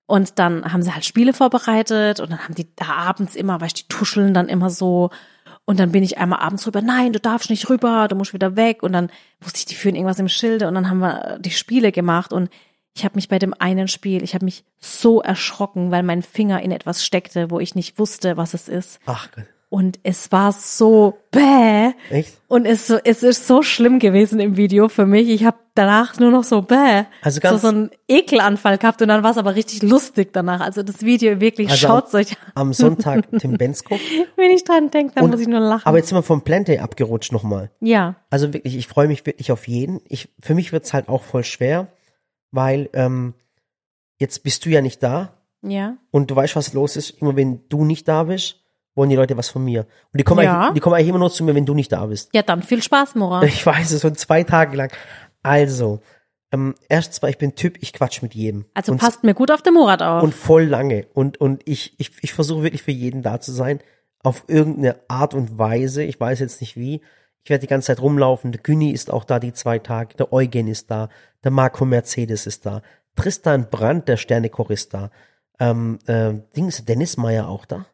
Und 0.06 0.40
dann 0.40 0.72
haben 0.72 0.82
sie 0.82 0.94
halt 0.94 1.06
Spiele 1.06 1.34
vorbereitet 1.34 2.20
und 2.20 2.32
dann 2.32 2.40
haben 2.40 2.56
die 2.56 2.68
da 2.76 2.86
abends 2.86 3.36
immer, 3.36 3.62
weißt 3.62 3.78
du, 3.78 3.82
die 3.84 3.88
tuscheln 3.88 4.34
dann 4.34 4.50
immer 4.50 4.70
so. 4.70 5.10
Und 5.66 5.80
dann 5.80 5.92
bin 5.92 6.04
ich 6.04 6.18
einmal 6.18 6.40
abends 6.40 6.68
rüber, 6.68 6.82
nein, 6.82 7.14
du 7.14 7.20
darfst 7.22 7.50
nicht 7.50 7.70
rüber, 7.70 8.08
du 8.10 8.16
musst 8.16 8.34
wieder 8.34 8.56
weg. 8.56 8.84
Und 8.84 8.92
dann 8.94 9.10
wusste 9.40 9.60
ich, 9.60 9.66
die 9.66 9.76
führen 9.76 9.96
irgendwas 9.96 10.20
im 10.20 10.28
Schilde 10.28 10.68
und 10.68 10.74
dann 10.74 10.90
haben 10.90 11.00
wir 11.00 11.38
die 11.40 11.52
Spiele 11.52 11.92
gemacht 11.92 12.34
und 12.34 12.50
ich 12.96 13.04
habe 13.06 13.16
mich 13.16 13.28
bei 13.30 13.40
dem 13.40 13.54
einen 13.58 13.88
Spiel, 13.88 14.24
ich 14.24 14.34
habe 14.36 14.46
mich 14.46 14.64
so 14.80 15.22
erschrocken, 15.22 15.92
weil 15.92 16.04
mein 16.04 16.22
Finger 16.22 16.62
in 16.62 16.72
etwas 16.72 17.04
steckte, 17.04 17.50
wo 17.50 17.60
ich 17.60 17.76
nicht 17.76 17.98
wusste, 18.00 18.38
was 18.38 18.54
es 18.54 18.68
ist. 18.70 19.00
Ach 19.06 19.30
Gott. 19.34 19.46
Und 19.70 20.00
es 20.04 20.32
war 20.32 20.52
so 20.52 21.18
bäh. 21.32 21.94
Echt? 22.12 22.34
Und 22.48 22.68
es, 22.68 22.86
so- 22.86 23.00
es 23.04 23.24
ist 23.24 23.48
so 23.48 23.64
schlimm 23.64 23.98
gewesen 23.98 24.40
im 24.40 24.56
Video 24.56 24.88
für 24.88 25.08
mich. 25.08 25.28
Ich 25.30 25.46
habe 25.46 25.58
danach 25.74 26.20
nur 26.20 26.30
noch 26.30 26.44
so 26.44 26.62
bäh. 26.62 27.06
Also 27.24 27.38
so, 27.38 27.42
ganz- 27.42 27.62
so 27.64 27.70
einen 27.70 27.90
Ekelanfall 28.08 28.78
gehabt 28.78 29.02
und 29.02 29.08
dann 29.08 29.24
war 29.24 29.32
es 29.32 29.38
aber 29.40 29.56
richtig 29.56 29.82
lustig 29.82 30.32
danach. 30.32 30.62
Also 30.62 30.84
das 30.84 31.02
Video 31.02 31.42
wirklich, 31.42 31.72
Also 31.72 31.88
schaut's 31.88 32.14
euch 32.14 32.34
an. 32.34 32.52
Am 32.54 32.74
Sonntag 32.74 33.26
Tim 33.40 33.54
Bensko. 33.58 33.98
Wenn 34.36 34.52
ich 34.52 34.64
dran 34.64 34.92
denke, 34.92 35.16
dann 35.16 35.24
Und- 35.24 35.32
muss 35.32 35.40
ich 35.40 35.48
nur 35.48 35.60
lachen. 35.60 35.88
Aber 35.88 35.98
jetzt 35.98 36.10
sind 36.10 36.20
wir 36.20 36.22
vom 36.24 36.44
Plant 36.44 36.68
Day 36.68 36.78
abgerutscht 36.78 37.32
nochmal. 37.32 37.72
ja, 37.80 38.14
Also 38.30 38.54
wirklich, 38.54 38.76
ich 38.78 38.86
freue 38.88 39.08
mich 39.08 39.26
wirklich 39.26 39.52
auf 39.52 39.68
jeden. 39.68 40.02
Ich, 40.08 40.30
für 40.40 40.54
mich 40.54 40.72
wird's 40.72 40.94
halt 40.94 41.10
auch 41.10 41.24
voll 41.24 41.44
schwer, 41.44 41.88
weil 42.54 42.90
ähm, 42.94 43.34
jetzt 44.20 44.44
bist 44.44 44.66
du 44.66 44.70
ja 44.70 44.82
nicht 44.82 45.04
da 45.04 45.34
ja. 45.62 45.98
und 46.12 46.32
du 46.32 46.36
weißt, 46.36 46.56
was 46.56 46.74
los 46.74 46.96
ist. 46.96 47.10
Immer 47.22 47.36
wenn 47.36 47.68
du 47.68 47.84
nicht 47.84 48.08
da 48.08 48.24
bist, 48.24 48.62
wollen 48.96 49.10
die 49.10 49.16
Leute 49.16 49.36
was 49.36 49.50
von 49.50 49.66
mir. 49.66 49.82
Und 50.14 50.20
die 50.20 50.24
kommen, 50.24 50.44
Ja. 50.44 50.60
eigentlich, 50.62 50.74
die 50.76 50.80
kommen 50.80 50.96
eigentlich 50.96 51.10
immer 51.10 51.20
nur 51.20 51.32
zu 51.32 51.44
mir, 51.44 51.56
wenn 51.56 51.66
du 51.66 51.74
nicht 51.74 51.92
da 51.92 52.06
bist. 52.06 52.30
Ja, 52.34 52.44
dann 52.44 52.62
viel 52.62 52.82
Spaß, 52.82 53.16
Mora. 53.16 53.42
Ich 53.44 53.66
weiß 53.66 53.92
es 53.92 54.02
schon 54.02 54.16
zwei 54.16 54.44
Tage 54.44 54.78
lang. 54.78 54.92
Also, 55.42 56.00
ähm, 56.52 56.76
erstens 56.88 57.22
mal, 57.22 57.30
ich 57.30 57.40
bin 57.40 57.56
Typ, 57.56 57.78
ich 57.82 57.92
quatsch 57.92 58.22
mit 58.22 58.36
jedem. 58.36 58.66
Also 58.76 58.92
und, 58.92 59.00
passt 59.00 59.24
mir 59.24 59.34
gut 59.34 59.50
auf 59.50 59.64
den 59.64 59.74
Murat 59.74 60.04
auf. 60.04 60.22
und 60.22 60.34
voll 60.34 60.66
lange. 60.66 61.08
Und, 61.14 61.42
und 61.42 61.64
ich, 61.66 62.00
ich, 62.00 62.12
ich 62.22 62.34
versuche 62.34 62.62
wirklich 62.64 62.84
für 62.84 62.92
jeden 62.92 63.24
da 63.24 63.42
zu 63.42 63.52
sein. 63.52 63.80
Auf 64.22 64.46
irgendeine 64.48 64.98
Art 65.10 65.34
und 65.34 65.58
Weise. 65.58 66.04
Ich 66.04 66.20
weiß 66.20 66.40
jetzt 66.40 66.62
nicht 66.62 66.78
wie. 66.78 67.02
Ich 67.44 67.50
werde 67.50 67.62
die 67.62 67.68
ganze 67.68 67.88
Zeit 67.88 68.02
rumlaufen. 68.02 68.52
Der 68.52 68.62
Günni 68.62 68.92
ist 68.92 69.12
auch 69.12 69.26
da 69.26 69.40
die 69.40 69.54
zwei 69.54 69.80
Tage. 69.80 70.16
Der 70.16 70.32
Eugen 70.32 70.68
ist 70.68 70.90
da. 70.90 71.10
Der 71.44 71.52
Marco 71.52 71.84
Mercedes 71.86 72.48
ist 72.48 72.66
da. 72.66 72.82
Tristan 73.16 73.70
Brandt, 73.70 74.08
der 74.08 74.18
Sternekoch, 74.18 74.70
ist 74.70 74.94
da. 74.94 75.12
Ähm, 75.60 76.00
äh, 76.08 76.34
Dings, 76.56 76.86
Dennis 76.86 77.18
Meyer 77.18 77.48
auch 77.50 77.66
da. 77.66 77.86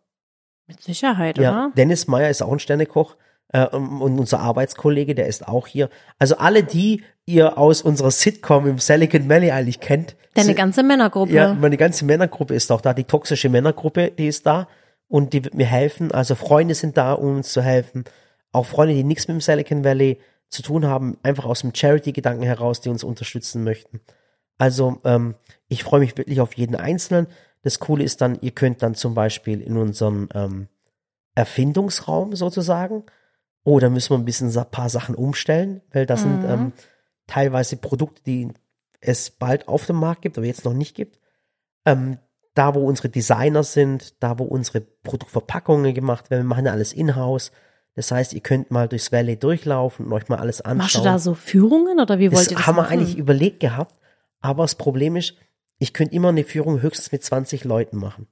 Mit 0.67 0.81
Sicherheit, 0.81 1.37
Ja, 1.39 1.51
oder? 1.51 1.71
Dennis 1.75 2.07
Meyer 2.07 2.29
ist 2.29 2.41
auch 2.43 2.51
ein 2.51 2.59
Sternekoch. 2.59 3.17
Äh, 3.51 3.65
und 3.65 4.19
unser 4.19 4.39
Arbeitskollege, 4.39 5.15
der 5.15 5.25
ist 5.25 5.47
auch 5.47 5.65
hier. 5.65 5.89
Also 6.19 6.37
alle, 6.37 6.63
die 6.63 7.03
ihr 7.25 7.57
aus 7.57 7.81
unserer 7.81 8.11
Sitcom 8.11 8.67
im 8.67 8.77
Silicon 8.77 9.27
Valley 9.29 9.49
eigentlich 9.51 9.79
kennt. 9.79 10.15
Deine 10.35 10.53
ganze 10.53 10.83
Männergruppe. 10.83 11.31
ja, 11.33 11.53
meine 11.55 11.77
ganze 11.77 12.05
Männergruppe 12.05 12.53
ist 12.53 12.71
auch 12.71 12.81
da. 12.81 12.93
Die 12.93 13.03
toxische 13.03 13.49
Männergruppe, 13.49 14.11
die 14.11 14.27
ist 14.27 14.45
da. 14.45 14.67
Und 15.07 15.33
die 15.33 15.43
wird 15.43 15.55
mir 15.55 15.65
helfen. 15.65 16.11
Also 16.11 16.35
Freunde 16.35 16.75
sind 16.75 16.97
da, 16.97 17.13
um 17.13 17.37
uns 17.37 17.51
zu 17.51 17.63
helfen. 17.63 18.03
Auch 18.51 18.65
Freunde, 18.65 18.95
die 18.95 19.03
nichts 19.03 19.27
mit 19.27 19.35
dem 19.35 19.41
Silicon 19.41 19.83
Valley 19.83 20.19
zu 20.49 20.63
tun 20.63 20.85
haben, 20.85 21.17
einfach 21.23 21.45
aus 21.45 21.61
dem 21.61 21.73
Charity-Gedanken 21.73 22.43
heraus, 22.43 22.81
die 22.81 22.89
uns 22.89 23.03
unterstützen 23.03 23.63
möchten. 23.63 24.01
Also 24.57 24.99
ähm, 25.05 25.35
ich 25.67 25.83
freue 25.83 25.99
mich 25.99 26.17
wirklich 26.17 26.41
auf 26.41 26.53
jeden 26.53 26.75
Einzelnen. 26.75 27.27
Das 27.61 27.79
Coole 27.79 28.03
ist 28.03 28.21
dann, 28.21 28.39
ihr 28.41 28.51
könnt 28.51 28.81
dann 28.81 28.95
zum 28.95 29.13
Beispiel 29.13 29.61
in 29.61 29.77
unseren 29.77 30.29
ähm, 30.33 30.67
Erfindungsraum 31.35 32.35
sozusagen, 32.35 33.03
oh, 33.63 33.79
da 33.79 33.89
müssen 33.89 34.11
wir 34.11 34.17
ein 34.17 34.25
bisschen 34.25 34.57
ein 34.57 34.71
paar 34.71 34.89
Sachen 34.89 35.15
umstellen, 35.15 35.81
weil 35.91 36.05
das 36.05 36.21
sind 36.21 36.43
Mhm. 36.43 36.49
ähm, 36.49 36.73
teilweise 37.27 37.77
Produkte, 37.77 38.23
die 38.23 38.49
es 39.01 39.29
bald 39.29 39.67
auf 39.67 39.85
dem 39.85 39.97
Markt 39.97 40.23
gibt, 40.23 40.37
aber 40.37 40.47
jetzt 40.47 40.65
noch 40.65 40.73
nicht 40.73 40.95
gibt. 40.95 41.19
Ähm, 41.85 42.17
da, 42.55 42.75
wo 42.75 42.85
unsere 42.85 43.09
Designer 43.09 43.63
sind, 43.63 44.21
da, 44.21 44.39
wo 44.39 44.43
unsere 44.43 44.81
Produktverpackungen 44.81 45.93
gemacht 45.93 46.29
werden, 46.29 46.41
wir 46.43 46.49
machen 46.49 46.65
ja 46.65 46.71
alles 46.71 46.91
in-house. 46.91 47.51
Das 47.99 48.11
heißt, 48.11 48.31
ihr 48.31 48.39
könnt 48.39 48.71
mal 48.71 48.87
durchs 48.87 49.11
Valley 49.11 49.35
durchlaufen 49.35 50.05
und 50.05 50.13
euch 50.13 50.29
mal 50.29 50.37
alles 50.37 50.61
anschauen. 50.61 50.77
Machst 50.77 50.95
du 50.95 51.01
da 51.01 51.19
so 51.19 51.33
Führungen 51.33 51.99
oder 51.99 52.17
wie 52.17 52.31
wollt 52.31 52.45
Das 52.45 52.51
ihr 52.51 52.55
das 52.55 52.65
haben 52.65 52.77
wir 52.77 52.83
machen? 52.83 52.93
eigentlich 52.93 53.17
überlegt 53.17 53.59
gehabt, 53.59 53.93
aber 54.39 54.63
das 54.63 54.75
Problem 54.75 55.17
ist, 55.17 55.33
ich 55.79 55.91
könnte 55.91 56.15
immer 56.15 56.29
eine 56.29 56.45
Führung 56.45 56.81
höchstens 56.81 57.11
mit 57.11 57.25
20 57.25 57.65
Leuten 57.65 57.97
machen. 57.97 58.27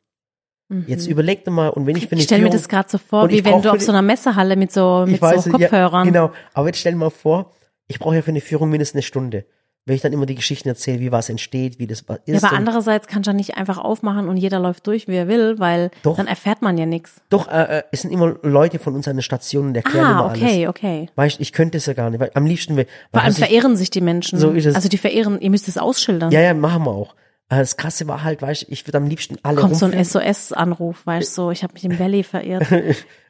Jetzt 0.85 1.05
überlegt 1.05 1.47
mal, 1.47 1.67
und 1.67 1.85
wenn 1.85 1.97
ich 1.97 2.07
für 2.07 2.11
eine 2.11 2.15
Mhm. 2.15 2.19
Ich 2.19 2.23
stelle 2.27 2.43
mir 2.43 2.49
das 2.49 2.69
gerade 2.69 2.89
so 2.89 2.97
vor, 2.97 3.29
wie 3.29 3.43
wenn 3.43 3.61
du 3.61 3.69
auf 3.69 3.81
so 3.81 3.91
einer 3.91 4.01
Messehalle 4.01 4.55
mit 4.55 4.71
so, 4.71 5.03
mit 5.05 5.21
weiß, 5.21 5.43
so 5.43 5.51
Kopfhörern. 5.51 6.05
Ja, 6.05 6.11
genau, 6.13 6.31
aber 6.53 6.67
jetzt 6.67 6.79
stell 6.79 6.93
dir 6.93 6.99
mal 6.99 7.09
vor, 7.09 7.51
ich 7.87 7.99
brauche 7.99 8.15
ja 8.15 8.21
für 8.21 8.31
eine 8.31 8.39
Führung 8.39 8.69
mindestens 8.69 8.95
eine 8.95 9.01
Stunde. 9.03 9.45
Wenn 9.87 9.95
ich 9.95 10.01
dann 10.01 10.13
immer 10.13 10.25
die 10.27 10.35
Geschichten 10.35 10.67
erzähle, 10.69 10.99
wie 10.99 11.11
was 11.11 11.29
entsteht, 11.29 11.79
wie 11.79 11.87
das 11.87 12.03
was 12.07 12.19
Ja, 12.25 12.35
ist. 12.35 12.43
aber 12.43 12.55
andererseits 12.55 13.07
kannst 13.07 13.25
du 13.25 13.31
ja 13.31 13.35
nicht 13.35 13.55
einfach 13.57 13.77
aufmachen 13.77 14.27
und 14.29 14.37
jeder 14.37 14.59
läuft 14.59 14.85
durch, 14.85 15.07
wie 15.07 15.15
er 15.15 15.27
will, 15.27 15.59
weil 15.59 15.89
Doch. 16.03 16.17
dann 16.17 16.27
erfährt 16.27 16.61
man 16.61 16.77
ja 16.77 16.85
nichts. 16.85 17.21
Doch, 17.29 17.47
äh, 17.47 17.79
äh, 17.79 17.83
es 17.91 18.01
sind 18.01 18.11
immer 18.11 18.35
Leute 18.43 18.77
von 18.79 18.93
uns 18.95 19.07
an 19.07 19.15
den 19.15 19.21
Stationen 19.23 19.69
und 19.69 19.75
erklären 19.75 20.05
Ah, 20.05 20.11
immer 20.11 20.25
okay, 20.25 20.65
alles. 20.65 20.69
okay. 20.69 21.09
Weißt, 21.15 21.39
ich 21.39 21.53
könnte 21.53 21.77
es 21.77 21.85
ja 21.87 21.93
gar 21.93 22.09
nicht, 22.09 22.19
weil 22.19 22.31
am 22.33 22.45
liebsten, 22.45 22.75
weil, 22.77 22.85
Vor 23.13 23.21
allem 23.23 23.31
ich- 23.31 23.37
verehren 23.39 23.75
sich 23.77 23.89
die 23.89 24.01
Menschen. 24.01 24.37
So 24.37 24.51
ist 24.51 24.65
es. 24.65 24.75
Also 24.75 24.89
die 24.89 24.97
verehren, 24.97 25.39
ihr 25.41 25.49
müsst 25.49 25.67
es 25.67 25.77
ausschildern. 25.77 26.31
ja, 26.31 26.41
ja, 26.41 26.53
machen 26.53 26.83
wir 26.83 26.91
auch. 26.91 27.15
Das 27.49 27.77
Krasse 27.77 28.05
war 28.09 28.25
halt, 28.25 28.41
weißt, 28.41 28.65
ich 28.67 28.85
würde 28.85 28.97
am 28.97 29.07
liebsten 29.07 29.37
alle 29.41 29.55
Kommt 29.61 29.77
so 29.77 29.85
ein 29.85 29.93
rumführen. 29.93 30.33
SOS-Anruf, 30.33 31.05
weißt 31.05 31.29
du, 31.37 31.43
so, 31.43 31.51
ich 31.51 31.63
habe 31.63 31.71
mich 31.75 31.85
im 31.85 31.97
Valley 31.99 32.23
verirrt. 32.23 32.65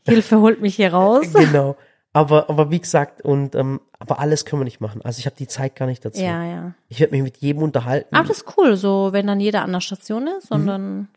Hilfe 0.08 0.39
holt 0.41 0.60
mich 0.60 0.76
hier 0.76 0.91
raus. 0.91 1.28
Genau. 1.34 1.76
Aber, 2.18 2.50
aber 2.50 2.72
wie 2.72 2.80
gesagt, 2.80 3.22
und 3.22 3.54
ähm, 3.56 3.80
aber 4.00 4.20
alles 4.20 4.44
können 4.46 4.62
wir 4.62 4.66
nicht 4.66 4.82
machen. 4.82 5.02
Also 5.04 5.20
ich 5.20 5.26
habe 5.28 5.36
die 5.36 5.48
Zeit 5.48 5.76
gar 5.76 5.86
nicht 5.86 6.04
dazu. 6.04 6.22
Ja, 6.22 6.44
ja. 6.44 6.74
Ich 6.88 7.00
werde 7.00 7.12
mich 7.12 7.22
mit 7.24 7.38
jedem 7.38 7.62
unterhalten. 7.62 8.16
Aber 8.16 8.28
das 8.28 8.38
ist 8.38 8.58
cool, 8.58 8.76
so 8.76 9.10
wenn 9.12 9.28
dann 9.28 9.40
jeder 9.40 9.62
an 9.64 9.72
der 9.72 9.82
Station 9.82 10.28
ist, 10.28 10.48
sondern 10.48 11.10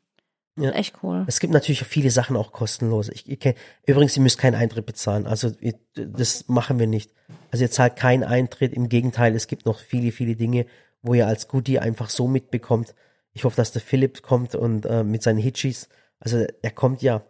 Mhm. 0.57 0.65
Ja. 0.65 0.71
ist 0.71 0.77
echt 0.77 0.95
cool. 1.03 1.25
Es 1.27 1.41
gibt 1.41 1.53
natürlich 1.55 1.85
viele 1.85 2.11
Sachen 2.11 2.37
auch 2.37 2.53
kostenlos. 2.53 3.09
Ich, 3.09 3.27
ich 3.31 3.41
kenn, 3.41 3.55
übrigens, 3.87 4.17
ihr 4.17 4.23
müsst 4.23 4.37
keinen 4.37 4.57
Eintritt 4.57 4.85
bezahlen. 4.85 5.27
Also 5.27 5.53
ihr, 5.61 5.75
das 5.95 6.49
machen 6.49 6.79
wir 6.79 6.87
nicht. 6.87 7.13
Also 7.51 7.65
ihr 7.65 7.71
zahlt 7.71 7.97
keinen 7.97 8.25
Eintritt. 8.25 8.75
Im 8.75 8.89
Gegenteil, 8.91 9.35
es 9.35 9.47
gibt 9.47 9.65
noch 9.65 9.79
viele, 9.79 10.13
viele 10.13 10.37
Dinge, 10.37 10.67
wo 11.03 11.15
ihr 11.15 11.27
als 11.27 11.49
Goodie 11.49 11.79
einfach 11.79 12.11
so 12.11 12.29
mitbekommt. 12.29 12.95
Ich 13.33 13.45
hoffe, 13.45 13.57
dass 13.57 13.73
der 13.73 13.81
Philipp 13.81 14.21
kommt 14.23 14.55
und 14.55 14.85
äh, 14.85 15.03
mit 15.03 15.23
seinen 15.23 15.39
Hitchis. 15.39 15.89
Also 16.19 16.45
er 16.63 16.71
kommt 16.73 17.01
ja. 17.01 17.23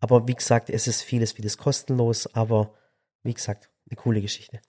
Aber 0.00 0.28
wie 0.28 0.34
gesagt, 0.34 0.68
es 0.68 0.86
ist 0.86 1.00
vieles, 1.00 1.32
vieles 1.32 1.56
kostenlos. 1.56 2.26
Aber 2.34 2.74
wie 3.24 3.34
gesagt, 3.34 3.68
eine 3.90 3.96
coole 3.96 4.20
Geschichte. 4.20 4.60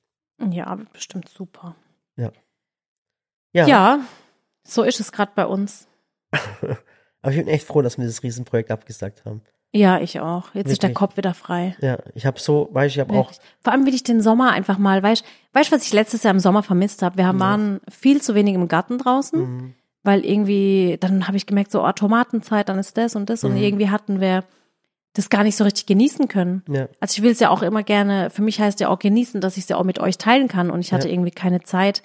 Ja, 0.50 0.76
bestimmt 0.91 1.30
super. 1.30 1.76
Ja. 2.18 2.32
Ja, 3.54 4.00
so 4.68 4.84
ist 4.84 5.00
es 5.00 5.12
gerade 5.12 5.32
bei 5.36 5.46
uns. 5.46 5.88
Aber 7.22 7.32
ich 7.32 7.38
bin 7.38 7.48
echt 7.48 7.65
froh, 7.65 7.82
dass 7.82 7.98
wir 7.98 8.04
dieses 8.04 8.22
Riesenprojekt 8.24 8.70
abgesagt 8.72 9.24
haben. 9.26 9.41
Ja, 9.74 10.00
ich 10.00 10.20
auch. 10.20 10.54
Jetzt 10.54 10.72
ist 10.72 10.84
der 10.84 10.89
Wirklich. 10.89 10.96
Kopf 11.00 11.18
wieder 11.18 11.34
frei. 11.34 11.76
Ja, 11.82 11.98
ich 12.13 12.26
habe 12.26 12.39
so, 12.39 12.70
weißt 12.72 12.96
du, 12.96 13.00
ich 13.02 13.08
habe 13.08 13.13
auch, 13.18 13.30
Wirklich. 13.32 13.39
Vor 13.62 13.74
allem 13.74 13.86
will 13.86 13.94
ich 13.94 14.04
den 14.04 14.22
Sommer 14.22 14.52
einfach 14.52 14.78
mal, 14.78 15.02
weißt 15.04 15.24
weißt 15.54 15.72
was 15.72 15.84
ich 15.86 15.94
letztes 15.94 16.24
Jahr 16.24 16.34
im 16.34 16.39
Sommer 16.39 16.63
vermisst 16.63 17.02
habe? 17.02 17.18
Wir 17.18 17.28
haben, 17.28 17.39
waren 17.39 17.82
viel 17.89 18.22
zu 18.22 18.36
wenig 18.36 18.56
im 18.56 18.68
Garten 18.68 18.98
draußen, 18.98 19.39
Mhm. 19.39 19.74
weil 20.04 20.24
irgendwie, 20.26 20.98
dann 21.00 21.28
habe 21.28 21.36
ich 21.38 21.46
gemerkt, 21.46 21.72
so, 21.72 21.84
oh, 21.86 21.91
Tomatenzeit, 21.91 22.70
dann 22.70 22.80
ist 22.80 22.98
das 22.98 23.15
und 23.15 23.30
das 23.30 23.44
Mhm. 23.44 23.52
und 23.52 23.58
irgendwie 23.58 23.89
hatten 23.89 24.20
wir 24.22 24.44
das 25.15 25.30
gar 25.30 25.43
nicht 25.43 25.56
so 25.58 25.63
richtig 25.63 25.88
genießen 25.88 26.28
können. 26.28 26.62
ja, 26.69 26.88
Also 26.99 27.13
ich 27.17 27.23
will 27.23 27.32
es 27.32 27.39
ja 27.39 27.49
auch 27.49 27.63
immer 27.63 27.82
gerne, 27.84 28.30
für 28.30 28.41
mich 28.43 28.60
heißt 28.60 28.80
ja 28.82 28.89
auch 28.89 28.99
genießen, 28.99 29.41
dass 29.41 29.58
ich 29.58 29.63
es 29.63 29.69
ja 29.69 29.78
auch 29.78 29.84
mit 29.84 29.97
euch 29.99 30.17
teilen 30.19 30.47
kann 30.47 30.69
und 30.69 30.82
ich 30.82 30.93
hatte 30.93 31.08
Ja. 31.08 31.13
irgendwie 31.13 31.32
keine 31.32 31.63
Zeit, 31.63 32.04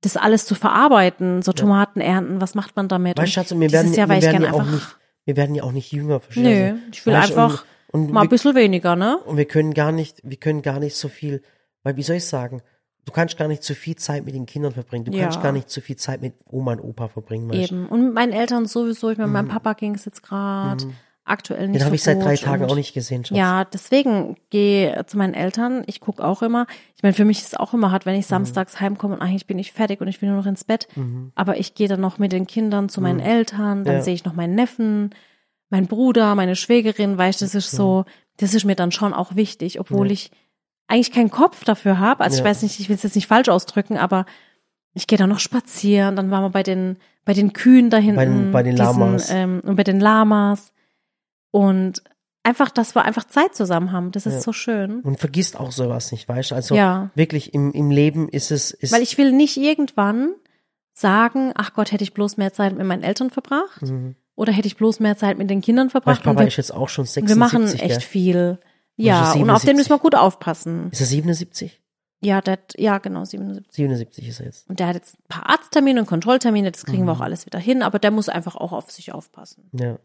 das 0.00 0.16
alles 0.16 0.46
zu 0.46 0.54
verarbeiten, 0.54 1.42
so 1.42 1.52
Tomaten 1.52 2.00
ernten, 2.00 2.40
was 2.40 2.54
macht 2.54 2.76
man 2.76 2.88
damit? 2.88 3.18
weißt 3.18 3.32
Schatz, 3.32 3.52
und 3.52 3.60
wir 3.60 3.70
werden, 3.72 3.92
Jahr 3.92 4.08
wir 4.08 4.16
ich 4.18 4.24
werden 4.24 4.42
ja 4.42 4.52
auch 4.52 4.60
einfach- 4.60 4.72
nicht, 4.72 4.96
wir 5.24 5.36
werden 5.36 5.54
ja 5.56 5.62
auch 5.64 5.72
nicht 5.72 5.92
jünger. 5.92 6.20
verstehst 6.20 6.46
Nö, 6.46 6.78
ich 6.92 7.04
will 7.04 7.14
Weißt 7.14 7.32
einfach 7.36 7.64
und, 7.90 8.02
und 8.06 8.10
mal 8.12 8.20
ein 8.20 8.24
wir, 8.26 8.30
bisschen 8.30 8.54
weniger, 8.54 8.94
ne? 8.96 9.18
und 9.26 9.36
wir 9.36 9.44
können 9.46 9.74
gar 9.74 9.90
nicht, 9.92 10.20
wir 10.22 10.36
können 10.36 10.62
gar 10.62 10.78
nicht 10.78 10.94
so 10.96 11.08
viel, 11.08 11.42
weil 11.82 11.96
wie 11.96 12.02
soll 12.04 12.16
ich 12.16 12.24
sagen, 12.26 12.62
du 13.04 13.12
kannst 13.12 13.36
gar 13.36 13.48
nicht 13.48 13.64
zu 13.64 13.74
viel 13.74 13.96
Zeit 13.96 14.24
mit 14.24 14.34
den 14.36 14.46
Kindern 14.46 14.70
verbringen, 14.72 15.06
du 15.06 15.12
Ja. 15.12 15.24
kannst 15.24 15.42
gar 15.42 15.50
nicht 15.52 15.68
zu 15.70 15.80
viel 15.80 15.96
Zeit 15.96 16.22
mit 16.22 16.34
Oma 16.48 16.72
und 16.74 16.80
Opa 16.80 17.08
verbringen, 17.08 17.48
weißt? 17.50 17.72
Eben. 17.72 17.86
Und 17.88 18.04
mit 18.04 18.14
meinen 18.14 18.32
Eltern 18.32 18.66
sowieso, 18.66 19.10
ich 19.10 19.18
meine, 19.18 19.32
meinem 19.32 19.48
Papa 19.48 19.72
ging 19.72 19.94
es 19.96 20.04
jetzt 20.04 20.22
gerade 20.22 20.84
aktuell 21.28 21.68
nicht 21.68 21.68
Mhm. 21.68 21.72
Den 21.74 21.82
habe 21.84 21.90
so 21.90 21.94
ich 21.96 22.02
seit 22.02 22.22
drei 22.22 22.36
Tagen 22.36 22.64
auch 22.64 22.74
nicht 22.74 22.94
gesehen, 22.94 23.24
Schatz. 23.24 23.36
Ja, 23.36 23.64
deswegen 23.64 24.36
gehe 24.50 25.04
zu 25.06 25.16
meinen 25.18 25.34
Eltern. 25.34 25.82
Ich 25.86 26.00
gucke 26.00 26.24
auch 26.24 26.42
immer. 26.42 26.66
Ich 26.96 27.02
meine, 27.02 27.14
für 27.14 27.24
mich 27.24 27.38
ist 27.38 27.48
es 27.48 27.54
auch 27.54 27.74
immer 27.74 27.90
hart, 27.92 28.06
wenn 28.06 28.14
ich 28.14 28.26
Mhm. 28.26 28.30
samstags 28.30 28.80
heimkomme 28.80 29.14
und 29.16 29.22
eigentlich 29.22 29.46
bin 29.46 29.58
ich 29.58 29.72
fertig 29.72 30.00
und 30.00 30.08
ich 30.08 30.20
will 30.22 30.28
nur 30.28 30.38
noch 30.38 30.46
ins 30.46 30.64
Bett. 30.64 30.88
Aber 31.34 31.58
ich 31.58 31.74
gehe 31.74 31.88
dann 31.88 32.00
noch 32.00 32.18
mit 32.18 32.32
den 32.32 32.46
Kindern 32.46 32.88
zu 32.88 33.00
meinen 33.00 33.20
Eltern, 33.20 33.84
dann 33.84 33.94
Mhm. 33.94 33.98
Ja. 33.98 34.02
sehe 34.02 34.14
ich 34.14 34.24
noch 34.24 34.34
meinen 34.34 34.54
Neffen, 34.54 35.14
meinen 35.70 35.86
Bruder, 35.86 36.34
meine 36.34 36.56
Schwägerin, 36.56 37.18
weißt 37.18 37.40
du, 37.40 37.44
das 37.44 37.54
ist 37.54 37.70
so, 37.70 38.04
das 38.38 38.54
ist 38.54 38.64
mir 38.64 38.74
dann 38.76 38.90
schon 38.92 39.12
auch 39.14 39.36
wichtig, 39.36 39.78
obwohl 39.80 40.10
ich 40.10 40.30
eigentlich 40.86 41.12
keinen 41.12 41.30
Kopf 41.30 41.64
dafür 41.64 41.98
habe. 41.98 42.24
Also 42.24 42.36
ich 42.38 42.44
Ja. 42.44 42.48
weiß 42.50 42.62
nicht, 42.62 42.80
ich 42.80 42.88
will 42.88 42.96
es 42.96 43.02
jetzt 43.02 43.14
nicht 43.16 43.26
falsch 43.26 43.48
ausdrücken, 43.50 43.98
aber 43.98 44.24
ich 44.94 45.06
gehe 45.06 45.18
dann 45.18 45.28
noch 45.28 45.38
spazieren, 45.40 46.16
dann 46.16 46.30
waren 46.30 46.42
wir 46.44 46.50
bei 46.50 46.62
den, 46.62 46.96
bei 47.26 47.34
den 47.34 47.52
Kühen 47.52 47.90
da 47.90 47.98
hinten. 47.98 48.50
bei 48.52 48.62
den 48.62 48.74
Lamas. 48.76 49.28
ähm, 49.30 49.60
und 49.64 49.76
bei 49.76 49.84
den 49.84 50.00
Lamas. 50.00 50.72
Und 51.50 52.02
einfach, 52.42 52.70
dass 52.70 52.94
wir 52.94 53.04
einfach 53.04 53.24
Zeit 53.24 53.54
zusammen 53.54 53.92
haben. 53.92 54.10
Das 54.12 54.26
ist 54.26 54.34
Ja. 54.34 54.40
so 54.40 54.52
schön. 54.52 55.00
Und 55.00 55.18
vergisst 55.18 55.58
auch 55.58 55.72
sowas 55.72 56.12
nicht, 56.12 56.28
weißt 56.28 56.50
du? 56.50 56.54
Also 56.54 56.74
Ja. 56.74 57.10
wirklich 57.14 57.52
im, 57.54 57.72
im 57.72 57.90
Leben 57.90 58.28
ist 58.28 58.50
es, 58.50 58.70
ist, 58.70 58.92
Weil 58.92 59.02
ich 59.02 59.18
will 59.18 59.32
nicht 59.32 59.56
irgendwann 59.56 60.34
sagen, 60.94 61.52
ach 61.54 61.74
Gott, 61.74 61.92
hätte 61.92 62.04
ich 62.04 62.14
bloß 62.14 62.36
mehr 62.36 62.52
Zeit 62.52 62.76
mit 62.76 62.86
meinen 62.86 63.02
Eltern 63.02 63.30
verbracht. 63.30 63.82
Mhm. 63.82 64.16
Oder 64.34 64.52
hätte 64.52 64.66
ich 64.68 64.76
bloß 64.76 65.00
mehr 65.00 65.16
Zeit 65.16 65.36
mit 65.38 65.50
den 65.50 65.60
Kindern 65.60 65.90
verbracht. 65.90 66.22
Papa 66.22 66.30
Und 66.30 66.38
wir, 66.38 66.46
ist 66.46 66.56
jetzt 66.56 66.72
auch 66.72 66.88
schon 66.88 67.04
wir 67.04 67.10
76, 67.10 67.36
machen 67.38 67.66
gell? 67.66 67.90
echt 67.90 68.02
viel. 68.02 68.58
ist 68.96 69.04
Ja, 69.06 69.32
und 69.32 69.50
auf 69.50 69.62
den 69.62 69.76
77. 69.76 69.76
müssen 69.76 69.90
wir 69.90 69.98
gut 69.98 70.14
aufpassen. 70.14 70.88
Ist 70.90 71.00
er 71.00 71.06
77? 71.06 71.80
Ja, 72.20 72.40
der, 72.40 72.58
ja, 72.76 72.98
genau, 72.98 73.24
77. 73.24 73.72
77 73.74 74.28
ist 74.28 74.40
er 74.40 74.46
jetzt. 74.46 74.68
Und 74.68 74.80
der 74.80 74.88
hat 74.88 74.94
jetzt 74.96 75.16
ein 75.18 75.28
paar 75.28 75.48
Arzttermine 75.50 76.00
und 76.00 76.06
Kontrolltermine, 76.06 76.72
das 76.72 76.84
kriegen 76.84 77.04
wir 77.06 77.14
Mhm. 77.14 77.20
auch 77.20 77.24
alles 77.24 77.46
wieder 77.46 77.58
hin, 77.60 77.82
aber 77.82 77.98
der 78.00 78.10
muss 78.10 78.28
einfach 78.28 78.56
auch 78.56 78.72
auf 78.72 78.90
sich 78.90 79.12
aufpassen. 79.12 79.70
Ja. 79.72 79.98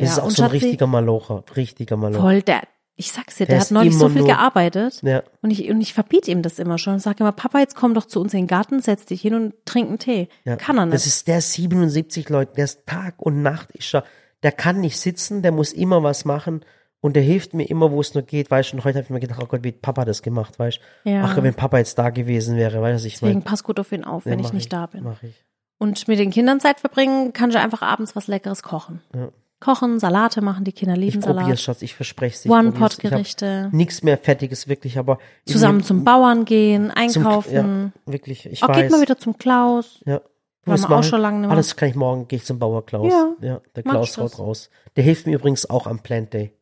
Das 0.00 0.08
Ja, 0.08 0.14
ist 0.16 0.20
auch 0.20 0.30
so 0.30 0.42
ein 0.44 0.50
richtiger 0.50 0.86
Malocher, 0.86 1.44
richtiger 1.56 1.96
Malocher. 1.96 2.20
Voll, 2.22 2.42
der, 2.42 2.62
ich 2.96 3.12
sag's 3.12 3.36
dir, 3.36 3.46
Der 3.46 3.56
der, 3.56 3.60
hat 3.64 3.70
neulich 3.70 3.96
so 3.96 4.08
viel 4.08 4.18
nur- 4.22 4.28
gearbeitet. 4.28 5.00
Ja. 5.02 5.22
Und 5.42 5.50
ich, 5.50 5.68
und 5.70 5.80
ich 5.80 5.94
verbiete 5.94 6.30
ihm 6.30 6.42
das 6.42 6.58
immer 6.58 6.78
schon 6.78 6.94
und 6.94 6.98
sage 7.00 7.18
immer, 7.20 7.32
Papa, 7.32 7.60
jetzt 7.60 7.76
komm 7.76 7.94
doch 7.94 8.04
zu 8.04 8.20
uns 8.20 8.34
in 8.34 8.40
den 8.40 8.46
Garten, 8.46 8.80
setz 8.82 9.06
dich 9.06 9.20
hin 9.22 9.34
und 9.34 9.54
trink 9.64 9.88
einen 9.88 9.98
Tee. 9.98 10.28
Ja. 10.44 10.56
Kann 10.56 10.78
er 10.78 10.86
Das 10.86 11.04
nicht. 11.04 11.06
ist 11.14 11.28
der 11.28 11.38
ist 11.38 11.52
77 11.54 12.28
Leute, 12.28 12.52
der 12.56 12.64
ist 12.64 12.86
Tag 12.86 13.14
und 13.18 13.42
Nacht 13.42 13.70
ist 13.72 13.94
er, 13.94 14.04
der 14.42 14.52
kann 14.52 14.80
nicht 14.80 14.98
sitzen, 14.98 15.42
der 15.42 15.52
muss 15.52 15.72
immer 15.72 16.02
was 16.02 16.24
machen 16.24 16.64
und 17.02 17.14
der 17.16 17.22
hilft 17.22 17.54
mir 17.54 17.64
immer, 17.64 17.90
wo 17.92 18.00
es 18.00 18.12
nur 18.14 18.22
geht, 18.22 18.50
weißt 18.50 18.72
du, 18.72 18.76
und 18.76 18.84
heute 18.84 18.98
habe 18.98 19.04
ich 19.04 19.10
mir 19.10 19.20
gedacht, 19.20 19.40
oh 19.42 19.46
Gott, 19.46 19.64
wie 19.64 19.68
hat 19.68 19.80
Papa 19.82 20.04
das 20.04 20.20
gemacht, 20.22 20.58
weißt 20.58 20.80
du. 21.04 21.10
Ja. 21.10 21.22
Ach, 21.24 21.42
wenn 21.42 21.54
Papa 21.54 21.78
jetzt 21.78 21.98
da 21.98 22.10
gewesen 22.10 22.56
wäre, 22.56 22.80
weißt 22.82 23.04
du, 23.04 23.06
ich 23.08 23.14
Deswegen 23.14 23.32
meine. 23.34 23.44
pass 23.44 23.64
gut 23.64 23.80
auf 23.80 23.90
ihn 23.92 24.04
auf, 24.04 24.26
wenn 24.26 24.38
ich 24.38 24.52
nicht 24.52 24.72
da 24.72 24.86
bin. 24.86 25.04
Mach 25.04 25.22
ich. 25.22 25.44
Und 25.78 26.06
mit 26.08 26.18
den 26.18 26.30
Kindern 26.30 26.60
Zeit 26.60 26.78
verbringen, 26.80 27.32
kann 27.32 27.48
ich 27.48 27.56
einfach 27.56 27.80
abends 27.80 28.14
was 28.14 28.26
Leckeres 28.26 28.62
kochen. 28.62 29.00
Ja. 29.14 29.28
Kochen, 29.60 30.00
Salate 30.00 30.40
machen, 30.40 30.64
die 30.64 30.72
Kinder 30.72 30.94
Ich 30.94 31.00
lieben 31.00 31.20
probier's, 31.20 31.44
Salat. 31.44 31.60
Schatz, 31.60 31.82
ich 31.82 31.94
verspreche 31.94 32.34
es. 32.34 32.44
ich 32.44 32.50
probier's. 32.50 32.74
Ich 32.74 32.80
One-Pot-Gerichte. 32.80 33.68
Nichts 33.72 34.02
mehr 34.02 34.16
Fertiges, 34.16 34.68
wirklich, 34.68 34.98
aber. 34.98 35.18
Zusammen 35.44 35.82
zum 35.82 36.02
Bauern 36.02 36.46
gehen, 36.46 36.92
zum, 37.10 37.26
einkaufen. 37.26 37.92
Ja, 38.06 38.12
wirklich, 38.12 38.46
ich 38.46 38.62
auch 38.62 38.68
weiß. 38.68 38.82
geht 38.82 38.90
mal 38.90 39.02
wieder 39.02 39.18
zum 39.18 39.36
Klaus. 39.36 40.00
Ja. 40.06 40.22
Waren 40.64 40.76
das 40.76 40.88
wir 40.88 40.96
auch 40.96 41.00
ich. 41.00 41.06
schon 41.06 41.20
lange 41.20 41.38
nicht 41.38 41.48
mehr. 41.48 41.56
Alles 41.56 41.76
kann 41.76 41.88
ich 41.88 41.94
morgen, 41.94 42.28
gehe 42.28 42.38
ich 42.38 42.44
zum 42.44 42.58
Bauer 42.58 42.84
Klaus. 42.84 43.12
Ja, 43.12 43.32
ja 43.40 43.60
der 43.76 43.82
Klaus 43.82 44.10
ich 44.10 44.18
haut 44.18 44.38
raus. 44.38 44.70
Der 44.96 45.04
hilft 45.04 45.26
mir 45.26 45.34
übrigens 45.36 45.68
auch 45.68 45.86
am 45.86 46.00
Plant 46.00 46.32
Day. 46.34 46.52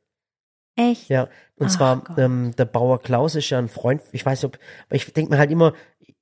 Echt? 0.79 1.09
Ja, 1.09 1.29
und 1.57 1.67
Ach 1.67 1.71
zwar 1.71 1.97
Gott. 2.05 2.19
ähm, 2.19 2.53
der 2.57 2.65
Bauer 2.65 3.01
Klaus 3.01 3.35
ist 3.35 3.51
ja 3.51 3.59
ein 3.59 3.69
Freund. 3.69 4.01
Ich 4.13 4.25
weiß 4.25 4.43
nicht, 4.43 4.55
ob, 4.55 4.59
ich 4.91 5.13
denke 5.13 5.33
mir 5.33 5.39
halt 5.39 5.51
immer, 5.51 5.73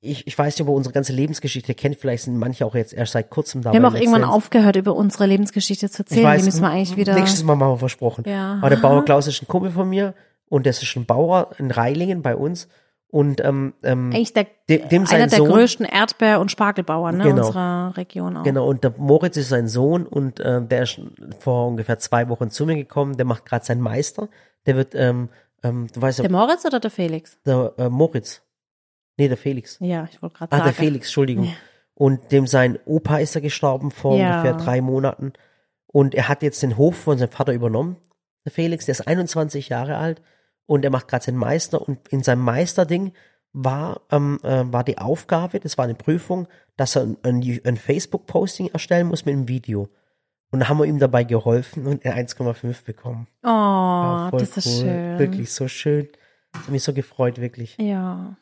ich, 0.01 0.27
ich 0.27 0.39
weiß 0.39 0.55
nicht, 0.55 0.63
ob 0.63 0.69
er 0.73 0.75
unsere 0.77 0.93
ganze 0.93 1.13
Lebensgeschichte 1.13 1.75
kennt. 1.75 1.97
Vielleicht 1.97 2.25
sind 2.25 2.37
manche 2.39 2.65
auch 2.65 2.75
jetzt 2.75 2.93
erst 2.95 3.13
seit 3.13 3.29
kurzem 3.31 3.63
dabei. 3.63 3.79
Wir 3.79 3.85
haben 3.85 3.95
auch 3.95 3.99
irgendwann 3.99 4.23
Dance. 4.23 4.35
aufgehört, 4.35 4.77
über 4.77 4.95
unsere 4.95 5.27
Lebensgeschichte 5.27 5.91
zu 5.91 6.03
erzählen. 6.03 6.25
weiß, 6.25 6.41
Die 6.41 6.47
müssen 6.47 6.63
wir 6.63 6.71
eigentlich 6.71 6.97
wieder. 6.97 7.15
Nächstes 7.15 7.43
Mal 7.43 7.57
machen 7.57 7.73
wir 7.73 7.79
versprochen. 7.79 8.25
Ja. 8.27 8.55
Aber 8.61 8.71
der 8.71 8.77
Bauer 8.77 9.05
Klaus 9.05 9.27
ist 9.27 9.43
ein 9.43 9.49
Kumpel 9.49 9.71
von 9.71 9.89
mir 9.89 10.15
und 10.49 10.67
das 10.67 10.83
ist 10.83 10.97
ein 10.97 11.05
Bauer 11.07 11.51
in 11.59 11.71
Reilingen 11.71 12.23
bei 12.23 12.35
uns. 12.37 12.69
Und 13.09 13.41
ähm, 13.45 13.73
ähm, 13.83 14.11
eigentlich 14.13 14.33
der, 14.35 14.47
dem, 14.69 14.89
dem 14.89 15.07
einer 15.07 15.29
der 15.29 15.39
Sohn, 15.39 15.49
größten 15.49 15.87
Erdbeer- 15.87 16.41
und 16.41 16.51
Spargelbauern 16.51 17.17
ne, 17.17 17.25
Genau. 17.25 17.47
unserer 17.47 17.97
Region 17.97 18.37
auch. 18.37 18.43
Genau, 18.43 18.67
und 18.69 18.83
der 18.85 18.95
Moritz 18.99 19.37
ist 19.37 19.49
sein 19.49 19.69
Sohn 19.69 20.07
und 20.07 20.41
äh, 20.41 20.61
der 20.61 20.83
ist 20.83 21.01
vor 21.39 21.69
ungefähr 21.69 21.99
zwei 21.99 22.29
Wochen 22.29 22.51
zu 22.51 22.67
mir 22.67 22.75
gekommen. 22.75 23.17
Der 23.17 23.25
macht 23.25 23.47
gerade 23.47 23.65
seinen 23.65 23.81
Meister. 23.81 24.29
Der 24.67 24.75
wird, 24.77 24.95
ähm, 24.97 25.29
ähm, 25.63 25.87
du 25.93 26.03
weißt 26.03 26.19
ja, 26.19 26.23
Der 26.23 26.33
Moritz 26.33 26.65
oder 26.65 26.81
der 26.81 26.91
Felix? 26.91 27.39
der 27.47 27.73
äh, 27.79 27.89
Moritz. 27.89 28.43
Nee, 29.17 29.29
der 29.29 29.37
Felix. 29.39 29.79
Ja, 29.81 30.09
ich 30.11 30.21
wollte 30.21 30.37
gerade 30.39 30.53
Ah, 30.53 30.57
sagen. 30.59 30.69
der 30.69 30.75
Felix, 30.75 31.07
Entschuldigung. 31.07 31.45
Ja. 31.45 31.53
Und 31.95 32.33
dem 32.33 32.47
sein 32.47 32.79
Opa 32.85 33.19
ist 33.19 33.35
er 33.37 33.41
gestorben 33.41 33.91
vor 33.93 34.19
Ja. 34.19 34.41
ungefähr 34.41 34.55
drei 34.63 34.81
Monaten. 34.83 35.33
Und 35.87 36.15
er 36.15 36.29
hat 36.29 36.43
jetzt 36.43 36.63
den 36.63 36.77
Hof 36.77 36.97
von 36.97 37.17
seinem 37.17 37.31
Vater 37.31 37.53
übernommen. 37.55 37.97
Der 38.45 38.53
Felix, 38.53 38.85
der 38.85 38.93
ist 38.93 39.07
21 39.07 39.71
Jahre 39.71 39.97
alt 39.97 40.21
und 40.67 40.85
er 40.85 40.91
macht 40.91 41.09
gerade 41.09 41.25
seinen 41.25 41.39
Meister. 41.39 41.81
Und 41.87 42.09
in 42.09 42.23
seinem 42.23 42.43
Meisterding 42.43 43.13
war, 43.53 44.03
ähm, 44.11 44.39
äh, 44.43 44.65
war 44.73 44.85
die 44.85 44.99
Aufgabe, 44.99 45.61
das 45.61 45.79
war 45.79 45.85
eine 45.85 45.95
Prüfung, 45.95 46.47
dass 46.77 46.97
er 46.97 47.03
ein, 47.03 47.17
ein, 47.23 47.61
ein 47.65 47.77
Facebook-Posting 47.77 48.69
erstellen 48.69 49.07
muss 49.07 49.25
mit 49.25 49.35
einem 49.35 49.49
Video. 49.49 49.89
Und 50.51 50.61
da 50.61 50.69
haben 50.69 50.79
wir 50.79 50.85
ihm 50.85 50.99
dabei 50.99 51.25
geholfen 51.25 51.87
und 51.87 52.05
er 52.05 52.17
1,5 52.17 52.85
bekommen. 52.85 53.27
Oh, 53.43 53.49
Ja, 53.49 54.31
das 54.33 54.57
ist 54.57 54.67
cool. 54.67 54.73
schön. 54.85 55.19
Wirklich 55.19 55.53
so 55.53 55.69
schön. 55.69 56.09
Das 56.53 56.63
hat 56.63 56.71
mich 56.71 56.83
so 56.83 56.93
gefreut, 56.93 57.41
wirklich. 57.41 57.77
Ja. 57.79 58.37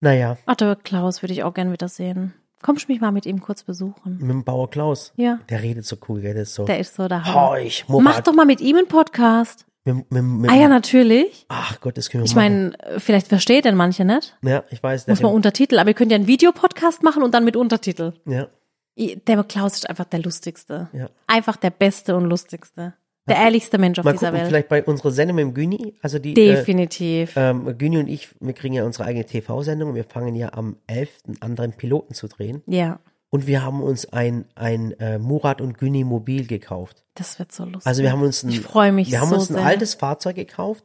Naja, 0.00 0.36
Ach, 0.46 0.54
der 0.56 0.76
Klaus 0.76 1.22
würde 1.22 1.32
ich 1.32 1.42
auch 1.42 1.54
gern 1.54 1.72
wiedersehen. 1.72 2.34
Kommst 2.62 2.88
du 2.88 2.92
mich 2.92 3.00
mal 3.00 3.12
mit 3.12 3.26
ihm 3.26 3.40
kurz 3.40 3.62
besuchen? 3.62 4.18
mit 4.18 4.30
dem 4.30 4.44
Bauer 4.44 4.70
Klaus. 4.70 5.12
Ja. 5.16 5.40
Der 5.48 5.62
redet 5.62 5.84
so 5.86 5.96
cool, 6.08 6.20
gell? 6.20 6.34
Der 6.34 6.42
ist 6.42 6.54
so. 6.54 6.64
Der 6.64 6.78
ist 6.78 6.94
so 6.94 7.04
Hammer. 7.04 7.34
Horch, 7.34 7.84
Mach 7.88 8.20
doch 8.20 8.34
mal 8.34 8.46
mit 8.46 8.60
ihm 8.60 8.76
einen 8.76 8.88
Podcast. 8.88 9.66
Mit, 9.86 10.10
mit, 10.10 10.22
mit, 10.22 10.50
Ah 10.50 10.56
ja, 10.56 10.68
natürlich. 10.68 11.46
Ach 11.48 11.80
Gott, 11.80 11.96
das 11.96 12.10
können 12.10 12.24
wir 12.24 12.26
Ich 12.26 12.34
meine, 12.34 12.76
vielleicht 12.98 13.28
versteht 13.28 13.64
denn 13.64 13.76
manche 13.76 14.04
nicht. 14.04 14.36
Ja, 14.42 14.64
ich 14.70 14.82
weiß. 14.82 15.06
Muss 15.06 15.22
man 15.22 15.32
Untertitel, 15.32 15.78
aber 15.78 15.90
ihr 15.90 15.94
könnt 15.94 16.10
ja 16.10 16.16
einen 16.16 16.26
Videopodcast 16.26 17.02
machen 17.02 17.22
und 17.22 17.32
dann 17.32 17.44
mit 17.44 17.56
Untertitel. 17.56 18.12
ja, 18.26 18.48
Der 18.96 19.44
Klaus 19.44 19.74
ist 19.74 19.88
einfach 19.88 20.04
der 20.06 20.20
lustigste. 20.20 20.88
ja. 20.92 21.08
Einfach 21.26 21.56
der 21.56 21.70
beste 21.70 22.16
und 22.16 22.24
lustigste. 22.24 22.94
Der 23.28 23.36
ehrlichste 23.38 23.78
Mensch 23.78 23.98
auf 23.98 24.04
Mal 24.04 24.12
dieser 24.12 24.26
gucken, 24.28 24.40
Welt. 24.40 24.48
vielleicht 24.48 24.68
bei 24.68 24.84
unserer 24.84 25.10
Sendung 25.10 25.36
mit 25.36 25.44
dem 25.46 25.54
Güni. 25.54 25.94
Also 26.00 26.20
die, 26.20 26.30
äh, 26.30 26.54
Definitiv. 26.54 27.32
ähm, 27.36 27.76
Güni 27.76 27.98
und 27.98 28.06
ich, 28.08 28.28
wir 28.40 28.52
kriegen 28.52 28.74
ja 28.74 28.84
unsere 28.84 29.04
eigene 29.04 29.24
TV-Sendung. 29.24 29.96
Wir 29.96 30.04
fangen 30.04 30.36
ja 30.36 30.52
am 30.52 30.76
11. 30.86 31.10
an, 31.40 31.56
den 31.56 31.72
Piloten 31.72 32.14
zu 32.14 32.28
drehen. 32.28 32.62
ja, 32.66 33.00
Und 33.30 33.46
wir 33.46 33.62
haben 33.62 33.82
uns 33.82 34.06
ein, 34.12 34.46
ein 34.54 34.92
äh, 34.92 35.18
Murat 35.18 35.60
und 35.60 35.78
Güni 35.78 36.04
Mobil 36.04 36.46
gekauft. 36.46 37.04
das 37.14 37.38
wird 37.38 37.52
so 37.52 37.64
lustig. 37.64 37.86
Also 37.86 38.02
wir 38.02 38.12
haben 38.12 38.22
uns 38.22 38.42
ein, 38.42 38.50
ich 38.50 38.60
freue 38.60 38.92
mich 38.92 39.10
wir 39.10 39.20
haben 39.20 39.28
so 39.30 39.34
uns 39.36 39.50
ein 39.50 39.56
sehr. 39.56 39.66
altes 39.66 39.94
Fahrzeug 39.94 40.36
gekauft. 40.36 40.84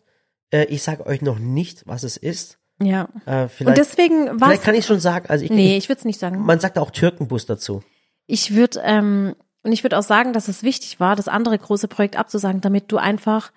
Äh, 0.52 0.66
ich 0.66 0.82
sage 0.84 1.06
euch 1.06 1.22
noch 1.22 1.40
nicht, 1.40 1.84
was 1.88 2.04
es 2.04 2.18
ist. 2.18 2.58
Ja. 2.82 3.10
Äh, 3.28 3.48
Und 3.64 3.78
deswegen 3.78 4.40
war 4.42 4.48
vielleicht 4.50 4.64
kann 4.64 4.74
ich 4.76 4.86
schon 4.88 5.00
sagen, 5.00 5.28
also 5.30 5.46
ich, 5.46 5.52
Nee, 5.52 5.74
ich 5.78 5.84
ich 5.84 5.90
würde 5.90 6.00
es 6.00 6.06
nicht 6.06 6.20
sagen. 6.20 6.40
man 6.42 6.60
sagt 6.60 6.80
auch 6.80 6.90
Türkenbus 6.90 7.46
dazu. 7.46 7.84
Ich 8.26 8.56
würde 8.56 8.82
ähm, 8.84 9.36
und 9.64 9.72
ich 9.72 9.84
würde 9.84 10.00
auch 10.00 10.04
sagen, 10.04 10.34
dass 10.34 10.48
es 10.48 10.64
wichtig 10.64 11.00
war, 11.00 11.16
das 11.16 11.28
andere 11.28 11.58
große 11.60 11.88
Projekt 11.88 12.16
abzusagen, 12.18 12.62
damit 12.62 12.92
du 12.92 12.98
einfach 12.98 13.52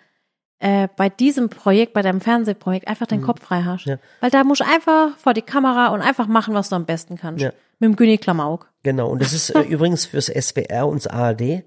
äh, 0.61 0.89
bei 0.97 1.09
diesem 1.09 1.49
Projekt, 1.49 1.93
bei 1.93 2.03
deinem 2.03 2.21
Fernsehprojekt, 2.21 2.89
einfach 2.89 3.07
deinen 3.07 3.23
Kopf 3.23 3.43
frei 3.43 3.63
hast. 3.63 3.87
Mhm. 3.87 3.93
Ja. 3.93 3.99
Weil 4.21 4.31
da 4.31 4.45
musst 4.45 4.61
du 4.61 4.67
einfach 4.67 5.17
vor 5.19 5.35
die 5.35 5.43
Kamera 5.43 5.89
und 5.89 6.01
einfach 6.01 6.27
machen, 6.27 6.55
was 6.55 6.69
du 6.69 6.77
am 6.77 6.87
besten 6.87 7.17
kannst. 7.17 7.43
Ja. 7.43 7.53
Mit 7.79 7.91
dem 7.91 7.97
Güni 7.97 8.19
Klamauk. 8.19 8.71
Genau. 8.83 9.09
Und 9.09 9.21
das 9.21 9.33
ist 9.33 9.51
äh, 9.51 9.61
übrigens 9.69 10.07
fürs 10.07 10.27
SWR 10.27 10.87
und 10.87 11.05
das 11.05 11.07
ARD. 11.07 11.65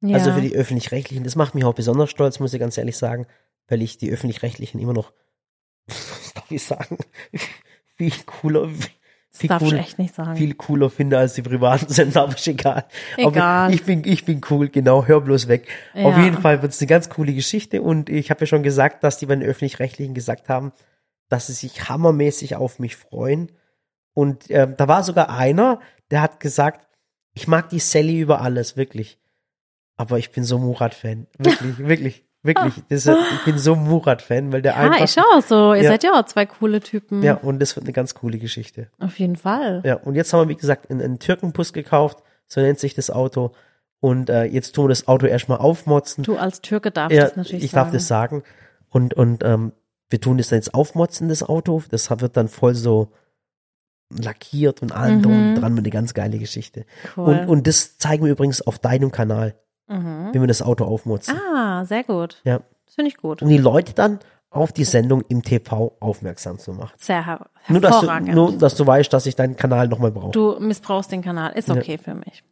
Ja. 0.00 0.16
Also 0.16 0.32
für 0.32 0.40
die 0.40 0.54
öffentlich-rechtlichen. 0.54 1.24
Das 1.24 1.36
macht 1.36 1.54
mich 1.54 1.64
auch 1.64 1.74
besonders 1.74 2.10
stolz, 2.10 2.40
muss 2.40 2.52
ich 2.52 2.60
ganz 2.60 2.76
ehrlich 2.76 2.96
sagen, 2.96 3.26
weil 3.68 3.82
ich 3.82 3.98
die 3.98 4.10
öffentlich-rechtlichen 4.10 4.80
immer 4.80 4.92
noch, 4.92 5.12
was 5.86 6.32
darf 6.34 6.50
ich 6.50 6.62
sagen, 6.62 6.98
viel 7.96 8.12
cooler, 8.26 8.68
viel, 9.32 9.48
darfst 9.48 9.66
du 9.66 9.74
cool, 9.74 9.80
echt 9.80 9.98
nicht 9.98 10.14
sagen. 10.14 10.36
viel 10.36 10.54
cooler 10.54 10.90
finde 10.90 11.18
als 11.18 11.34
die 11.34 11.42
privaten 11.42 11.88
Sender, 11.92 12.22
aber 12.22 12.34
ist 12.34 12.46
egal. 12.46 12.84
Egal. 13.16 13.66
Aber 13.66 13.74
ich 13.74 13.82
bin, 13.84 14.04
ich 14.04 14.24
bin 14.24 14.42
cool, 14.50 14.68
genau, 14.68 15.06
hör 15.06 15.20
bloß 15.22 15.48
weg. 15.48 15.68
Ja. 15.94 16.04
Auf 16.04 16.18
jeden 16.18 16.36
Fall 16.40 16.60
wird 16.62 16.72
es 16.72 16.80
eine 16.80 16.86
ganz 16.88 17.08
coole 17.08 17.32
Geschichte 17.32 17.80
und 17.82 18.10
ich 18.10 18.30
habe 18.30 18.40
ja 18.40 18.46
schon 18.46 18.62
gesagt, 18.62 19.02
dass 19.02 19.18
die 19.18 19.26
bei 19.26 19.34
den 19.34 19.48
öffentlich-rechtlichen 19.48 20.14
gesagt 20.14 20.48
haben, 20.48 20.72
dass 21.28 21.46
sie 21.46 21.54
sich 21.54 21.88
hammermäßig 21.88 22.56
auf 22.56 22.78
mich 22.78 22.96
freuen. 22.96 23.50
Und 24.12 24.50
ähm, 24.50 24.74
da 24.76 24.86
war 24.86 25.02
sogar 25.02 25.30
einer, 25.30 25.80
der 26.10 26.20
hat 26.20 26.40
gesagt, 26.40 26.86
ich 27.32 27.48
mag 27.48 27.70
die 27.70 27.78
Sally 27.78 28.20
über 28.20 28.42
alles, 28.42 28.76
wirklich. 28.76 29.18
Aber 29.96 30.18
ich 30.18 30.30
bin 30.30 30.44
so 30.44 30.58
Murat-Fan. 30.58 31.26
Wirklich, 31.38 31.78
wirklich, 31.78 32.24
wirklich. 32.42 32.74
Das 32.88 33.06
ist, 33.06 33.16
ich 33.34 33.44
bin 33.44 33.58
so 33.58 33.74
Murat-Fan, 33.76 34.52
weil 34.52 34.62
der 34.62 34.72
ja, 34.72 34.78
einfach. 34.78 35.04
ich 35.04 35.12
schau 35.12 35.40
so. 35.40 35.74
Ihr 35.74 35.82
Ja. 35.82 35.90
seid 35.90 36.04
ja 36.04 36.12
auch 36.12 36.24
zwei 36.26 36.46
coole 36.46 36.80
Typen. 36.80 37.22
Ja, 37.22 37.34
und 37.34 37.58
das 37.60 37.76
wird 37.76 37.84
eine 37.86 37.92
ganz 37.92 38.14
coole 38.14 38.38
Geschichte. 38.38 38.88
Auf 38.98 39.18
jeden 39.18 39.36
Fall. 39.36 39.82
Ja, 39.84 39.94
und 39.96 40.14
jetzt 40.14 40.32
haben 40.32 40.40
wir, 40.48 40.48
wie 40.48 40.60
gesagt, 40.60 40.90
einen, 40.90 41.00
einen 41.00 41.18
Türkenbus 41.18 41.72
gekauft, 41.72 42.18
so 42.46 42.60
nennt 42.60 42.78
sich 42.78 42.94
das 42.94 43.10
Auto. 43.10 43.52
Und 44.00 44.30
äh, 44.30 44.44
jetzt 44.44 44.74
tun 44.74 44.86
wir 44.86 44.88
das 44.88 45.06
Auto 45.08 45.26
erstmal 45.26 45.58
aufmotzen. 45.58 46.24
Du 46.24 46.36
als 46.36 46.60
Türke 46.60 46.90
darfst 46.90 47.16
ja, 47.16 47.24
das 47.24 47.36
natürlich 47.36 47.64
ich 47.64 47.70
sagen. 47.70 47.84
darf 47.86 47.92
das 47.94 48.08
sagen. 48.08 48.42
Und, 48.88 49.14
und 49.14 49.44
ähm, 49.44 49.72
wir 50.10 50.20
tun 50.20 50.38
das 50.38 50.48
dann 50.48 50.58
jetzt 50.58 50.74
aufmotzen, 50.74 51.28
das 51.28 51.42
Auto. 51.44 51.82
Das 51.90 52.10
wird 52.10 52.36
dann 52.36 52.48
voll 52.48 52.74
so 52.74 53.12
lackiert 54.10 54.82
und 54.82 54.92
allem 54.92 55.22
drum 55.22 55.32
und 55.32 55.50
Mhm. 55.54 55.60
dran 55.60 55.74
mit 55.74 55.84
eine 55.84 55.90
ganz 55.90 56.12
geile 56.14 56.38
Geschichte. 56.38 56.84
Cool. 57.16 57.24
Und, 57.28 57.48
und 57.48 57.66
das 57.66 57.96
zeigen 57.98 58.24
wir 58.24 58.32
übrigens 58.32 58.60
auf 58.60 58.78
deinem 58.78 59.10
Kanal, 59.10 59.54
mhm. 59.88 60.30
wie 60.32 60.40
wir 60.40 60.46
das 60.46 60.62
Auto 60.62 60.84
aufmotzen. 60.84 61.36
Ah, 61.54 61.84
sehr 61.84 62.04
gut. 62.04 62.40
Ja. 62.44 62.60
Das 62.86 62.94
finde 62.94 63.10
ich 63.10 63.16
gut. 63.16 63.42
Um 63.42 63.48
die 63.48 63.58
Leute 63.58 63.94
dann 63.94 64.18
auf 64.50 64.70
die 64.72 64.84
Sendung 64.84 65.22
im 65.28 65.42
TV 65.42 65.96
aufmerksam 66.00 66.58
zu 66.58 66.72
machen. 66.72 66.92
Sehr 66.98 67.24
her 67.24 67.46
Nur 67.68 67.80
dass, 67.80 67.92
du, 67.92 67.96
hervorragend. 68.02 68.34
nur, 68.34 68.52
dass 68.52 68.74
du 68.74 68.86
weißt, 68.86 69.10
dass 69.12 69.24
ich 69.26 69.34
deinen 69.34 69.56
Kanal 69.56 69.88
nochmal 69.88 70.10
brauche. 70.12 70.32
Du 70.32 70.58
missbrauchst 70.60 71.10
den 71.10 71.22
Kanal. 71.22 71.52
Ist 71.52 71.68
Ja. 71.68 71.74
okay 71.74 71.96
für 71.98 72.14
mich. 72.14 72.42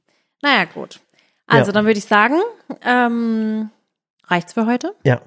Naja, 0.43 0.64
gut. 0.64 1.01
Also, 1.47 1.66
Ja. 1.71 1.73
dann 1.75 1.85
würde 1.85 1.99
ich 1.99 2.07
sagen, 2.07 2.37
ähm, 2.85 3.71
reicht's 4.27 4.55
für 4.55 4.66
heute. 4.66 4.95
Ja. 5.05 5.21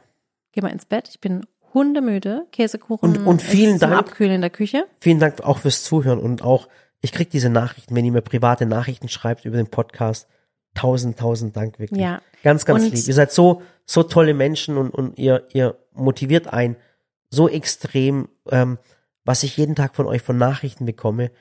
Geh 0.52 0.62
mal 0.62 0.70
ins 0.72 0.86
Bett. 0.86 1.10
Ich 1.10 1.20
bin 1.22 1.46
hundemüde. 1.76 2.48
Käsekuchen 2.52 3.18
Und- 3.18 3.28
und 3.28 3.42
vielen 3.42 3.78
Dank. 3.80 3.94
Abkühlen 3.94 4.34
in 4.34 4.42
der 4.42 4.50
Küche. 4.50 4.86
Vielen 5.00 5.20
Dank 5.20 5.42
auch 5.42 5.60
fürs 5.60 5.84
Zuhören 5.84 6.20
und 6.20 6.44
auch, 6.44 6.68
ich 7.02 7.12
krieg 7.12 7.30
diese 7.30 7.50
Nachrichten, 7.50 7.96
wenn 7.96 8.06
ihr 8.06 8.12
mir 8.12 8.22
private 8.22 8.66
Nachrichten 8.66 9.10
schreibt 9.10 9.46
über 9.46 9.58
den 9.58 9.68
Podcast. 9.68 10.28
Tausend, 10.74 11.20
tausend 11.20 11.56
Dank 11.56 11.80
wirklich. 11.80 12.02
Ja. 12.02 12.22
Ganz, 12.44 12.66
ganz 12.66 12.84
Und- 12.86 12.94
lieb. 12.94 13.08
Ihr 13.08 13.14
seid 13.14 13.32
so, 13.32 13.62
so 13.86 14.04
tolle 14.04 14.34
Menschen 14.34 14.78
und, 14.78 14.90
und 14.90 15.18
ihr, 15.20 15.46
ihr 15.54 15.78
motiviert 15.94 16.48
ein 16.48 16.76
so 17.30 17.48
extrem, 17.50 18.30
ähm, 18.50 18.78
was 19.26 19.44
ich 19.44 19.58
jeden 19.58 19.76
Tag 19.76 19.96
von 19.96 20.06
euch 20.08 20.22
von 20.22 20.38
Nachrichten 20.38 20.86
bekomme, 20.86 21.32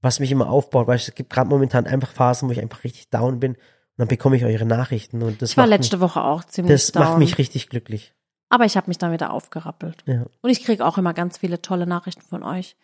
was 0.00 0.20
mich 0.20 0.30
immer 0.30 0.48
aufbaut, 0.48 0.86
weil 0.86 0.96
es 0.96 1.14
gibt 1.14 1.30
gerade 1.30 1.48
momentan 1.48 1.86
einfach 1.86 2.10
Phasen, 2.12 2.48
wo 2.48 2.52
ich 2.52 2.60
einfach 2.60 2.84
richtig 2.84 3.10
down 3.10 3.40
bin 3.40 3.52
und 3.52 3.58
dann 3.96 4.08
bekomme 4.08 4.36
ich 4.36 4.44
eure 4.44 4.64
Nachrichten 4.66 5.22
und 5.22 5.40
das 5.42 5.50
Ich 5.52 5.56
war 5.56 5.66
letzte 5.66 6.00
Woche 6.00 6.22
auch 6.22 6.42
mich, 6.44 6.48
ziemlich 6.48 6.72
das 6.72 6.92
down. 6.92 7.02
macht 7.04 7.18
mich 7.18 7.38
richtig 7.38 7.68
glücklich. 7.68 8.14
Aber 8.48 8.64
ich 8.64 8.76
habe 8.76 8.88
mich 8.88 8.98
dann 8.98 9.12
wieder 9.12 9.32
aufgerappelt. 9.32 10.04
Ja. 10.06 10.24
Und 10.42 10.50
ich 10.50 10.62
kriege 10.64 10.84
auch 10.86 10.98
immer 10.98 11.12
ganz 11.14 11.38
viele 11.38 11.60
tolle 11.62 11.86
Nachrichten 11.86 12.22
von 12.22 12.42
euch. 12.44 12.76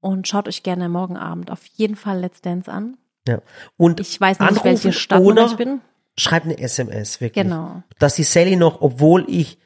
Und 0.00 0.28
schaut 0.28 0.46
euch 0.46 0.62
gerne 0.62 0.88
morgen 0.88 1.16
Abend 1.16 1.50
auf 1.50 1.64
jeden 1.66 1.96
Fall 1.96 2.20
Let's 2.20 2.40
Dance 2.40 2.70
an. 2.70 2.96
Ja. 3.28 3.40
Und 3.76 4.00
Ich 4.00 4.20
weiß 4.20 4.38
nicht, 4.40 4.48
anrufen 4.48 4.64
welche 4.64 4.92
Stadt 4.92 5.22
ich 5.22 5.56
bin. 5.56 5.80
schreibt 6.16 6.46
eine 6.46 6.58
SMS, 6.58 7.20
wirklich. 7.20 7.44
Genau. 7.44 7.82
Dass 7.98 8.16
die 8.16 8.24
Sally 8.24 8.56
noch, 8.56 8.80
obwohl 8.80 9.24
ich 9.28 9.58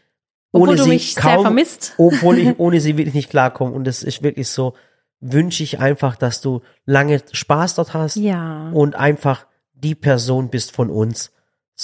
Obwohl 0.52 0.70
ohne 0.80 0.98
sie 0.98 1.14
kaum, 1.14 1.42
vermisst. 1.42 1.94
obwohl 1.98 2.38
ich 2.38 2.54
ohne 2.58 2.80
sie 2.80 2.96
wirklich 2.98 3.14
nicht 3.14 3.30
klarkomme 3.30 3.72
und 3.72 3.84
das 3.84 4.02
ist 4.02 4.22
wirklich 4.22 4.48
so, 4.48 4.74
wünsche 5.20 5.62
ich 5.62 5.78
einfach, 5.78 6.16
dass 6.16 6.40
du 6.40 6.60
lange 6.84 7.22
Spaß 7.32 7.76
dort 7.76 7.94
hast 7.94 8.16
Ja. 8.16 8.70
und 8.72 8.96
einfach 8.96 9.46
die 9.72 9.94
Person 9.94 10.50
bist 10.50 10.72
von 10.72 10.90
uns, 10.90 11.32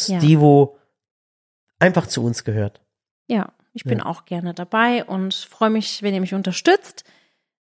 Ja. 0.07 0.19
die 0.19 0.39
wo 0.41 0.77
einfach 1.79 2.07
zu 2.07 2.23
uns 2.25 2.45
gehört. 2.45 2.81
Ja, 3.29 3.53
ich 3.73 3.85
bin 3.85 3.99
Ja. 3.99 4.07
auch 4.07 4.25
gerne 4.25 4.55
dabei 4.55 5.05
und 5.05 5.35
freue 5.35 5.71
mich, 5.71 6.03
wenn 6.03 6.15
ihr 6.15 6.21
mich 6.21 6.35
unterstützt. 6.35 7.05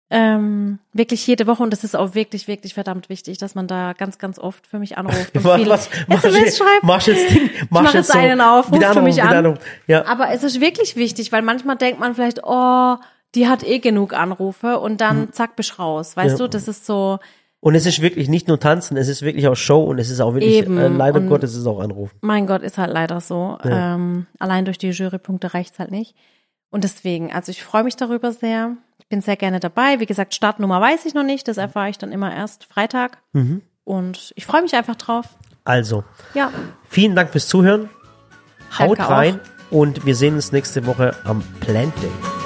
Ähm, 0.09 0.79
wirklich 0.93 1.27
jede 1.27 1.47
Woche 1.47 1.61
und 1.63 1.71
das 1.71 1.83
ist 1.83 1.93
auch 1.95 2.15
wirklich, 2.15 2.47
wirklich 2.47 2.73
verdammt 2.73 3.09
wichtig, 3.09 3.37
dass 3.39 3.55
man 3.55 3.67
da 3.67 3.91
ganz, 3.91 4.17
ganz 4.17 4.39
oft 4.39 4.65
für 4.65 4.79
mich 4.79 4.97
anruft 4.97 5.35
und 5.35 5.43
Was, 5.43 5.59
viel 5.59 5.69
was, 5.69 5.89
machst 6.07 6.25
SMS 6.25 6.57
schreibt. 6.57 6.83
machst 6.83 7.07
jetzt 7.07 7.29
Ding, 7.35 7.49
machst 7.69 7.69
mach 7.87 7.93
jetzt 7.93 8.15
einen 8.15 8.39
auf, 8.39 8.71
ruf 8.71 8.83
für 8.93 9.01
mich 9.01 9.21
an. 9.21 9.59
Ja, 9.87 10.05
Aber 10.05 10.29
es 10.31 10.43
ist 10.43 10.61
wirklich 10.61 10.95
wichtig, 10.95 11.33
weil 11.33 11.41
manchmal 11.41 11.75
denkt 11.75 11.99
man 11.99 12.15
vielleicht, 12.15 12.39
oh, 12.45 12.95
die 13.35 13.47
hat 13.49 13.63
eh 13.67 13.79
genug 13.79 14.13
Anrufe 14.13 14.79
und 14.79 15.01
dann 15.01 15.33
zack, 15.33 15.57
bist 15.57 15.77
raus. 15.77 16.15
Weißt 16.15 16.39
Ja. 16.39 16.45
du, 16.45 16.49
das 16.49 16.69
ist 16.69 16.85
so, 16.85 17.19
Und 17.59 17.75
es 17.75 17.85
ist 17.85 18.01
wirklich 18.01 18.29
nicht 18.29 18.47
nur 18.47 18.61
Tanzen, 18.61 18.95
es 18.95 19.09
ist 19.09 19.23
wirklich 19.23 19.45
auch 19.49 19.55
Show 19.55 19.83
und 19.83 19.99
es 19.99 20.09
ist 20.09 20.21
auch 20.21 20.33
wirklich, 20.33 20.53
Eben, 20.55 20.77
äh, 20.77 20.87
leider 20.87 21.19
und- 21.19 21.27
Gottes, 21.27 21.51
es 21.51 21.57
ist 21.57 21.67
auch 21.67 21.81
Anrufen. 21.81 22.15
Mein 22.21 22.47
Gott, 22.47 22.61
ist 22.61 22.77
halt 22.77 22.93
leider 22.93 23.19
so. 23.19 23.57
Ähm, 23.65 24.25
allein 24.39 24.63
durch 24.63 24.77
die 24.77 24.91
Jurypunkte 24.91 25.53
reicht's 25.53 25.79
halt 25.79 25.91
nicht. 25.91 26.15
Und 26.69 26.85
deswegen, 26.85 27.33
also 27.33 27.49
ich 27.51 27.61
freue 27.61 27.83
mich 27.83 27.97
darüber 27.97 28.31
sehr. 28.31 28.77
Ich 29.07 29.09
bin 29.09 29.21
sehr 29.21 29.37
gerne 29.37 29.61
dabei. 29.61 30.01
Wie 30.01 30.05
gesagt, 30.05 30.35
Startnummer 30.35 30.81
weiß 30.81 31.05
ich 31.05 31.13
noch 31.13 31.23
nicht. 31.23 31.47
Das 31.47 31.55
erfahre 31.55 31.89
ich 31.89 31.97
dann 31.97 32.11
immer 32.11 32.35
erst 32.35 32.65
Freitag. 32.65 33.19
Und 33.85 34.33
ich 34.35 34.45
freue 34.45 34.61
mich 34.63 34.75
einfach 34.75 34.97
drauf. 34.97 35.37
Also, 35.63 36.03
Ja, 36.33 36.51
vielen 36.89 37.15
Dank 37.15 37.29
fürs 37.31 37.47
Zuhören. 37.47 37.89
Haut 38.77 38.99
Danke 38.99 39.09
rein 39.13 39.39
und 39.69 40.05
wir 40.05 40.13
sehen 40.13 40.35
uns 40.35 40.51
nächste 40.51 40.85
Woche 40.85 41.15
am 41.23 41.41
Plant 41.61 41.93
Day. 42.03 42.36